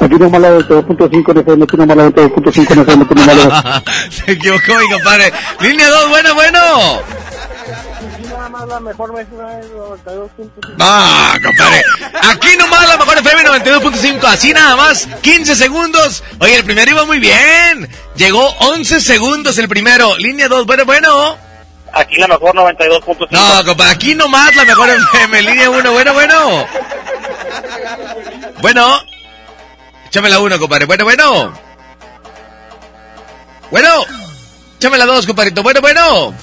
Aquí 0.00 0.14
nomás 0.14 0.40
la 0.40 0.58
2.5 0.60 1.30
en 1.32 1.38
FM, 1.38 1.64
aquí 1.64 1.76
nomás 1.76 1.96
la 1.98 2.06
2.5 2.08 2.72
en 2.72 2.78
FM, 2.80 3.04
aquí 3.04 3.14
nomás 3.14 3.36
la... 3.36 3.82
Se 4.10 4.32
equivocó, 4.32 4.74
mi 4.78 4.90
compadre. 4.90 5.32
Línea 5.60 5.90
2, 5.90 6.08
bueno, 6.08 6.34
bueno. 6.34 6.58
nomás 8.30 8.68
la 8.68 8.80
mejor 8.80 9.20
FM 9.20 9.62
92.5. 9.74 10.76
No, 10.78 11.48
compadre. 11.48 11.84
Aquí 12.22 12.56
nomás 12.58 12.88
la 12.88 12.96
mejor 12.96 13.18
FM 13.18 13.44
92.5. 13.50 14.24
Así 14.24 14.54
nada 14.54 14.76
más. 14.76 15.06
15 15.20 15.56
segundos. 15.56 16.24
Oye, 16.38 16.56
el 16.56 16.64
primero 16.64 16.90
iba 16.90 17.04
muy 17.04 17.18
bien. 17.18 17.86
Llegó 18.16 18.48
11 18.60 19.02
segundos 19.02 19.58
el 19.58 19.68
primero. 19.68 20.16
Línea 20.16 20.48
2. 20.48 20.64
Bueno, 20.64 20.86
bueno. 20.86 21.45
Aquí 21.96 22.16
la 22.16 22.28
mejor 22.28 22.54
92.5. 22.54 23.28
No, 23.30 23.64
compadre. 23.64 23.92
Aquí 23.92 24.14
nomás 24.14 24.54
la 24.54 24.66
mejor 24.66 24.90
FM. 24.90 25.42
Línea 25.42 25.70
1. 25.70 25.92
Bueno, 25.92 26.12
bueno. 26.12 26.66
Bueno. 28.60 29.00
Échame 30.06 30.28
la 30.28 30.38
1, 30.38 30.58
compadre. 30.58 30.84
Bueno, 30.84 31.04
bueno. 31.04 31.54
Bueno. 33.70 33.88
Échame 34.76 34.98
la 34.98 35.06
2, 35.06 35.26
compadrito. 35.26 35.62
Bueno, 35.62 35.80
bueno. 35.80 36.34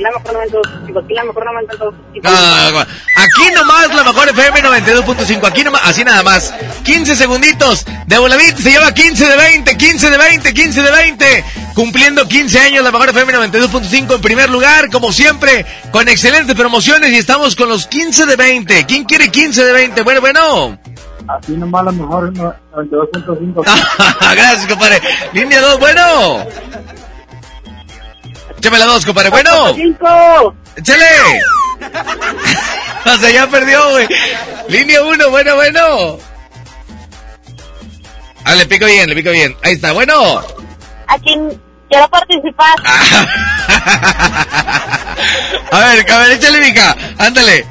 Aquí 0.00 0.04
la 0.04 0.12
mejor 0.12 0.34
92.5. 0.48 1.04
Aquí 1.04 1.14
la 1.14 1.24
mejor 1.24 1.44
92.5. 1.44 2.22
No, 2.22 2.30
no, 2.30 2.70
no. 2.70 2.80
Aquí 2.80 3.54
nomás 3.54 3.94
la 3.94 4.04
mejor 4.04 4.28
FM 4.30 4.62
92.5. 4.62 5.46
Aquí 5.46 5.64
nomás, 5.64 5.82
así 5.84 6.04
nada 6.04 6.22
más. 6.22 6.54
15 6.84 7.16
segunditos. 7.16 7.84
De 8.06 8.18
Volavit 8.18 8.56
se 8.56 8.70
lleva 8.70 8.92
15 8.92 9.26
de 9.26 9.36
20, 9.36 9.76
15 9.76 10.10
de 10.10 10.16
20, 10.18 10.54
15 10.54 10.82
de 10.82 10.90
20. 10.90 11.44
Cumpliendo 11.74 12.26
15 12.26 12.60
años 12.60 12.82
la 12.82 12.90
mejor 12.92 13.10
FM 13.10 13.32
92.5 13.34 14.14
en 14.14 14.20
primer 14.20 14.48
lugar, 14.50 14.88
como 14.90 15.12
siempre, 15.12 15.66
con 15.92 16.08
excelentes 16.08 16.56
promociones 16.56 17.12
y 17.12 17.16
estamos 17.16 17.54
con 17.54 17.68
los 17.68 17.86
15 17.86 18.24
de 18.26 18.36
20. 18.36 18.86
¿Quién 18.86 19.04
quiere 19.04 19.30
15 19.30 19.64
de 19.64 19.72
20? 19.72 20.02
Bueno, 20.02 20.20
bueno. 20.22 20.78
Aquí 21.28 21.52
nomás 21.52 21.84
la 21.84 21.92
mejor 21.92 22.32
92.5. 22.32 23.64
Gracias, 24.20 24.66
compadre. 24.66 25.00
Línea 25.34 25.60
2, 25.60 25.78
bueno. 25.78 26.46
Échame 28.60 28.78
la 28.78 28.84
2, 28.84 29.06
compadre. 29.06 29.30
Bueno. 29.30 29.74
5. 29.74 30.54
¡Échale! 30.76 31.06
o 33.06 33.16
sea, 33.16 33.30
ya 33.30 33.46
perdió, 33.46 33.90
güey. 33.92 34.06
Línea 34.68 35.02
1, 35.02 35.30
bueno, 35.30 35.54
bueno. 35.54 36.18
Ah, 38.44 38.54
le 38.54 38.66
pico 38.66 38.84
bien, 38.84 39.08
le 39.08 39.14
pico 39.14 39.30
bien. 39.30 39.56
Ahí 39.62 39.72
está, 39.72 39.92
bueno. 39.92 40.42
Aquí 41.06 41.38
quiero 41.88 42.06
participar. 42.10 42.74
A 45.72 45.78
ver, 45.78 46.12
a 46.12 46.18
ver, 46.18 46.30
échale, 46.32 46.60
Mica. 46.60 46.96
Ándale. 47.16 47.64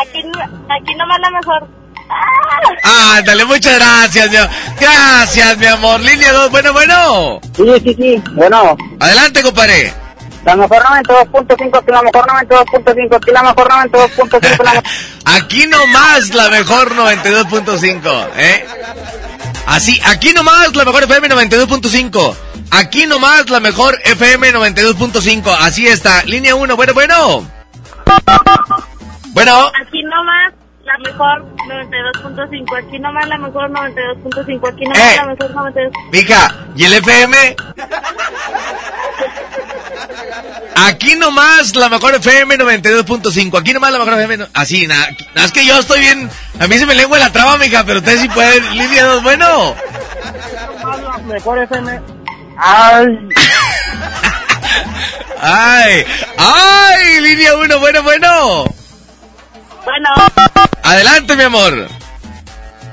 Aquí, 0.00 0.22
aquí 0.70 0.94
nomás 0.96 1.20
la 1.20 1.30
mejor. 1.30 1.68
Ándale, 3.16 3.44
muchas 3.44 3.74
gracias, 3.74 4.30
mi 4.30 4.36
amor. 4.38 4.50
Gracias, 4.80 5.58
mi 5.58 5.66
amor. 5.66 6.00
Línea 6.00 6.32
2, 6.32 6.50
bueno, 6.50 6.72
bueno. 6.72 7.40
Sí, 7.54 7.64
sí, 7.84 7.94
sí. 7.94 8.22
Bueno, 8.32 8.76
Adelante, 8.98 9.42
compadre. 9.42 9.99
La 10.44 10.56
mejor 10.56 10.82
92.5. 10.82 11.78
Aquí 11.78 11.90
la 11.90 12.02
mejor 12.02 12.26
92.5. 12.26 13.16
Aquí 13.16 13.30
la 13.30 13.42
mejor 13.42 13.68
92.5. 13.68 14.64
la 14.64 14.72
mejor- 14.72 14.82
Aquí 15.24 15.66
nomás 15.66 16.34
la 16.34 16.48
mejor 16.50 16.94
92.5, 16.94 18.28
¿eh? 18.36 18.66
Así, 19.66 20.00
aquí 20.06 20.32
nomás 20.32 20.74
la 20.74 20.84
mejor 20.84 21.02
FM 21.04 21.28
92.5. 21.28 22.34
Aquí 22.72 23.06
nomás 23.06 23.48
la 23.50 23.60
mejor 23.60 23.98
FM 24.04 24.52
92.5. 24.52 25.50
Así 25.60 25.86
está. 25.86 26.22
Línea 26.24 26.54
1, 26.54 26.76
bueno, 26.76 26.94
bueno. 26.94 27.46
Bueno, 29.32 29.66
Aquí 29.86 30.02
nomás 30.02 30.52
la 30.84 30.98
mejor 30.98 31.44
92.5. 31.68 32.76
Aquí 32.88 32.98
nomás 32.98 33.28
la 33.28 33.38
mejor 33.38 33.70
92.5. 33.70 34.68
Aquí 34.72 34.84
nomás 34.84 34.98
Eh. 34.98 35.16
la 35.16 35.24
mejor 35.26 35.50
92. 35.54 35.92
mija, 36.10 36.54
¿y 36.74 36.84
el 36.84 36.92
FM? 36.94 37.56
Aquí 40.86 41.14
nomás 41.16 41.74
la 41.76 41.88
mejor 41.88 42.14
FM 42.14 42.56
92.5. 42.58 43.58
Aquí 43.60 43.72
nomás 43.72 43.92
la 43.92 43.98
mejor 43.98 44.14
FM. 44.14 44.36
no- 44.38 44.46
Así, 44.54 44.86
nada. 44.86 45.08
Es 45.34 45.52
que 45.52 45.64
yo 45.66 45.78
estoy 45.78 46.00
bien. 46.00 46.30
A 46.58 46.66
mí 46.66 46.78
se 46.78 46.86
me 46.86 46.94
lengua 46.94 47.18
la 47.18 47.30
traba, 47.32 47.58
mija, 47.58 47.84
pero 47.84 47.98
ustedes 47.98 48.20
sí 48.20 48.28
pueden. 48.28 48.64
Línea 48.76 49.04
2, 49.04 49.22
bueno. 49.22 49.74
La 50.82 51.18
mejor 51.18 51.58
FM. 51.58 52.00
Ay. 52.58 53.06
Ay, 55.42 56.04
ay, 56.36 57.20
línea 57.22 57.56
1, 57.56 57.78
bueno, 57.80 58.02
bueno. 58.02 58.64
Bueno, 59.84 60.08
Adelante, 60.82 61.34
mi 61.36 61.42
amor. 61.44 61.88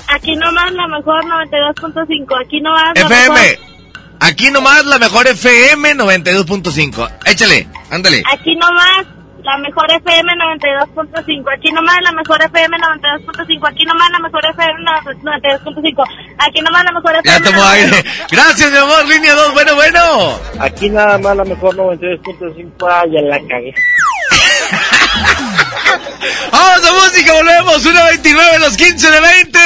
aquí 0.07 0.34
nomás 0.38 0.72
la 0.72 0.88
mejor 0.88 1.23
92.5. 1.26 2.45
Aquí 2.45 2.61
nomás 2.61 2.84
la 2.95 3.01
FM. 3.01 3.39
mejor. 3.39 3.77
Aquí 4.19 4.49
nomás 4.52 4.85
la 4.85 4.98
mejor 4.99 5.27
FM 5.27 5.95
92.5. 5.95 7.10
Échale, 7.26 7.68
ándale. 7.91 8.23
Aquí 8.31 8.56
nomás 8.56 9.06
la 9.44 9.57
mejor 9.60 9.89
FM 9.91 10.34
92.5. 10.34 11.45
Aquí 11.56 11.72
nomás 11.72 11.95
la 12.02 12.11
mejor 12.11 12.41
FM 12.44 12.77
92.5. 12.77 13.69
Aquí 13.69 13.85
nomás 13.85 14.10
la 14.11 14.19
mejor 14.19 14.45
FM 14.45 14.80
92.5. 15.23 16.03
Aquí 16.39 16.61
nomás 16.61 16.84
la 16.84 16.91
mejor 16.91 17.14
Ya 17.23 17.38
FM. 17.38 17.52
tomó 17.52 17.64
aire. 17.69 18.03
Gracias, 18.31 18.72
mi 18.72 18.77
amor. 18.77 19.06
Línea 19.06 19.34
2, 19.35 19.53
bueno, 19.53 19.76
bueno. 19.76 20.39
Aquí 20.60 20.89
nada 20.89 21.18
más 21.18 21.38
la 21.38 21.45
mejor 21.45 21.76
92.5. 21.76 22.88
Ay, 22.89 23.11
ya 23.14 23.22
la 23.22 23.39
cagué. 23.48 23.73
Vamos 26.52 26.89
a 26.89 26.94
música, 26.94 27.34
volvemos. 27.34 27.85
1.29, 27.85 28.60
los 28.60 28.76
15 28.76 29.11
de 29.11 29.22
20. 29.22 29.60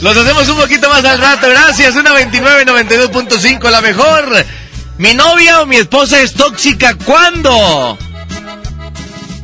Los 0.00 0.16
hacemos 0.16 0.48
un 0.48 0.56
poquito 0.56 0.88
más 0.88 1.04
al 1.04 1.18
rato. 1.18 1.48
Gracias. 1.48 1.94
1.29, 1.94 2.64
92.5, 2.64 3.70
la 3.70 3.80
mejor. 3.80 4.44
Mi 4.98 5.14
novia 5.14 5.62
o 5.62 5.66
mi 5.66 5.76
esposa 5.76 6.20
es 6.20 6.34
tóxica. 6.34 6.94
¿Cuándo? 7.04 7.98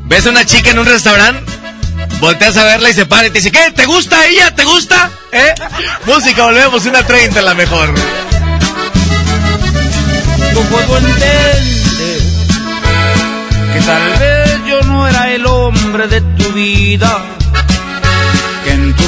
¿Ves 0.05 0.27
a 0.27 0.31
una 0.31 0.45
chica 0.45 0.71
en 0.71 0.79
un 0.79 0.87
restaurante? 0.87 1.51
Volteas 2.21 2.57
a 2.57 2.65
verla 2.65 2.91
y 2.91 2.95
se 2.95 3.07
para 3.07 3.27
y 3.29 3.31
te 3.31 3.39
dice, 3.39 3.51
¿qué? 3.51 3.71
¿Te 3.71 3.87
gusta 3.87 4.27
ella? 4.27 4.55
¿Te 4.55 4.65
gusta? 4.65 5.11
¿Eh? 5.33 5.55
Música, 6.07 6.45
volvemos. 6.45 6.85
1.30, 6.85 7.43
la 7.43 7.55
mejor. 7.55 7.95
No 10.53 10.61
puedo 10.63 10.99
entender 10.99 11.63
que 13.73 13.81
tal 13.81 14.19
vez 14.19 14.61
yo 14.67 14.83
no 14.83 15.09
era 15.09 15.31
el 15.33 15.47
hombre 15.47 16.09
de 16.09 16.21
tu 16.21 16.53
vida, 16.53 17.25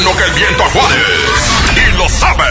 Hacen 0.00 0.04
lo 0.04 0.16
que 0.16 0.24
el 0.24 0.32
viento 0.32 0.64
Juárez. 0.64 1.04
Y 1.76 1.92
lo 1.96 2.08
saben. 2.08 2.46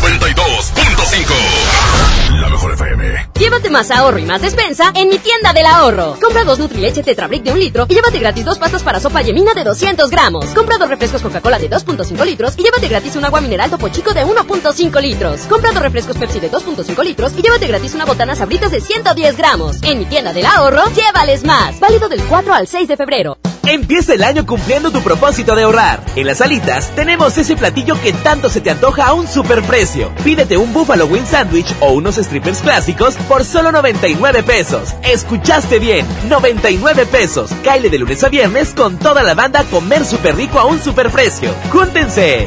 92.5. 0.00 2.40
La 2.40 2.48
mejor 2.48 2.72
FM. 2.72 3.28
Llévate 3.38 3.70
más 3.70 3.90
ahorro 3.90 4.18
y 4.18 4.24
más 4.24 4.40
despensa 4.40 4.92
en 4.94 5.08
mi 5.08 5.18
tienda 5.18 5.52
del 5.52 5.66
ahorro. 5.66 6.16
Compra 6.20 6.44
dos 6.44 6.58
Nutrileche 6.58 7.02
Tetrabric 7.02 7.42
de 7.42 7.52
un 7.52 7.58
litro 7.58 7.84
y 7.88 7.94
llévate 7.94 8.18
gratis 8.18 8.44
dos 8.44 8.58
pastas 8.58 8.82
para 8.82 9.00
sopa 9.00 9.22
yemina 9.22 9.54
de 9.54 9.64
200 9.64 10.10
gramos. 10.10 10.46
Compra 10.46 10.78
dos 10.78 10.88
refrescos 10.88 11.22
Coca-Cola 11.22 11.58
de 11.58 11.70
2.5 11.70 12.24
litros 12.24 12.54
y 12.56 12.62
llévate 12.62 12.88
gratis 12.88 13.16
un 13.16 13.24
agua 13.24 13.40
mineral 13.40 13.70
Topo 13.70 13.88
Chico 13.88 14.14
de 14.14 14.24
1.5 14.24 15.00
litros. 15.00 15.40
Compra 15.42 15.72
dos 15.72 15.82
refrescos 15.82 16.16
Pepsi 16.16 16.40
de 16.40 16.50
2.5 16.50 17.04
litros 17.04 17.32
y 17.36 17.42
llévate 17.42 17.66
gratis 17.66 17.94
una 17.94 18.06
botana 18.06 18.34
Sabritas 18.34 18.70
de 18.70 18.80
110 18.80 19.36
gramos. 19.36 19.82
En 19.82 19.98
mi 19.98 20.06
tienda 20.06 20.32
del 20.32 20.46
ahorro, 20.46 20.84
llévales 20.94 21.44
más. 21.44 21.78
Válido 21.80 22.08
del 22.08 22.22
4 22.24 22.54
al 22.54 22.66
6 22.66 22.88
de 22.88 22.96
febrero. 22.96 23.36
Empieza 23.66 24.14
el 24.14 24.22
año 24.22 24.46
cumpliendo 24.46 24.92
tu 24.92 25.00
propósito 25.00 25.56
de 25.56 25.64
ahorrar. 25.64 26.00
En 26.14 26.28
las 26.28 26.40
alitas 26.40 26.94
tenemos 26.94 27.36
ese 27.36 27.56
platillo 27.56 28.00
que 28.00 28.12
tanto 28.12 28.48
se 28.48 28.60
te 28.60 28.70
antoja 28.70 29.06
a 29.06 29.12
un 29.12 29.26
superprecio. 29.26 30.12
Pídete 30.22 30.56
un 30.56 30.72
Buffalo 30.72 31.06
Wing 31.06 31.26
Sandwich 31.26 31.74
o 31.80 31.92
unos 31.92 32.14
strippers 32.14 32.60
clásicos 32.60 33.16
por 33.28 33.44
solo 33.44 33.72
99 33.72 34.44
pesos. 34.44 34.94
Escuchaste 35.02 35.80
bien, 35.80 36.06
99 36.28 37.06
pesos. 37.06 37.50
Caile 37.64 37.90
de 37.90 37.98
lunes 37.98 38.22
a 38.22 38.28
viernes 38.28 38.72
con 38.72 38.98
toda 38.98 39.24
la 39.24 39.34
banda 39.34 39.60
a 39.60 39.64
comer 39.64 40.04
súper 40.04 40.36
rico 40.36 40.60
a 40.60 40.66
un 40.66 40.80
superprecio. 40.80 41.50
¡Júntense! 41.72 42.46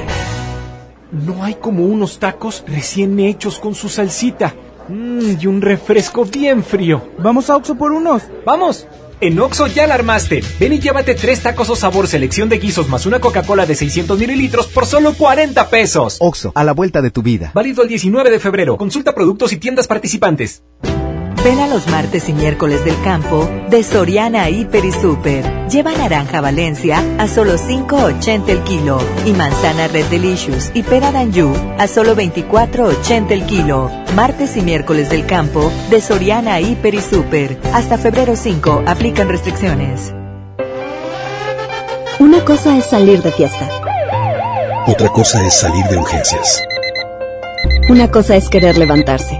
No 1.11 1.43
hay 1.43 1.55
como 1.55 1.83
unos 1.83 2.19
tacos 2.19 2.63
recién 2.65 3.19
hechos 3.19 3.59
con 3.59 3.75
su 3.75 3.89
salsita. 3.89 4.53
Mmm, 4.87 5.35
y 5.37 5.47
un 5.47 5.61
refresco 5.61 6.23
bien 6.23 6.63
frío. 6.63 7.09
Vamos 7.17 7.49
a 7.49 7.57
Oxo 7.57 7.75
por 7.75 7.91
unos. 7.91 8.23
¡Vamos! 8.45 8.87
En 9.21 9.37
Oxo 9.39 9.67
ya 9.67 9.85
la 9.85 9.95
armaste. 9.95 10.41
Ven 10.59 10.73
y 10.73 10.79
llévate 10.79 11.13
tres 11.13 11.41
tacos 11.41 11.69
o 11.69 11.75
sabor 11.75 12.07
selección 12.07 12.47
de 12.47 12.57
guisos 12.57 12.87
más 12.87 13.05
una 13.05 13.19
Coca-Cola 13.19 13.65
de 13.65 13.75
600 13.75 14.17
mililitros 14.17 14.67
por 14.67 14.85
solo 14.85 15.13
40 15.13 15.69
pesos. 15.69 16.17
Oxo, 16.19 16.53
a 16.55 16.63
la 16.63 16.73
vuelta 16.73 17.01
de 17.01 17.11
tu 17.11 17.21
vida. 17.21 17.51
Válido 17.53 17.83
el 17.83 17.89
19 17.89 18.29
de 18.29 18.39
febrero. 18.39 18.77
Consulta 18.77 19.13
productos 19.13 19.51
y 19.51 19.57
tiendas 19.57 19.87
participantes. 19.87 20.63
Ven 21.43 21.59
a 21.59 21.67
los 21.67 21.87
martes 21.87 22.27
y 22.27 22.33
miércoles 22.33 22.83
del 22.83 23.01
campo 23.01 23.49
de 23.69 23.81
Soriana 23.81 24.49
Hiper 24.49 24.83
y 24.83 24.91
Super. 24.91 25.69
Lleva 25.69 25.93
naranja 25.93 26.41
Valencia 26.41 27.01
a 27.17 27.29
solo 27.29 27.53
5.80 27.53 28.49
el 28.49 28.63
kilo 28.63 28.99
y 29.25 29.31
manzana 29.31 29.87
Red 29.87 30.07
Delicious 30.07 30.69
y 30.73 30.83
pera 30.83 31.13
Danju 31.13 31.53
a 31.77 31.87
solo 31.87 32.13
24.80 32.13 33.31
el 33.31 33.45
kilo. 33.45 33.89
Martes 34.15 34.57
y 34.57 34.61
miércoles 34.61 35.09
del 35.09 35.25
campo 35.25 35.71
de 35.89 36.01
Soriana 36.01 36.59
Hiper 36.59 36.95
y 36.95 37.01
Super. 37.01 37.57
Hasta 37.73 37.97
febrero 37.97 38.35
5 38.35 38.83
aplican 38.85 39.29
restricciones. 39.29 40.13
Una 42.19 42.43
cosa 42.43 42.77
es 42.77 42.85
salir 42.85 43.23
de 43.23 43.31
fiesta. 43.31 43.69
Otra 44.87 45.07
cosa 45.07 45.45
es 45.47 45.53
salir 45.53 45.85
de 45.85 45.97
urgencias. 45.97 46.61
Una 47.89 48.11
cosa 48.11 48.35
es 48.35 48.49
querer 48.49 48.77
levantarse. 48.77 49.39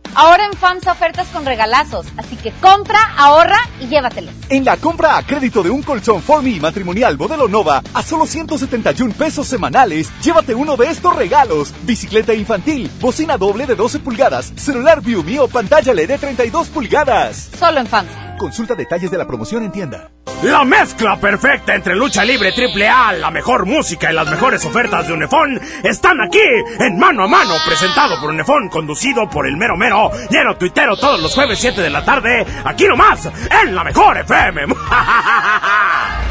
Ahora 0.15 0.45
en 0.45 0.53
FAMSA 0.53 0.91
ofertas 0.91 1.27
con 1.27 1.45
regalazos, 1.45 2.05
así 2.17 2.35
que 2.35 2.51
compra, 2.61 2.99
ahorra 3.17 3.59
y 3.79 3.87
llévatelos. 3.87 4.33
En 4.49 4.65
la 4.65 4.77
compra 4.77 5.17
a 5.17 5.23
crédito 5.23 5.63
de 5.63 5.69
un 5.69 5.81
colchón 5.81 6.21
Formi 6.21 6.59
matrimonial 6.59 7.17
modelo 7.17 7.47
Nova 7.47 7.81
a 7.93 8.03
solo 8.03 8.25
171 8.25 9.13
pesos 9.13 9.47
semanales, 9.47 10.11
llévate 10.21 10.53
uno 10.53 10.75
de 10.77 10.89
estos 10.89 11.15
regalos: 11.15 11.73
bicicleta 11.83 12.33
infantil, 12.33 12.91
bocina 12.99 13.37
doble 13.37 13.65
de 13.65 13.75
12 13.75 13.99
pulgadas, 13.99 14.53
celular 14.55 15.01
ViewMe 15.01 15.39
o 15.39 15.47
pantalla 15.47 15.93
LED 15.93 16.09
de 16.09 16.17
32 16.17 16.67
pulgadas. 16.67 17.49
Solo 17.57 17.79
en 17.79 17.87
FAMSA. 17.87 18.30
Consulta 18.41 18.73
detalles 18.73 19.11
de 19.11 19.19
la 19.19 19.27
promoción 19.27 19.61
en 19.61 19.71
tienda. 19.71 20.09
La 20.41 20.63
mezcla 20.63 21.15
perfecta 21.17 21.75
entre 21.75 21.95
lucha 21.95 22.25
libre 22.25 22.51
triple 22.51 22.89
A, 22.89 23.13
la 23.13 23.29
mejor 23.29 23.67
música 23.67 24.11
y 24.11 24.15
las 24.15 24.27
mejores 24.31 24.65
ofertas 24.65 25.07
de 25.07 25.13
Unefón 25.13 25.61
están 25.83 26.19
aquí 26.19 26.41
en 26.79 26.97
Mano 26.97 27.25
a 27.25 27.27
Mano, 27.27 27.53
presentado 27.63 28.19
por 28.19 28.31
Unefón, 28.31 28.67
conducido 28.69 29.29
por 29.29 29.45
el 29.45 29.57
mero 29.57 29.77
mero, 29.77 30.09
lleno 30.31 30.57
tuitero 30.57 30.97
todos 30.97 31.21
los 31.21 31.35
jueves 31.35 31.59
7 31.59 31.83
de 31.83 31.89
la 31.91 32.03
tarde, 32.03 32.43
aquí 32.65 32.85
nomás, 32.85 33.29
en 33.63 33.75
la 33.75 33.83
mejor 33.83 34.17
FM. 34.17 34.65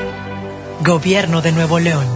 Gobierno 0.83 1.41
de 1.41 1.51
Nuevo 1.51 1.79
León. 1.79 2.07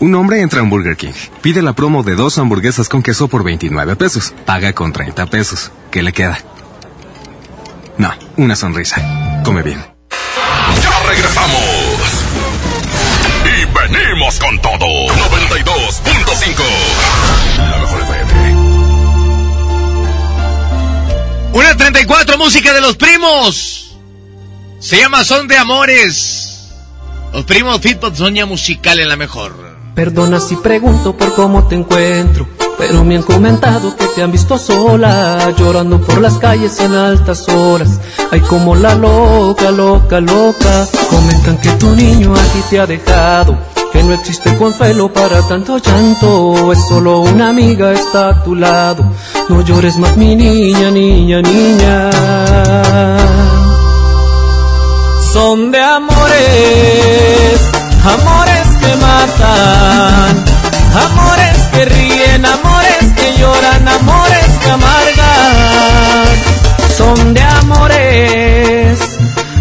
Un 0.00 0.14
hombre 0.16 0.40
entra 0.40 0.60
a 0.60 0.64
Burger 0.64 0.96
King, 0.96 1.12
pide 1.40 1.62
la 1.62 1.72
promo 1.72 2.02
de 2.02 2.16
dos 2.16 2.36
hamburguesas 2.38 2.88
con 2.88 3.02
queso 3.02 3.28
por 3.28 3.44
29 3.44 3.94
pesos, 3.96 4.34
paga 4.44 4.72
con 4.72 4.92
30 4.92 5.26
pesos. 5.26 5.70
¿Qué 5.90 6.02
le 6.02 6.12
queda? 6.12 6.38
No, 7.96 8.12
una 8.36 8.56
sonrisa. 8.56 9.42
Come 9.44 9.62
bien. 9.62 9.78
Ya 10.82 11.08
regresamos. 11.08 11.54
Y 13.44 13.64
venimos 13.94 14.38
con 14.40 14.60
todo. 14.60 14.78
92.5. 14.78 16.62
La 17.56 17.78
mejor 17.78 18.02
FM. 18.02 18.54
Una 21.52 21.76
34, 21.76 22.36
música 22.36 22.74
de 22.74 22.80
los 22.80 22.96
primos. 22.96 23.96
Se 24.80 24.98
llama 24.98 25.24
Son 25.24 25.46
de 25.48 25.56
Amores. 25.56 26.45
Los 27.32 27.44
primos 27.44 27.80
Fitpot 27.80 28.14
Soña 28.14 28.46
Musical 28.46 29.00
en 29.00 29.08
la 29.08 29.16
mejor. 29.16 29.52
Perdona 29.94 30.40
si 30.40 30.56
pregunto 30.56 31.16
por 31.16 31.34
cómo 31.34 31.66
te 31.68 31.74
encuentro, 31.74 32.46
pero 32.76 33.02
me 33.04 33.16
han 33.16 33.22
comentado 33.22 33.96
que 33.96 34.06
te 34.08 34.22
han 34.22 34.30
visto 34.30 34.58
sola, 34.58 35.52
llorando 35.56 36.00
por 36.00 36.20
las 36.20 36.34
calles 36.34 36.78
en 36.80 36.94
altas 36.94 37.48
horas. 37.48 37.98
Ay, 38.30 38.40
como 38.40 38.74
la 38.74 38.94
loca, 38.94 39.70
loca, 39.70 40.20
loca. 40.20 40.86
Comentan 41.10 41.58
que 41.58 41.70
tu 41.72 41.94
niño 41.94 42.34
aquí 42.34 42.60
te 42.68 42.78
ha 42.78 42.86
dejado, 42.86 43.58
que 43.92 44.02
no 44.02 44.12
existe 44.12 44.54
consuelo 44.56 45.10
para 45.12 45.40
tanto 45.48 45.78
llanto. 45.78 46.72
Es 46.72 46.86
solo 46.88 47.20
una 47.20 47.48
amiga, 47.48 47.92
está 47.92 48.28
a 48.28 48.44
tu 48.44 48.54
lado. 48.54 49.04
No 49.48 49.62
llores 49.62 49.96
más, 49.96 50.16
mi 50.16 50.36
niña, 50.36 50.90
niña, 50.90 51.40
niña. 51.40 52.10
Son 55.36 55.70
de 55.70 55.78
amores, 55.78 57.60
amores 58.02 58.68
que 58.80 58.96
matan, 58.96 60.44
amores 61.04 61.58
que 61.72 61.84
ríen, 61.84 62.46
amores 62.46 63.04
que 63.14 63.36
lloran, 63.38 63.86
amores 63.86 64.48
que 64.62 64.70
amargan. 64.70 66.26
Son 66.96 67.34
de 67.34 67.42
amores, 67.42 68.98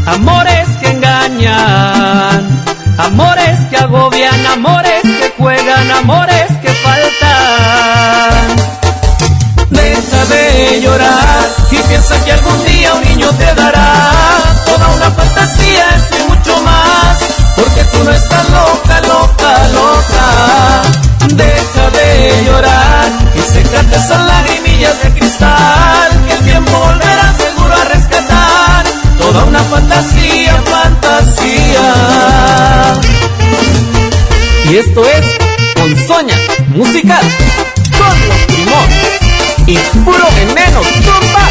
amores 0.05 0.69
que 0.79 0.91
engañan, 0.91 2.63
amores 2.97 3.59
que 3.69 3.75
agobian, 3.75 4.45
amores 4.45 5.01
que 5.03 5.33
juegan, 5.37 5.91
amores 5.91 6.51
que 6.61 6.69
faltan. 6.69 8.55
Deja 9.69 10.25
de 10.25 10.81
llorar 10.81 11.55
y 11.71 11.75
piensa 11.87 12.23
que 12.23 12.31
algún 12.31 12.65
día 12.65 12.93
un 12.93 13.03
niño 13.03 13.29
te 13.31 13.53
dará 13.55 13.93
toda 14.65 14.87
una 14.89 15.11
fantasía, 15.11 15.85
y 16.19 16.29
mucho 16.29 16.61
más, 16.61 17.17
porque 17.55 17.83
tú 17.85 18.03
no 18.03 18.11
estás 18.11 18.49
loca, 18.49 19.01
loca, 19.01 19.67
loca. 19.73 20.81
Deja 21.35 21.89
de 21.89 22.43
llorar 22.45 23.09
y 23.35 23.39
secate 23.41 23.95
esas 23.95 24.21
lagrimillas 24.25 25.01
de 25.03 25.09
cristal, 25.19 26.25
que 26.27 26.33
el 26.33 26.43
tiempo 26.43 26.71
volverá 26.71 27.33
seguro 27.35 27.73
a 27.73 27.85
rescatar 27.85 28.85
toda 29.17 29.43
una 29.45 29.63
fantasía, 29.63 30.61
fantasía. 30.69 31.93
Y 34.69 34.77
esto 34.77 35.05
es 35.05 35.25
Ponzoña 35.75 36.37
Musical 36.69 37.25
con 37.97 38.27
los 38.27 38.37
primos 38.47 39.24
y 39.67 39.77
puro 40.03 40.27
veneno, 40.35 40.81
tumba. 41.03 41.49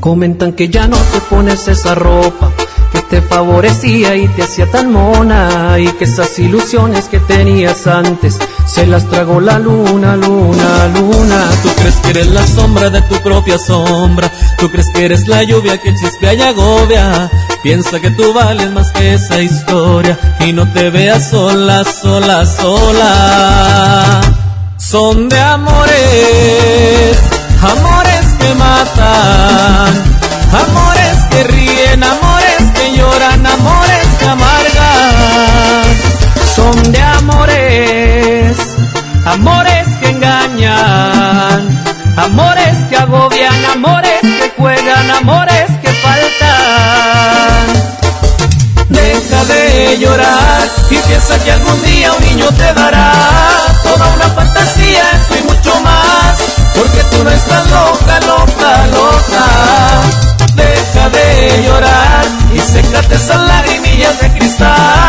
Comentan 0.00 0.52
que 0.52 0.68
ya 0.68 0.86
no 0.86 0.96
te 0.96 1.20
pones 1.30 1.66
esa 1.68 1.94
ropa 1.94 2.50
que 2.92 3.00
te 3.02 3.22
favorecía 3.22 4.14
y 4.14 4.28
te 4.28 4.42
hacía 4.42 4.70
tan 4.70 4.92
mona 4.92 5.78
y 5.78 5.88
que 5.92 6.04
esas 6.04 6.38
ilusiones 6.38 7.06
que 7.06 7.18
tenías 7.18 7.86
antes 7.86 8.38
se 8.74 8.86
las 8.86 9.08
tragó 9.08 9.40
la 9.40 9.60
luna, 9.60 10.16
luna, 10.16 10.88
luna. 10.88 11.48
Tú 11.62 11.68
crees 11.76 11.94
que 11.96 12.10
eres 12.10 12.26
la 12.28 12.44
sombra 12.44 12.90
de 12.90 13.02
tu 13.02 13.14
propia 13.22 13.56
sombra, 13.56 14.28
tú 14.58 14.68
crees 14.68 14.90
que 14.92 15.04
eres 15.04 15.28
la 15.28 15.44
lluvia 15.44 15.78
que 15.78 15.94
chispea 15.94 16.34
y 16.34 16.42
agobia. 16.42 17.30
Piensa 17.62 18.00
que 18.00 18.10
tú 18.10 18.34
vales 18.34 18.72
más 18.72 18.90
que 18.90 19.14
esa 19.14 19.40
historia 19.40 20.18
y 20.40 20.52
no 20.52 20.66
te 20.72 20.90
veas 20.90 21.30
sola, 21.30 21.84
sola, 21.84 22.44
sola. 22.44 24.20
Son 24.76 25.28
de 25.28 25.38
amores, 25.38 27.16
amores 27.62 28.26
que 28.40 28.54
matan, 28.54 29.94
amores 30.66 31.16
que 31.30 31.44
ríen, 31.44 32.02
amores 32.02 32.62
que 32.74 32.96
lloran, 32.96 33.46
amores 33.46 34.06
que 34.18 34.26
amargan. 34.26 35.84
Son 36.56 36.92
de 36.92 37.00
amores, 37.00 38.23
amores 39.26 39.86
que 40.00 40.10
engañan, 40.10 41.84
amores 42.16 42.76
que 42.88 42.96
agobian, 42.96 43.64
amores 43.72 44.20
que 44.20 44.52
juegan, 44.56 45.10
amores 45.10 45.70
que 45.82 45.90
faltan. 46.04 47.64
Deja 48.88 49.44
de 49.44 49.98
llorar 49.98 50.62
y 50.90 50.96
piensa 50.96 51.38
que 51.42 51.52
algún 51.52 51.82
día 51.82 52.12
un 52.12 52.24
niño 52.24 52.46
te 52.48 52.72
dará 52.74 53.12
toda 53.82 54.08
una 54.14 54.28
fantasía, 54.28 55.02
eso 55.12 55.34
y 55.38 55.42
mucho 55.44 55.80
más, 55.80 56.36
porque 56.74 57.02
tú 57.10 57.24
no 57.24 57.30
estás 57.30 57.70
loca, 57.70 58.20
loca, 58.20 58.86
loca. 58.86 59.44
Deja 60.54 61.08
de 61.10 61.62
llorar 61.66 62.24
y 62.54 62.60
sécate 62.60 63.14
esas 63.14 63.40
lagrimillas 63.40 64.20
de 64.20 64.28
cristal, 64.38 65.03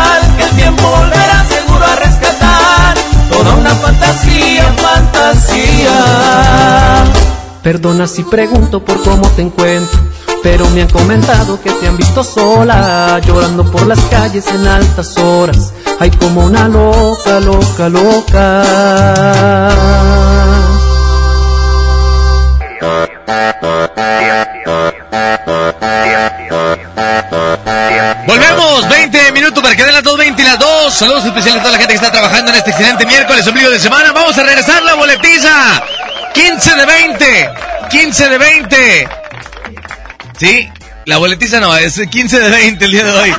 Perdona 7.66 8.06
si 8.06 8.22
pregunto 8.22 8.84
por 8.84 9.02
cómo 9.02 9.28
te 9.30 9.42
encuentro, 9.42 9.98
pero 10.40 10.70
me 10.70 10.82
han 10.82 10.88
comentado 10.88 11.60
que 11.60 11.72
te 11.72 11.88
han 11.88 11.96
visto 11.96 12.22
sola, 12.22 13.20
llorando 13.26 13.68
por 13.68 13.88
las 13.88 13.98
calles 14.02 14.46
en 14.46 14.68
altas 14.68 15.18
horas. 15.18 15.72
Ay, 15.98 16.12
como 16.12 16.44
una 16.44 16.68
loca, 16.68 17.40
loca, 17.40 17.88
loca. 17.88 18.62
Volvemos, 28.28 28.88
20 28.88 29.32
minutos 29.32 29.60
para 29.60 29.74
que 29.74 29.82
den 29.82 29.92
las 29.92 30.04
2.20 30.04 30.38
y 30.38 30.42
las 30.44 30.58
2. 30.60 30.94
Saludos 30.94 31.24
especiales 31.24 31.58
a 31.58 31.62
toda 31.64 31.72
la 31.72 31.78
gente 31.78 31.94
que 31.94 31.98
está 31.98 32.12
trabajando 32.12 32.52
en 32.52 32.58
este 32.58 32.70
excelente 32.70 33.04
miércoles, 33.06 33.44
ombligo 33.44 33.70
de 33.70 33.80
semana. 33.80 34.12
Vamos 34.12 34.38
a 34.38 34.44
regresar 34.44 34.84
la 34.84 34.94
boletiza. 34.94 35.82
15 36.36 36.76
de 36.76 36.84
20. 36.86 37.50
15 37.90 38.28
de 38.28 38.38
20. 38.38 39.08
Sí, 40.38 40.68
la 41.06 41.16
boletiza 41.16 41.60
no, 41.60 41.74
es 41.74 41.98
15 41.98 42.38
de 42.38 42.50
20 42.50 42.84
el 42.84 42.90
día 42.90 43.04
de 43.04 43.12
hoy. 43.12 43.34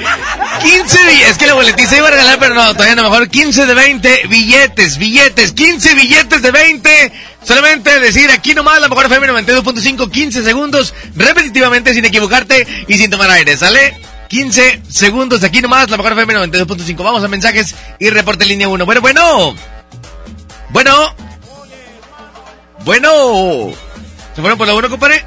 15 0.64 1.04
billetes, 1.04 1.30
es 1.30 1.38
que 1.38 1.46
la 1.46 1.54
boletiza 1.54 1.96
iba 1.96 2.08
a 2.08 2.12
regalar, 2.12 2.40
pero 2.40 2.56
no, 2.56 2.74
todavía 2.74 2.96
no, 2.96 3.04
mejor 3.04 3.30
15 3.30 3.68
de 3.68 3.74
20 3.76 4.22
billetes, 4.28 4.98
billetes, 4.98 5.52
15 5.52 5.94
billetes 5.94 6.42
de 6.42 6.50
20. 6.50 7.12
Solamente 7.44 8.00
decir 8.00 8.32
aquí 8.32 8.56
nomás 8.56 8.82
la 8.82 8.90
mejor 8.90 9.06
FM 9.06 9.28
92.5, 9.28 10.10
15 10.10 10.44
segundos, 10.44 10.96
repetitivamente 11.16 11.94
sin 11.94 12.04
equivocarte 12.04 12.66
y 12.88 12.98
sin 12.98 13.12
tomar 13.12 13.30
aire, 13.30 13.58
¿sale? 13.58 13.96
15 14.28 14.82
segundos 14.90 15.44
aquí 15.44 15.62
nomás, 15.62 15.88
la 15.92 15.98
mejor 15.98 16.14
FM 16.14 16.34
92.5. 16.34 17.04
Vamos 17.04 17.24
a 17.24 17.28
mensajes 17.28 17.76
y 18.00 18.10
reporte 18.10 18.44
línea 18.46 18.68
1. 18.68 18.86
Bueno, 18.88 19.02
bueno. 19.02 19.56
Bueno. 20.70 21.27
Bueno. 22.86 23.72
¿Se 24.36 24.42
fueron 24.42 24.58
por 24.58 24.68
la 24.68 24.76
1, 24.76 24.90
compadre? 24.90 25.24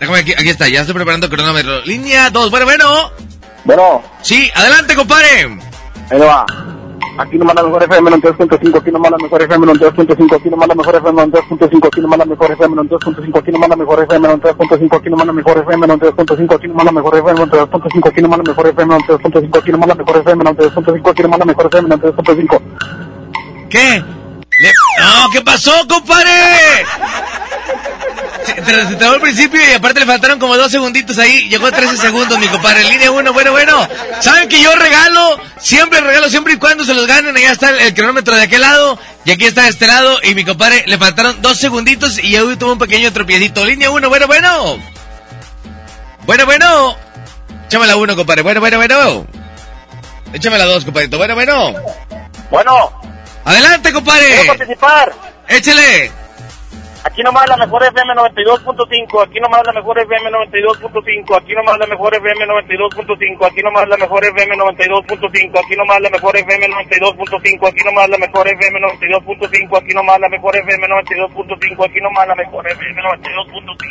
Déjame 0.00 0.18
aquí, 0.18 0.32
aquí 0.32 0.48
está, 0.48 0.68
ya 0.68 0.80
estoy 0.80 0.94
preparando 0.94 1.26
el 1.26 1.32
cronómetro. 1.32 1.80
Línea 1.82 2.30
2, 2.30 2.50
bueno, 2.50 2.66
bueno. 2.66 3.10
Bueno. 3.64 4.02
Sí, 4.22 4.50
adelante, 4.54 4.94
compadre. 4.94 5.58
Ahí 6.10 6.20
va. 6.20 6.46
Aquí 7.18 7.38
no 7.38 7.46
manda 7.46 7.62
mejor 7.62 7.82
FM 7.82 8.10
en 8.10 8.20
2.5, 8.20 8.78
aquí 8.78 8.90
no 8.90 8.98
manda 8.98 9.16
mejor 9.16 9.42
FM 9.42 9.72
en 9.72 9.78
2.5, 9.78 10.36
aquí 10.36 10.50
no 10.50 10.56
manda 10.56 10.74
mejor 10.74 10.96
FM 10.96 11.22
en 11.22 11.32
2.5, 11.32 11.86
aquí 11.88 12.00
no 12.00 12.08
manda 12.08 12.26
mejor 12.26 12.52
FM 12.52 12.80
en 12.80 12.88
2.5, 12.88 13.38
aquí 13.38 13.50
no 13.50 13.58
manda 13.58 13.76
mejor 13.76 14.02
FM 14.02 14.32
en 14.32 14.40
3.5, 14.40 14.96
aquí 14.98 15.10
no 15.10 15.16
manda 15.16 15.32
mejor 15.32 15.58
FM 15.60 15.88
en 15.88 16.00
3.5, 16.00 16.56
aquí 16.56 16.70
no 16.70 16.76
manda 16.76 16.92
mejor 16.92 17.16
FM 17.16 17.46
en 17.46 17.96
aquí 18.06 18.22
no 18.22 18.28
manda 18.28 18.44
mejor 18.44 18.66
FM 18.68 18.92
en 18.92 19.06
aquí 19.56 19.72
no 19.72 19.78
manda 19.78 19.94
mejor 19.94 20.16
FM 20.18 20.50
en 20.50 20.56
3.5, 20.56 21.10
aquí 21.10 21.22
no 21.22 21.28
manda 21.28 21.44
mejor 21.46 21.66
FM 21.66 21.94
en 21.94 22.00
3.5. 22.00 22.60
¿Qué? 23.70 24.04
No, 24.98 25.30
¿qué 25.30 25.42
pasó, 25.42 25.72
compadre? 25.88 26.30
Se 28.46 28.54
se 28.54 28.96
te 28.96 29.04
al 29.04 29.20
principio 29.20 29.60
y 29.68 29.74
aparte 29.74 30.00
le 30.00 30.06
faltaron 30.06 30.38
como 30.38 30.56
dos 30.56 30.70
segunditos 30.70 31.18
ahí. 31.18 31.48
Llegó 31.48 31.66
a 31.66 31.72
13 31.72 31.96
segundos, 31.96 32.38
mi 32.38 32.46
compadre. 32.46 32.84
Línea 32.84 33.10
1, 33.10 33.32
bueno, 33.32 33.50
bueno. 33.50 33.88
Saben 34.20 34.48
que 34.48 34.62
yo 34.62 34.74
regalo, 34.76 35.38
siempre 35.60 36.00
regalo, 36.00 36.30
siempre 36.30 36.54
y 36.54 36.56
cuando 36.56 36.84
se 36.84 36.94
los 36.94 37.06
ganen. 37.06 37.36
Allá 37.36 37.52
está 37.52 37.70
el, 37.70 37.92
cronómetro 37.94 38.34
de 38.34 38.42
aquel 38.42 38.60
lado 38.62 38.98
y 39.24 39.32
aquí 39.32 39.44
está 39.46 39.62
de 39.62 39.70
este 39.70 39.86
lado. 39.86 40.18
Y 40.22 40.34
mi 40.34 40.44
compadre 40.44 40.84
le 40.86 40.96
faltaron 40.96 41.42
dos 41.42 41.58
segunditos 41.58 42.22
y 42.22 42.30
yo 42.30 42.56
tuvo 42.56 42.72
un 42.72 42.78
pequeño 42.78 43.12
tropiecito. 43.12 43.64
Línea 43.64 43.90
1, 43.90 44.08
bueno, 44.08 44.26
bueno. 44.26 44.78
Bueno, 46.24 46.46
bueno. 46.46 46.96
Échame 47.66 47.86
la 47.86 47.96
1, 47.96 48.16
compadre. 48.16 48.42
Bueno, 48.42 48.60
bueno, 48.60 48.78
bueno. 48.78 49.26
Échame 50.32 50.56
la 50.56 50.64
2, 50.64 50.84
compadrito. 50.84 51.18
Bueno, 51.18 51.34
bueno. 51.34 51.74
Bueno. 52.50 53.15
Adelante, 53.46 53.92
compadre. 53.92 54.26
Quiero 54.26 54.58
participar. 54.58 55.12
Échale. 55.48 56.10
Aquí 57.04 57.22
nomás 57.22 57.48
la 57.48 57.56
mejor 57.56 57.80
FM 57.84 58.14
92.5, 58.14 59.22
aquí 59.22 59.38
nomás 59.38 59.62
la 59.64 59.72
mejor 59.72 59.96
FM 59.96 60.28
92.5, 60.28 61.36
aquí 61.38 61.54
nomás 61.54 61.78
la 61.78 61.86
mejor 61.86 62.12
FM 62.12 62.44
92.5, 62.44 63.46
aquí 63.46 63.62
nomás 63.62 63.86
la 63.86 63.96
mejor 64.02 64.26
FM 64.26 64.56
92.5, 64.58 65.62
aquí 65.62 65.76
nomás 65.76 66.02
la 66.02 66.10
mejor 66.10 66.36
FM 66.36 66.66
92.5, 66.66 67.68
aquí 67.68 67.84
nomás 67.84 68.10
la 68.10 68.18
mejor 68.18 68.48
FM 68.50 68.80
92.5, 68.82 69.78
aquí 69.78 69.94
nomás 69.94 70.18
la 70.18 70.28
mejor 70.28 70.56
FM 70.56 70.88
92.5, 70.88 71.86
aquí 71.86 72.00
nomás 72.02 72.26
la 72.26 72.34
mejor 72.34 72.66
FM 72.66 73.02
92.5. 73.02 73.86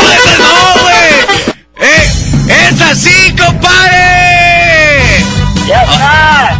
¡Ay, 0.00 0.18
perdón, 0.24 0.72
güey! 0.80 1.12
¡Eh! 1.86 2.08
¡Es 2.48 2.80
así, 2.80 3.36
compadre! 3.36 4.25
¡Ya 5.66 5.82
está! 5.84 6.58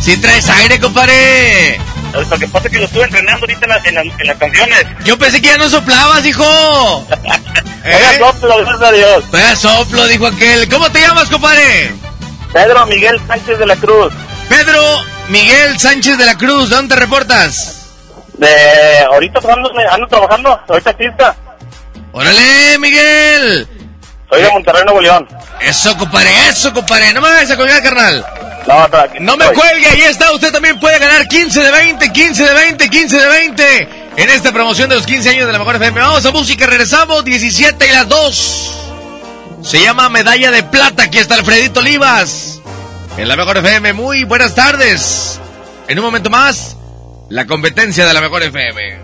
Si 0.00 0.16
traes 0.18 0.48
aire, 0.50 0.78
compadre. 0.80 1.80
Lo 2.12 2.38
que 2.38 2.46
pasa 2.48 2.66
es 2.66 2.72
que 2.72 2.78
lo 2.78 2.84
estuve 2.84 3.04
entrenando 3.04 3.40
ahorita 3.46 3.64
en, 3.64 3.70
la- 3.70 3.78
en 3.88 3.94
la- 3.94 4.00
en 4.20 4.26
las 4.26 4.36
canciones. 4.36 4.86
Yo 5.04 5.18
pensé 5.18 5.40
que 5.40 5.48
ya 5.48 5.56
no 5.56 5.68
soplabas, 5.68 6.24
hijo. 6.26 6.44
Oiga, 7.84 8.18
soplo, 8.18 8.56
gracias 8.58 8.82
a 8.82 8.92
Dios. 8.92 9.30
Vaya 9.30 9.56
soplo, 9.56 10.06
dijo 10.06 10.26
aquel. 10.26 10.68
¿Cómo 10.68 10.90
te 10.90 11.00
llamas, 11.00 11.28
compadre? 11.28 11.92
Pedro 12.52 12.86
Miguel 12.86 13.20
Sánchez 13.26 13.58
de 13.58 13.66
la 13.66 13.76
Cruz. 13.76 14.12
Pedro 14.48 14.80
Miguel 15.28 15.78
Sánchez 15.80 16.18
de 16.18 16.26
la 16.26 16.36
Cruz. 16.36 16.68
¿De 16.70 16.76
dónde 16.76 16.94
te 16.94 17.00
reportas? 17.00 17.80
De 18.34 18.98
ahorita 19.10 19.40
ando, 19.52 19.72
ando 19.90 20.06
trabajando, 20.08 20.60
ahorita 20.68 20.90
artista. 20.90 21.36
¡Órale, 22.12 22.78
Miguel! 22.78 23.68
Soy 24.34 24.42
de 24.42 24.50
Monterrey, 24.50 24.82
Nuevo 24.84 25.00
León. 25.00 25.28
Eso, 25.60 25.96
compadre, 25.96 26.30
eso, 26.48 26.72
compadre. 26.72 27.12
No 27.12 27.20
me 27.20 27.28
vayas 27.28 27.52
a 27.52 27.56
colgar, 27.56 27.80
carnal. 27.82 28.26
No, 29.20 29.36
me 29.36 29.46
cuelgue, 29.52 29.86
ahí 29.86 30.00
está. 30.02 30.32
Usted 30.32 30.50
también 30.50 30.80
puede 30.80 30.98
ganar 30.98 31.28
15 31.28 31.60
de 31.60 31.70
20, 31.70 32.12
15 32.12 32.44
de 32.44 32.54
20, 32.54 32.90
15 32.90 33.20
de 33.20 33.28
20 33.28 33.88
en 34.16 34.30
esta 34.30 34.52
promoción 34.52 34.88
de 34.88 34.96
los 34.96 35.06
15 35.06 35.30
años 35.30 35.46
de 35.46 35.52
la 35.52 35.58
mejor 35.58 35.76
FM. 35.76 36.00
Vamos 36.00 36.26
a 36.26 36.32
música, 36.32 36.66
regresamos 36.66 37.24
17 37.24 37.86
y 37.86 37.92
las 37.92 38.08
2. 38.08 38.80
Se 39.62 39.80
llama 39.80 40.08
Medalla 40.08 40.50
de 40.50 40.62
Plata. 40.64 41.04
Aquí 41.04 41.18
está 41.18 41.36
Alfredito 41.36 41.80
Olivas 41.80 42.60
en 43.16 43.28
la 43.28 43.36
mejor 43.36 43.58
FM. 43.58 43.92
Muy 43.92 44.24
buenas 44.24 44.56
tardes. 44.56 45.40
En 45.86 45.98
un 45.98 46.04
momento 46.04 46.28
más, 46.28 46.76
la 47.28 47.46
competencia 47.46 48.04
de 48.04 48.14
la 48.14 48.20
mejor 48.20 48.42
FM. 48.42 49.03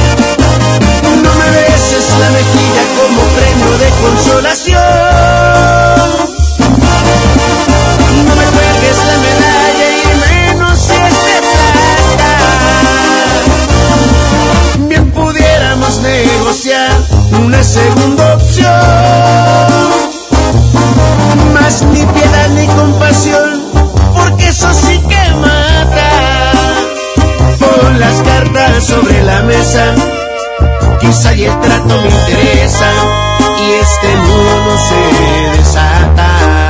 No 1.23 1.31
me 1.35 1.49
beses 1.51 2.05
la 2.19 2.29
mejilla 2.31 2.83
como 2.97 3.21
premio 3.35 3.71
de 3.77 3.89
consolación. 4.01 4.77
No 8.25 8.35
me 8.35 8.45
cuelgues 8.45 8.97
la 9.09 9.17
medalla 9.27 9.87
y 9.97 10.05
menos 10.25 10.75
si 10.79 10.93
es 10.93 11.17
de 11.27 11.37
plata. 11.51 12.33
Bien 14.87 15.05
pudiéramos 15.11 15.93
negociar 16.01 16.91
una 17.39 17.61
segunda 17.63 18.35
opción. 18.35 18.67
Más 21.53 21.81
ni 21.83 22.05
piedad 22.05 22.49
ni 22.49 22.67
compasión, 22.67 23.61
porque 24.13 24.47
eso 24.47 24.73
sí 24.73 25.01
que 25.09 25.33
mata. 25.35 26.09
Pon 27.59 27.99
las 27.99 28.21
cartas 28.21 28.85
sobre 28.85 29.21
la 29.23 29.41
mesa 29.43 29.93
quizá 31.01 31.33
y 31.33 31.45
el 31.45 31.59
trato 31.59 32.01
me 32.01 32.09
interesa 32.09 32.91
y 33.59 33.71
este 33.73 34.15
nudo 34.15 34.77
se 34.87 35.57
desata. 35.57 36.60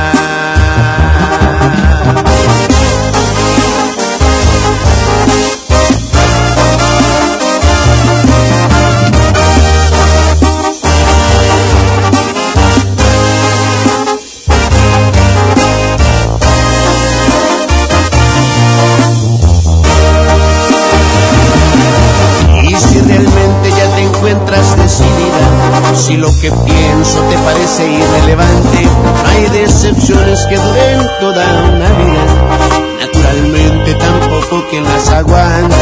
Que 26.42 26.50
pienso 26.50 27.20
te 27.30 27.38
parece 27.38 27.88
irrelevante, 27.88 28.88
hay 29.26 29.60
decepciones 29.60 30.44
que 30.46 30.56
duren 30.56 31.08
toda 31.20 31.46
una 31.72 31.88
vida. 31.88 32.24
Naturalmente 33.00 33.94
tampoco 33.94 34.68
quien 34.68 34.82
las 34.82 35.08
aguante. 35.10 35.81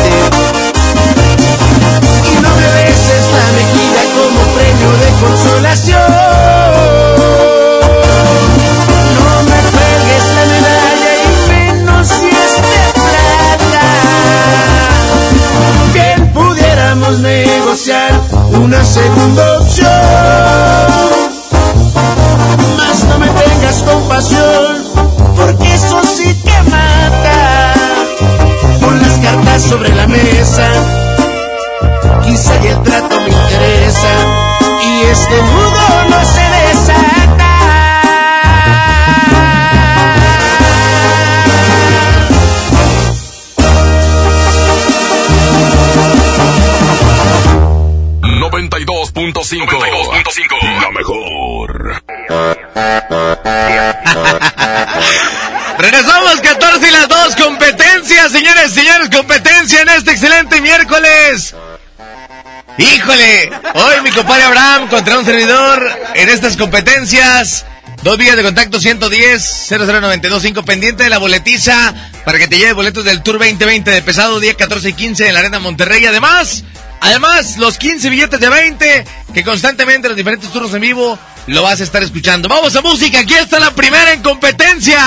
Compadre 64.21 64.45
Abraham 64.45 64.89
contra 64.89 65.19
un 65.19 65.25
servidor 65.25 65.99
en 66.15 66.29
estas 66.29 66.59
competencias. 66.59 67.65
Dos 68.03 68.19
vías 68.19 68.37
de 68.37 68.43
contacto 68.43 68.79
110 68.79 69.67
00925 69.71 70.63
pendiente 70.63 71.05
de 71.05 71.09
la 71.09 71.17
boletiza 71.17 71.95
para 72.27 72.39
que 72.39 72.47
te 72.47 72.59
lleve 72.59 72.75
boletos 72.75 73.03
del 73.03 73.23
Tour 73.23 73.39
2020 73.39 73.91
de 73.91 74.03
pesado 74.03 74.39
día 74.39 74.53
14 74.53 74.91
y 74.91 74.93
15 74.93 75.29
en 75.29 75.33
la 75.33 75.41
Arena 75.41 75.59
Monterrey. 75.59 76.05
Además, 76.05 76.65
además 77.01 77.57
los 77.57 77.79
15 77.79 78.11
billetes 78.11 78.41
de 78.41 78.51
20 78.51 79.07
que 79.33 79.43
constantemente 79.43 80.09
en 80.09 80.11
los 80.11 80.19
diferentes 80.19 80.53
turnos 80.53 80.75
en 80.75 80.83
vivo 80.83 81.19
lo 81.47 81.63
vas 81.63 81.81
a 81.81 81.85
estar 81.85 82.03
escuchando. 82.03 82.47
Vamos 82.47 82.77
a 82.77 82.83
música, 82.83 83.21
aquí 83.21 83.33
está 83.33 83.59
la 83.59 83.71
primera 83.71 84.13
en 84.13 84.21
competencia. 84.21 84.99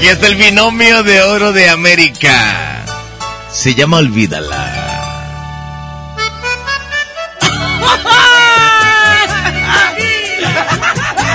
Aquí 0.00 0.08
está 0.08 0.26
el 0.28 0.36
binomio 0.36 1.02
de 1.02 1.20
oro 1.20 1.52
de 1.52 1.68
América. 1.68 2.86
Se 3.52 3.74
llama 3.74 3.98
Olvídala. 3.98 4.56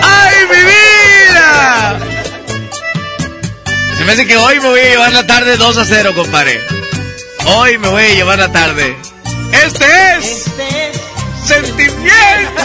¡Ay, 0.01 0.35
mi 0.49 0.57
vida! 0.57 1.99
Se 3.95 4.03
me 4.03 4.13
hace 4.13 4.25
que 4.25 4.35
hoy 4.35 4.59
me 4.59 4.69
voy 4.69 4.79
a 4.79 4.89
llevar 4.89 5.13
la 5.13 5.27
tarde 5.27 5.57
2 5.57 5.77
a 5.77 5.85
0, 5.85 6.13
compadre. 6.15 6.59
Hoy 7.45 7.77
me 7.77 7.89
voy 7.89 8.01
a 8.01 8.15
llevar 8.15 8.39
la 8.39 8.51
tarde. 8.51 8.97
Este 9.63 9.85
es. 10.17 10.45
Sentimiento. 11.45 12.63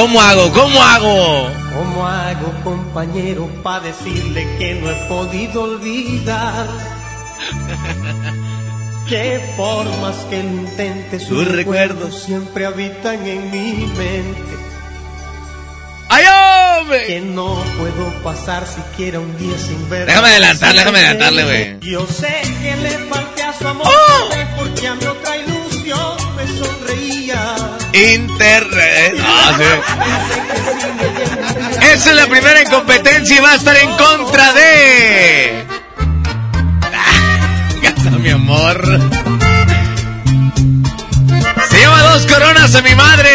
¿Cómo 0.00 0.18
hago? 0.18 0.50
¿Cómo 0.52 0.82
hago? 0.82 1.50
¿Cómo 1.74 2.06
hago, 2.06 2.50
compañero, 2.64 3.46
para 3.62 3.80
decirle 3.80 4.46
que 4.56 4.76
no 4.76 4.90
he 4.90 4.94
podido 5.08 5.64
olvidar? 5.64 6.66
Que 9.06 9.40
por 9.56 9.84
más 9.98 10.16
que 10.30 10.42
lo 10.42 10.48
intente, 10.48 11.18
sus 11.18 11.44
Tus 11.44 11.48
recuerdos 11.48 12.22
siempre 12.22 12.64
habitan 12.64 13.26
en 13.26 13.50
mi 13.50 13.72
mente. 13.88 14.56
¡Ay, 16.08 16.24
hombre! 16.80 17.06
Que 17.06 17.20
no 17.20 17.62
puedo 17.76 18.22
pasar 18.22 18.66
siquiera 18.66 19.20
un 19.20 19.36
día 19.36 19.58
sin 19.58 19.90
ver. 19.90 20.06
Déjame 20.06 20.28
adelantarle, 20.28 20.78
déjame 20.78 20.98
adelantarle, 21.00 21.44
güey. 21.44 21.80
Yo 21.80 22.06
sé 22.06 22.40
que 22.62 22.74
le 22.76 22.90
falté 23.06 23.42
a 23.42 23.52
su 23.52 23.68
amor, 23.68 23.86
¡Oh! 23.86 24.28
porque 24.56 24.86
a 24.86 24.94
mi 24.94 25.04
otra 25.04 25.36
ilusión 25.36 26.16
me 26.36 26.46
sonreía. 26.46 27.56
Internet. 27.92 29.14
Ah, 29.22 29.52
sí. 29.58 29.64
Esa 31.92 32.10
es 32.10 32.16
la 32.16 32.26
primera 32.26 32.60
incompetencia 32.62 33.36
y 33.36 33.40
va 33.40 33.52
a 33.52 33.54
estar 33.56 33.76
en 33.76 33.90
contra 33.96 34.52
de. 34.52 35.66
Ah, 36.94 37.68
Gata, 37.82 38.10
mi 38.18 38.30
amor. 38.30 39.00
Se 41.68 41.78
lleva 41.78 42.02
dos 42.02 42.26
coronas 42.26 42.74
a 42.74 42.82
mi 42.82 42.94
madre. 42.94 43.30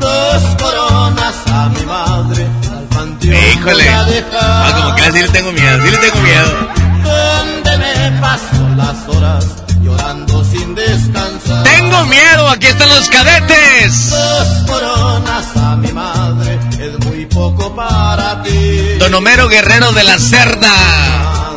Dos 0.00 0.42
coronas 0.60 1.34
a 1.52 1.68
mi 1.68 1.84
madre, 1.84 2.46
al 2.72 2.84
panteón 2.88 3.34
Híjole. 3.52 3.88
a 3.88 4.04
dejar. 4.04 4.30
Ah, 4.42 4.72
como 4.82 4.94
que 4.96 5.02
así 5.02 5.18
le 5.20 5.28
tengo 5.28 5.52
miedo, 5.52 5.82
sí 5.84 5.90
le 5.90 5.96
tengo 5.98 6.20
miedo. 6.20 6.68
Donde 7.04 7.78
me 7.78 8.20
paso 8.20 8.68
las 8.76 9.08
horas 9.08 9.44
miedo, 12.10 12.48
aquí 12.48 12.66
están 12.66 12.88
los 12.88 13.08
cadetes. 13.08 14.10
Dos 14.10 14.48
coronas 14.66 15.56
a 15.56 15.76
mi 15.76 15.92
madre, 15.92 16.58
es 16.80 17.06
muy 17.06 17.24
poco 17.26 17.74
para 17.74 18.42
ti. 18.42 18.98
Don 18.98 19.14
Homero 19.14 19.48
Guerrero 19.48 19.92
de 19.92 20.04
la 20.04 20.18
Cerda. 20.18 20.74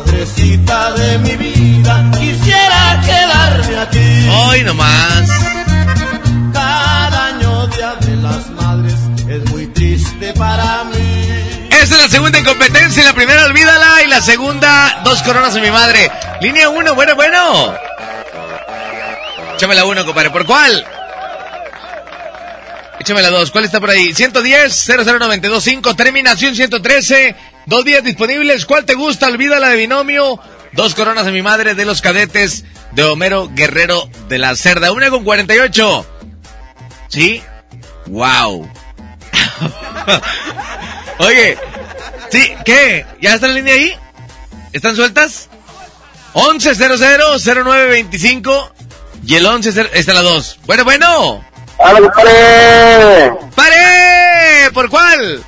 Madrecita 0.06 0.92
de 0.92 1.18
mi 1.18 1.36
vida, 1.36 2.10
quisiera 2.18 3.02
quedarme 3.04 3.78
aquí. 3.80 4.28
Hoy 4.30 4.64
nomás. 4.64 5.28
Cada 6.52 7.26
año 7.26 7.66
día 7.66 7.94
de 8.00 8.16
las 8.16 8.50
madres 8.50 8.94
es 9.28 9.50
muy 9.50 9.66
triste 9.66 10.32
para 10.34 10.84
mí. 10.84 11.68
Esa 11.70 11.96
es 11.96 12.02
la 12.02 12.08
segunda 12.08 12.38
incompetencia 12.38 13.04
la 13.04 13.12
primera 13.12 13.44
olvídala 13.44 14.02
y 14.04 14.08
la 14.08 14.22
segunda 14.22 15.02
dos 15.04 15.22
coronas 15.22 15.54
a 15.54 15.60
mi 15.60 15.70
madre. 15.70 16.10
Línea 16.40 16.68
1, 16.68 16.94
bueno, 16.94 17.14
bueno. 17.16 17.74
Échame 19.54 19.74
la 19.74 19.84
1, 19.84 20.04
compadre. 20.04 20.30
¿Por 20.30 20.46
cuál? 20.46 20.84
Échame 22.98 23.22
la 23.22 23.30
2. 23.30 23.50
¿Cuál 23.50 23.64
está 23.64 23.80
por 23.80 23.90
ahí? 23.90 24.12
110 24.12 24.88
00925 24.88 25.94
terminación 25.94 26.56
113. 26.56 27.36
Dos 27.66 27.84
días 27.84 28.02
disponibles. 28.02 28.66
¿Cuál 28.66 28.84
te 28.84 28.94
gusta? 28.94 29.28
Olvídala 29.28 29.68
de 29.68 29.76
binomio. 29.76 30.40
Dos 30.72 30.94
coronas 30.94 31.26
a 31.26 31.30
mi 31.30 31.42
madre 31.42 31.74
de 31.74 31.84
los 31.84 32.02
cadetes 32.02 32.64
de 32.92 33.04
Homero 33.04 33.48
Guerrero 33.52 34.08
de 34.28 34.38
la 34.38 34.56
Cerda. 34.56 34.92
Una 34.92 35.10
con 35.10 35.22
48. 35.22 36.06
¿Sí? 37.08 37.42
Wow. 38.06 38.68
Oye, 41.18 41.58
sí, 42.30 42.54
¿qué? 42.64 43.04
¿Ya 43.20 43.34
está 43.34 43.48
la 43.48 43.54
línea 43.54 43.74
ahí? 43.74 43.94
¿Están 44.72 44.96
sueltas? 44.96 45.50
11000925 46.34 48.72
y 49.26 49.34
el 49.36 49.46
11 49.46 49.90
está 49.94 50.12
la 50.12 50.22
2. 50.22 50.60
Bueno, 50.66 50.84
bueno. 50.84 51.44
¡Hola, 51.78 52.00
compadre! 52.00 53.32
¡Pare! 53.54 54.70
¿Por 54.72 54.88
cuál? 54.88 55.44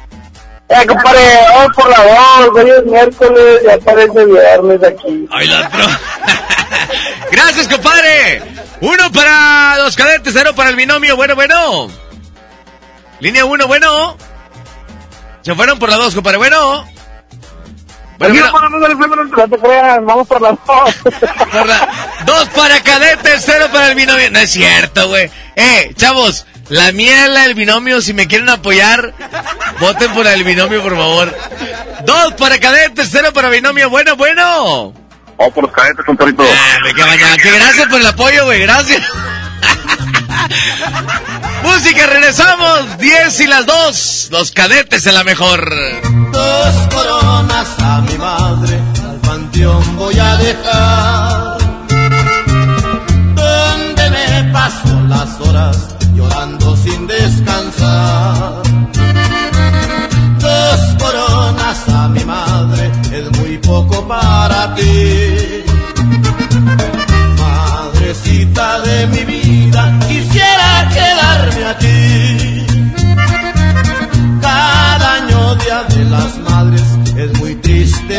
Eh, 0.69 0.87
compadre, 0.87 1.21
vamos 1.49 1.77
por 1.77 1.89
la 1.89 2.05
dos, 2.05 2.51
hoy 2.57 2.71
es 2.71 2.85
miércoles, 2.85 3.63
ya 3.65 3.79
parece 3.79 4.25
viernes 4.25 4.83
aquí. 4.83 5.29
Ay, 5.31 5.47
la 5.47 5.67
otro. 5.69 5.85
Gracias, 7.31 7.69
compadre. 7.69 8.43
Uno 8.81 9.13
para 9.13 9.79
los 9.79 9.95
cadetes, 9.95 10.33
cero 10.37 10.53
para 10.57 10.71
el 10.71 10.77
binomio. 10.77 11.15
Bueno, 11.15 11.37
bueno. 11.37 11.89
Línea 13.21 13.45
1, 13.45 13.67
bueno. 13.69 14.17
Se 15.43 15.55
fueron 15.55 15.79
por 15.79 15.89
la 15.89 15.97
2, 15.97 16.15
compadre. 16.17 16.39
Bueno. 16.39 16.96
Bueno, 18.19 18.51
no, 18.71 19.49
te 19.49 19.59
creas, 19.59 19.99
vamos 20.05 20.27
por 20.27 20.41
la 20.41 20.51
dos. 20.51 20.95
Por 21.53 21.67
la- 21.67 21.89
Dos 22.25 22.49
para 22.51 22.83
cadetes, 22.83 23.43
cero 23.45 23.67
para 23.73 23.89
el 23.91 23.95
binomio. 23.95 24.31
No 24.31 24.39
es 24.39 24.51
cierto, 24.51 25.09
güey. 25.09 25.31
Eh, 25.55 25.93
chavos, 25.97 26.47
la 26.69 26.93
miel, 26.93 27.37
el 27.37 27.55
binomio, 27.55 28.01
si 28.01 28.15
me 28.15 28.27
quieren 28.27 28.49
apoyar, 28.49 29.13
voten 29.81 30.13
por 30.13 30.27
el 30.27 30.43
binomio, 30.45 30.83
por 30.83 30.97
favor. 30.97 31.37
Dos 32.05 32.35
para 32.35 32.59
cadetes, 32.59 33.09
cero 33.11 33.31
para 33.35 33.49
binomio. 33.51 33.91
Bueno, 33.91 34.17
bueno. 34.17 34.93
Vamos 35.39 35.55
por 35.55 35.65
los 35.65 35.73
cadetes, 35.73 36.05
compadrito. 36.05 36.43
Ah, 36.43 36.79
me 36.83 36.95
queda 36.95 37.07
mañana. 37.07 37.37
Que 37.37 37.51
gracias 37.51 37.87
por 37.89 38.01
el 38.01 38.07
apoyo, 38.07 38.45
güey. 38.47 38.63
Gracias. 38.63 39.03
Música, 41.63 42.07
regresamos. 42.07 42.99
10 42.99 43.41
y 43.41 43.47
las 43.47 43.67
2. 43.67 44.29
Los 44.31 44.53
cadetes 44.53 45.07
en 45.07 45.15
la 45.15 45.25
mejor. 45.25 45.69
Dos 46.31 46.75
coronas 46.95 47.69
a 47.81 47.96
madre, 48.19 48.81
al 49.09 49.17
panteón 49.17 49.97
voy 49.97 50.19
a 50.19 50.37
dejar. 50.37 51.59
Donde 53.35 54.11
me 54.11 54.53
paso 54.53 55.01
las 55.09 55.41
horas 55.41 55.97
llorando 56.15 56.77
sin 56.77 57.07
descansar. 57.07 58.63
Dos 60.39 60.81
coronas 60.99 61.89
a 61.89 62.09
mi 62.09 62.25
madre, 62.25 62.91
es 63.13 63.39
muy 63.39 63.59
poco 63.59 64.07
para 64.07 64.75
ti. 64.75 65.65
Madrecita 67.39 68.81
de 68.81 69.07
mi 69.09 69.25
vida, 69.25 69.99
quisiera 70.09 70.89
quedarme 70.97 71.65
aquí. 71.75 72.67
Cada 74.41 75.15
año 75.15 75.55
día 75.57 75.83
de 75.89 76.05
las 76.05 76.39
madres 76.39 76.86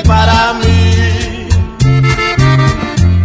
para 0.07 0.53
mí. 0.53 1.49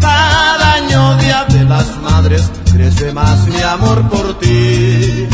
Cada 0.00 0.72
año 0.74 1.16
día 1.18 1.44
de 1.48 1.64
las 1.64 1.86
madres 2.02 2.50
crece 2.72 3.12
más 3.12 3.46
mi 3.46 3.62
amor 3.62 3.98
por 4.10 4.38
ti. 4.40 5.28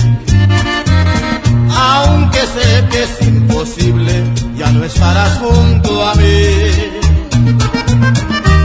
Aunque 1.75 2.41
sé 2.55 2.69
que 2.91 3.03
es 3.05 3.15
imposible, 3.23 4.13
ya 4.57 4.71
no 4.73 4.85
estarás 4.85 5.39
junto 5.39 5.91
a 6.09 6.15
mí. 6.17 6.45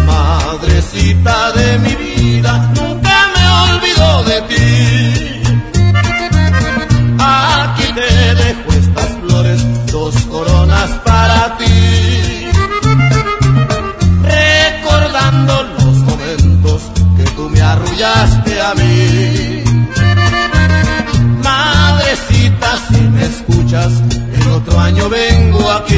Madrecita 0.05 1.51
de 1.53 1.79
mi 1.79 1.95
vida, 1.95 2.51
nunca 2.75 3.15
me 3.35 3.43
olvido 3.65 4.23
de 4.29 4.37
ti. 4.51 4.63
Aquí 7.19 7.87
te 7.99 8.09
dejo 8.43 8.67
estas 8.81 9.09
flores, 9.21 9.59
dos 9.91 10.15
coronas 10.33 10.89
para 11.05 11.57
ti. 11.57 11.72
El 23.75 24.51
otro 24.51 24.79
año 24.79 25.09
vengo 25.09 25.71
aquí. 25.71 25.92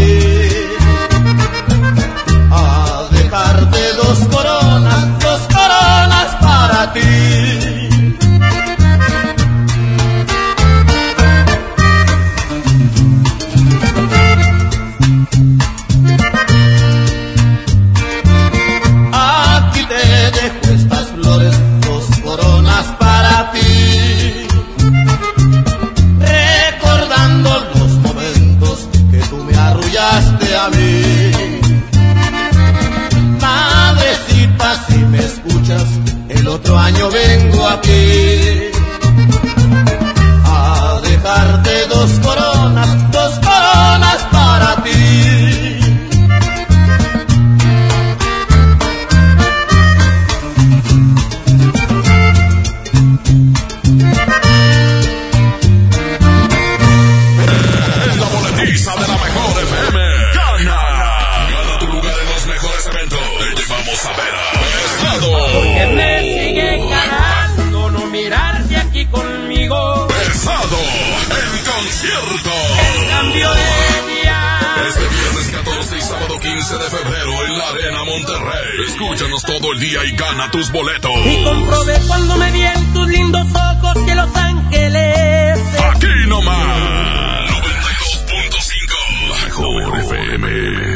Febrero 76.96 77.46
en 77.46 77.58
la 77.58 77.70
Arena 77.70 78.04
Monterrey. 78.06 78.86
Escúchanos 78.88 79.44
todo 79.44 79.74
el 79.74 79.80
día 79.80 80.06
y 80.06 80.12
gana 80.16 80.50
tus 80.52 80.72
boletos. 80.72 81.12
Y 81.26 81.44
comprobé 81.44 82.00
cuando 82.08 82.38
me 82.38 82.52
vi 82.52 82.62
en 82.62 82.94
tus 82.94 83.08
lindos 83.08 83.48
ojos 83.54 84.06
que 84.06 84.16
Los 84.16 84.36
Ángeles. 84.36 85.60
Aquí 85.94 86.28
nomás. 86.28 87.50
92.5. 87.52 89.46
Mejor 89.46 90.00
FM. 90.00 90.95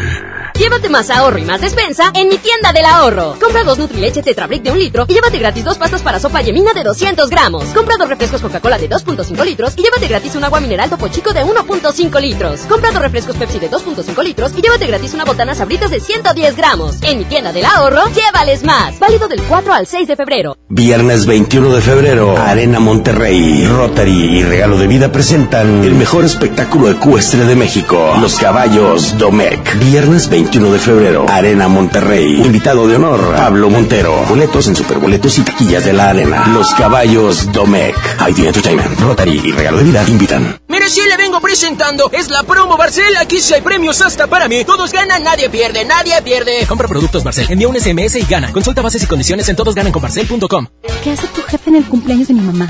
Llévate 0.59 0.89
más 0.89 1.09
ahorro 1.09 1.37
y 1.37 1.45
más 1.45 1.61
despensa 1.61 2.11
en 2.13 2.27
mi 2.27 2.37
tienda 2.37 2.73
del 2.73 2.83
ahorro. 2.83 3.37
Compra 3.39 3.63
dos 3.63 3.79
Nutrileche 3.79 4.21
Tetrabric 4.21 4.61
de 4.61 4.71
un 4.71 4.77
litro 4.77 5.05
y 5.07 5.13
llévate 5.13 5.37
gratis 5.37 5.63
dos 5.63 5.77
pastas 5.77 6.01
para 6.01 6.19
sopa 6.19 6.41
yemina 6.41 6.73
de 6.73 6.83
200 6.83 7.29
gramos. 7.29 7.63
Compra 7.67 7.95
dos 7.97 8.09
refrescos 8.09 8.41
Coca-Cola 8.41 8.77
de 8.77 8.89
2.5 8.89 9.45
litros 9.45 9.73
y 9.77 9.83
llévate 9.83 10.09
gratis 10.09 10.35
un 10.35 10.43
agua 10.43 10.59
mineral 10.59 10.89
Topo 10.89 11.07
Chico 11.07 11.31
de 11.31 11.45
1.5 11.45 12.19
litros. 12.19 12.59
Compra 12.67 12.91
dos 12.91 13.01
refrescos 13.01 13.37
Pepsi 13.37 13.57
de 13.57 13.71
2.5 13.71 14.21
litros 14.21 14.51
y 14.57 14.61
llévate 14.61 14.85
gratis 14.85 15.13
una 15.13 15.23
botana 15.23 15.55
Sabritas 15.55 15.91
de 15.91 16.01
110 16.01 16.57
gramos. 16.57 17.01
En 17.03 17.19
mi 17.19 17.23
tienda 17.23 17.53
del 17.53 17.63
ahorro, 17.63 18.01
llévales 18.13 18.65
más. 18.65 18.99
Válido 18.99 19.29
del 19.29 19.41
4 19.41 19.73
al 19.73 19.87
6 19.87 20.09
de 20.09 20.17
febrero. 20.17 20.57
Viernes 20.67 21.25
21 21.25 21.73
de 21.73 21.81
febrero, 21.81 22.37
Arena 22.37 22.81
Monterrey, 22.81 23.65
Rotary 23.65 24.39
y 24.39 24.43
Regalo 24.43 24.77
de 24.77 24.87
Vida 24.87 25.09
presentan 25.09 25.85
el 25.85 25.93
mejor 25.93 26.25
espectáculo 26.25 26.91
ecuestre 26.91 27.45
de 27.45 27.55
México, 27.55 28.13
Los 28.19 28.37
Caballos 28.37 29.17
Domec. 29.17 29.79
Viernes 29.79 30.27
21 30.29 30.48
de 30.49 30.79
febrero, 30.79 31.27
Arena 31.29 31.67
Monterrey. 31.67 32.41
Invitado 32.43 32.87
de 32.87 32.95
honor, 32.95 33.35
Pablo 33.35 33.69
Montero. 33.69 34.25
Boletos 34.27 34.67
en 34.67 34.75
superboletos 34.75 35.37
y 35.37 35.41
taquillas 35.43 35.85
de 35.85 35.93
la 35.93 36.09
arena. 36.09 36.47
Los 36.47 36.73
Caballos 36.73 37.51
Domec. 37.51 37.95
ID 38.27 38.47
Entertainment, 38.47 38.99
Rotary 38.99 39.41
y 39.45 39.51
Regalo 39.51 39.77
de 39.77 39.83
Vida 39.83 40.03
invitan. 40.07 40.59
Mire, 40.67 40.89
si 40.89 41.01
le 41.07 41.17
vengo 41.17 41.39
presentando. 41.39 42.09
Es 42.11 42.31
la 42.31 42.41
promo 42.43 42.77
Barcel. 42.77 43.15
Aquí 43.17 43.39
sí 43.39 43.53
hay 43.53 43.61
premios 43.61 44.01
hasta 44.01 44.25
para 44.25 44.47
mí. 44.47 44.65
Todos 44.65 44.91
ganan, 44.91 45.23
nadie 45.23 45.51
pierde, 45.51 45.85
nadie 45.85 46.19
pierde. 46.23 46.65
Compra 46.67 46.87
productos 46.87 47.23
Barcel. 47.23 47.45
Envía 47.47 47.67
un 47.67 47.79
SMS 47.79 48.15
y 48.15 48.23
gana. 48.23 48.51
Consulta 48.51 48.81
bases 48.81 49.03
y 49.03 49.05
condiciones 49.05 49.47
en 49.49 49.55
todosgananconbarcel.com. 49.55 50.65
¿Qué 51.03 51.11
hace 51.11 51.27
tu 51.27 51.43
jefe 51.43 51.69
en 51.69 51.75
el 51.75 51.85
cumpleaños 51.85 52.27
de 52.27 52.33
mi 52.33 52.41
mamá? 52.41 52.69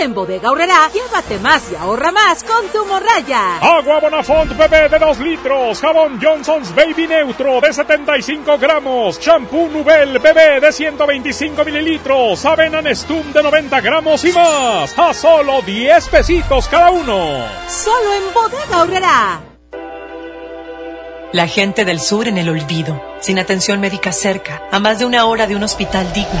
Ahora 0.00 0.08
en 0.08 0.14
Bodega 0.14 0.48
Aurrera, 0.48 0.90
llévate 0.94 1.38
más 1.40 1.70
y 1.70 1.76
ahorra 1.76 2.10
más 2.10 2.42
con 2.42 2.66
tu 2.68 2.86
morraya. 2.86 3.58
Agua 3.58 4.00
Bonafont 4.00 4.56
bebé 4.56 4.88
de 4.88 4.98
2 4.98 5.18
litros, 5.18 5.78
jabón 5.78 6.18
Johnson's 6.22 6.74
Baby 6.74 7.06
Neutro 7.06 7.60
de 7.60 7.70
75 7.70 8.56
gramos, 8.56 9.20
shampoo 9.20 9.68
Nubel 9.68 10.18
bebé 10.18 10.58
de 10.58 10.72
125 10.72 11.64
mililitros, 11.66 12.42
avena 12.46 12.80
Nestum 12.80 13.30
de 13.30 13.42
90 13.42 13.80
gramos 13.82 14.24
y 14.24 14.32
más, 14.32 14.98
a 14.98 15.12
solo 15.12 15.60
10 15.60 16.08
pesitos 16.08 16.66
cada 16.68 16.90
uno. 16.90 17.44
Solo 17.68 18.14
en 18.14 18.32
Bodega 18.32 18.80
Aurrera. 18.80 19.40
La 21.32 21.46
gente 21.46 21.84
del 21.84 22.00
sur 22.00 22.26
en 22.26 22.38
el 22.38 22.48
olvido, 22.48 22.98
sin 23.20 23.38
atención 23.38 23.80
médica 23.80 24.12
cerca, 24.12 24.62
a 24.70 24.78
más 24.78 24.98
de 24.98 25.04
una 25.04 25.26
hora 25.26 25.46
de 25.46 25.56
un 25.56 25.62
hospital 25.62 26.10
digno. 26.14 26.40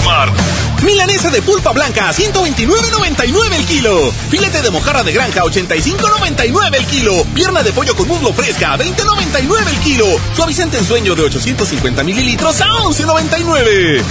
Milanesa 0.83 1.29
de 1.29 1.41
pulpa 1.41 1.71
blanca 1.71 2.09
a 2.09 2.13
129.99 2.13 3.53
el 3.53 3.65
kilo. 3.65 4.11
Filete 4.29 4.61
de 4.61 4.71
mojarra 4.71 5.03
de 5.03 5.11
granja 5.11 5.41
a 5.41 5.43
85.99 5.43 6.75
el 6.75 6.85
kilo. 6.85 7.23
Pierna 7.35 7.61
de 7.61 7.71
pollo 7.71 7.95
con 7.95 8.07
muslo 8.07 8.33
fresca 8.33 8.73
a 8.73 8.77
20.99 8.77 9.67
el 9.67 9.79
kilo. 9.79 10.05
Suavizante 10.35 10.77
en 10.79 10.85
sueño 10.85 11.15
de 11.15 11.23
850 11.23 12.03
mililitros 12.03 12.61
a 12.61 12.67
11.99. 12.67 14.01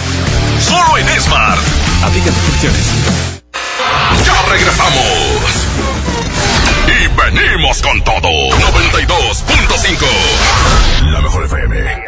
Solo 0.60 0.98
en 0.98 1.20
Smart. 1.20 1.60
Aplica 2.04 2.26
restricciones. 2.26 2.86
Ya 4.24 4.42
regresamos. 4.48 5.60
Venimos 7.16 7.82
con 7.82 8.02
todo. 8.04 8.20
92.5. 8.20 10.06
La 11.12 11.20
mejor 11.20 11.44
FM. 11.44 12.04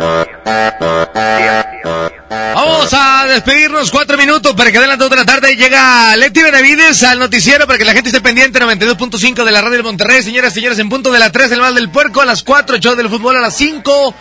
Vamos 2.55 2.93
a 2.93 3.27
despedirnos 3.27 3.91
cuatro 3.91 4.17
minutos 4.17 4.55
para 4.55 4.71
que 4.71 4.79
den 4.79 4.89
las 4.89 4.99
dos 4.99 5.11
de 5.11 5.17
la 5.17 5.25
tarde. 5.25 5.57
Llega 5.57 6.17
Leti 6.17 6.43
Benavides 6.43 7.03
al 7.03 7.19
noticiero 7.19 7.67
para 7.67 7.79
que 7.79 7.85
la 7.85 7.93
gente 7.93 8.11
esté 8.11 8.21
pendiente. 8.21 8.61
92.5 8.61 9.45
de 9.45 9.53
la 9.53 9.61
radio 9.61 9.73
del 9.75 9.83
Monterrey. 9.85 10.23
Señoras 10.23 10.53
y 10.53 10.57
señores, 10.57 10.79
en 10.79 10.89
punto 10.89 11.11
de 11.11 11.19
las 11.19 11.33
3 11.33 11.53
el 11.53 11.61
mal 11.61 11.75
del 11.75 11.91
puerco. 11.91 12.21
A 12.21 12.25
las 12.25 12.43
4 12.43 12.79
show 12.79 12.95
del 12.95 13.09
fútbol 13.09 13.37
a 13.37 13.41
las 13.41 13.57
5. 13.57 14.15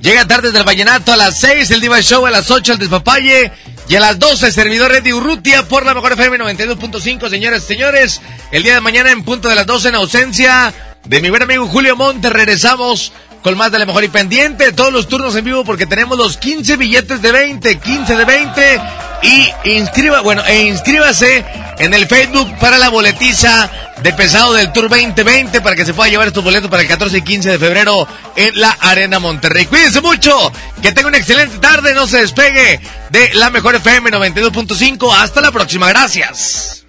Llega 0.00 0.26
tarde 0.26 0.50
del 0.50 0.64
vallenato 0.64 1.12
a 1.12 1.16
las 1.16 1.38
6. 1.40 1.70
El 1.70 1.80
Diva 1.80 2.00
Show 2.00 2.26
a 2.26 2.30
las 2.30 2.50
8 2.50 2.72
el 2.72 2.78
despapalle. 2.78 3.52
Y 3.88 3.96
a 3.96 4.00
las 4.00 4.18
12 4.18 4.50
servidor 4.50 4.92
Eddie 4.94 5.12
Urrutia 5.12 5.68
por 5.68 5.84
la 5.84 5.94
mejor 5.94 6.12
FM 6.12 6.38
92.5. 6.38 7.28
Señoras 7.28 7.64
y 7.64 7.66
señores, 7.66 8.20
el 8.50 8.62
día 8.62 8.74
de 8.74 8.80
mañana 8.80 9.10
en 9.10 9.24
punto 9.24 9.48
de 9.48 9.54
las 9.54 9.66
12 9.66 9.88
en 9.88 9.94
ausencia 9.96 10.72
de 11.04 11.20
mi 11.20 11.28
buen 11.28 11.42
amigo 11.42 11.66
Julio 11.66 11.94
Monte 11.94 12.30
regresamos 12.30 13.12
con 13.42 13.58
más 13.58 13.70
de 13.70 13.78
la 13.78 13.84
mejor 13.84 14.02
y 14.04 14.08
pendiente, 14.08 14.72
todos 14.72 14.90
los 14.90 15.06
turnos 15.06 15.36
en 15.36 15.44
vivo 15.44 15.64
porque 15.64 15.84
tenemos 15.84 16.16
los 16.16 16.38
15 16.38 16.78
billetes 16.78 17.20
de 17.20 17.30
20, 17.30 17.78
15 17.78 18.16
de 18.16 18.24
20 18.24 18.80
y 19.24 19.52
inscriba, 19.70 20.20
bueno, 20.20 20.44
e 20.44 20.64
inscríbase 20.64 21.44
en 21.78 21.94
el 21.94 22.06
Facebook 22.06 22.56
para 22.58 22.78
la 22.78 22.90
boletiza 22.90 23.70
de 24.02 24.12
pesado 24.12 24.52
del 24.52 24.72
Tour 24.72 24.88
2020 24.88 25.60
para 25.62 25.74
que 25.74 25.86
se 25.86 25.94
pueda 25.94 26.10
llevar 26.10 26.28
estos 26.28 26.44
boletos 26.44 26.70
para 26.70 26.82
el 26.82 26.88
14 26.88 27.18
y 27.18 27.22
15 27.22 27.50
de 27.52 27.58
febrero 27.58 28.06
en 28.36 28.60
la 28.60 28.70
Arena 28.70 29.18
Monterrey. 29.18 29.64
Cuídense 29.66 30.00
mucho, 30.00 30.52
que 30.82 30.92
tenga 30.92 31.08
una 31.08 31.18
excelente 31.18 31.58
tarde, 31.58 31.94
no 31.94 32.06
se 32.06 32.20
despegue 32.20 32.80
de 33.10 33.34
la 33.34 33.50
mejor 33.50 33.74
FM 33.76 34.10
92.5. 34.10 35.14
Hasta 35.16 35.40
la 35.40 35.50
próxima, 35.50 35.88
gracias. 35.88 36.84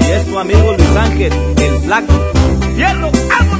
Y 0.00 0.10
es 0.10 0.26
tu 0.26 0.38
amigo 0.38 0.72
Luis 0.72 0.96
Ángel, 0.96 1.32
el 1.58 1.82
flaco. 1.84 2.32
¡Hierro! 2.76 3.12
¡Vámonos, 3.28 3.59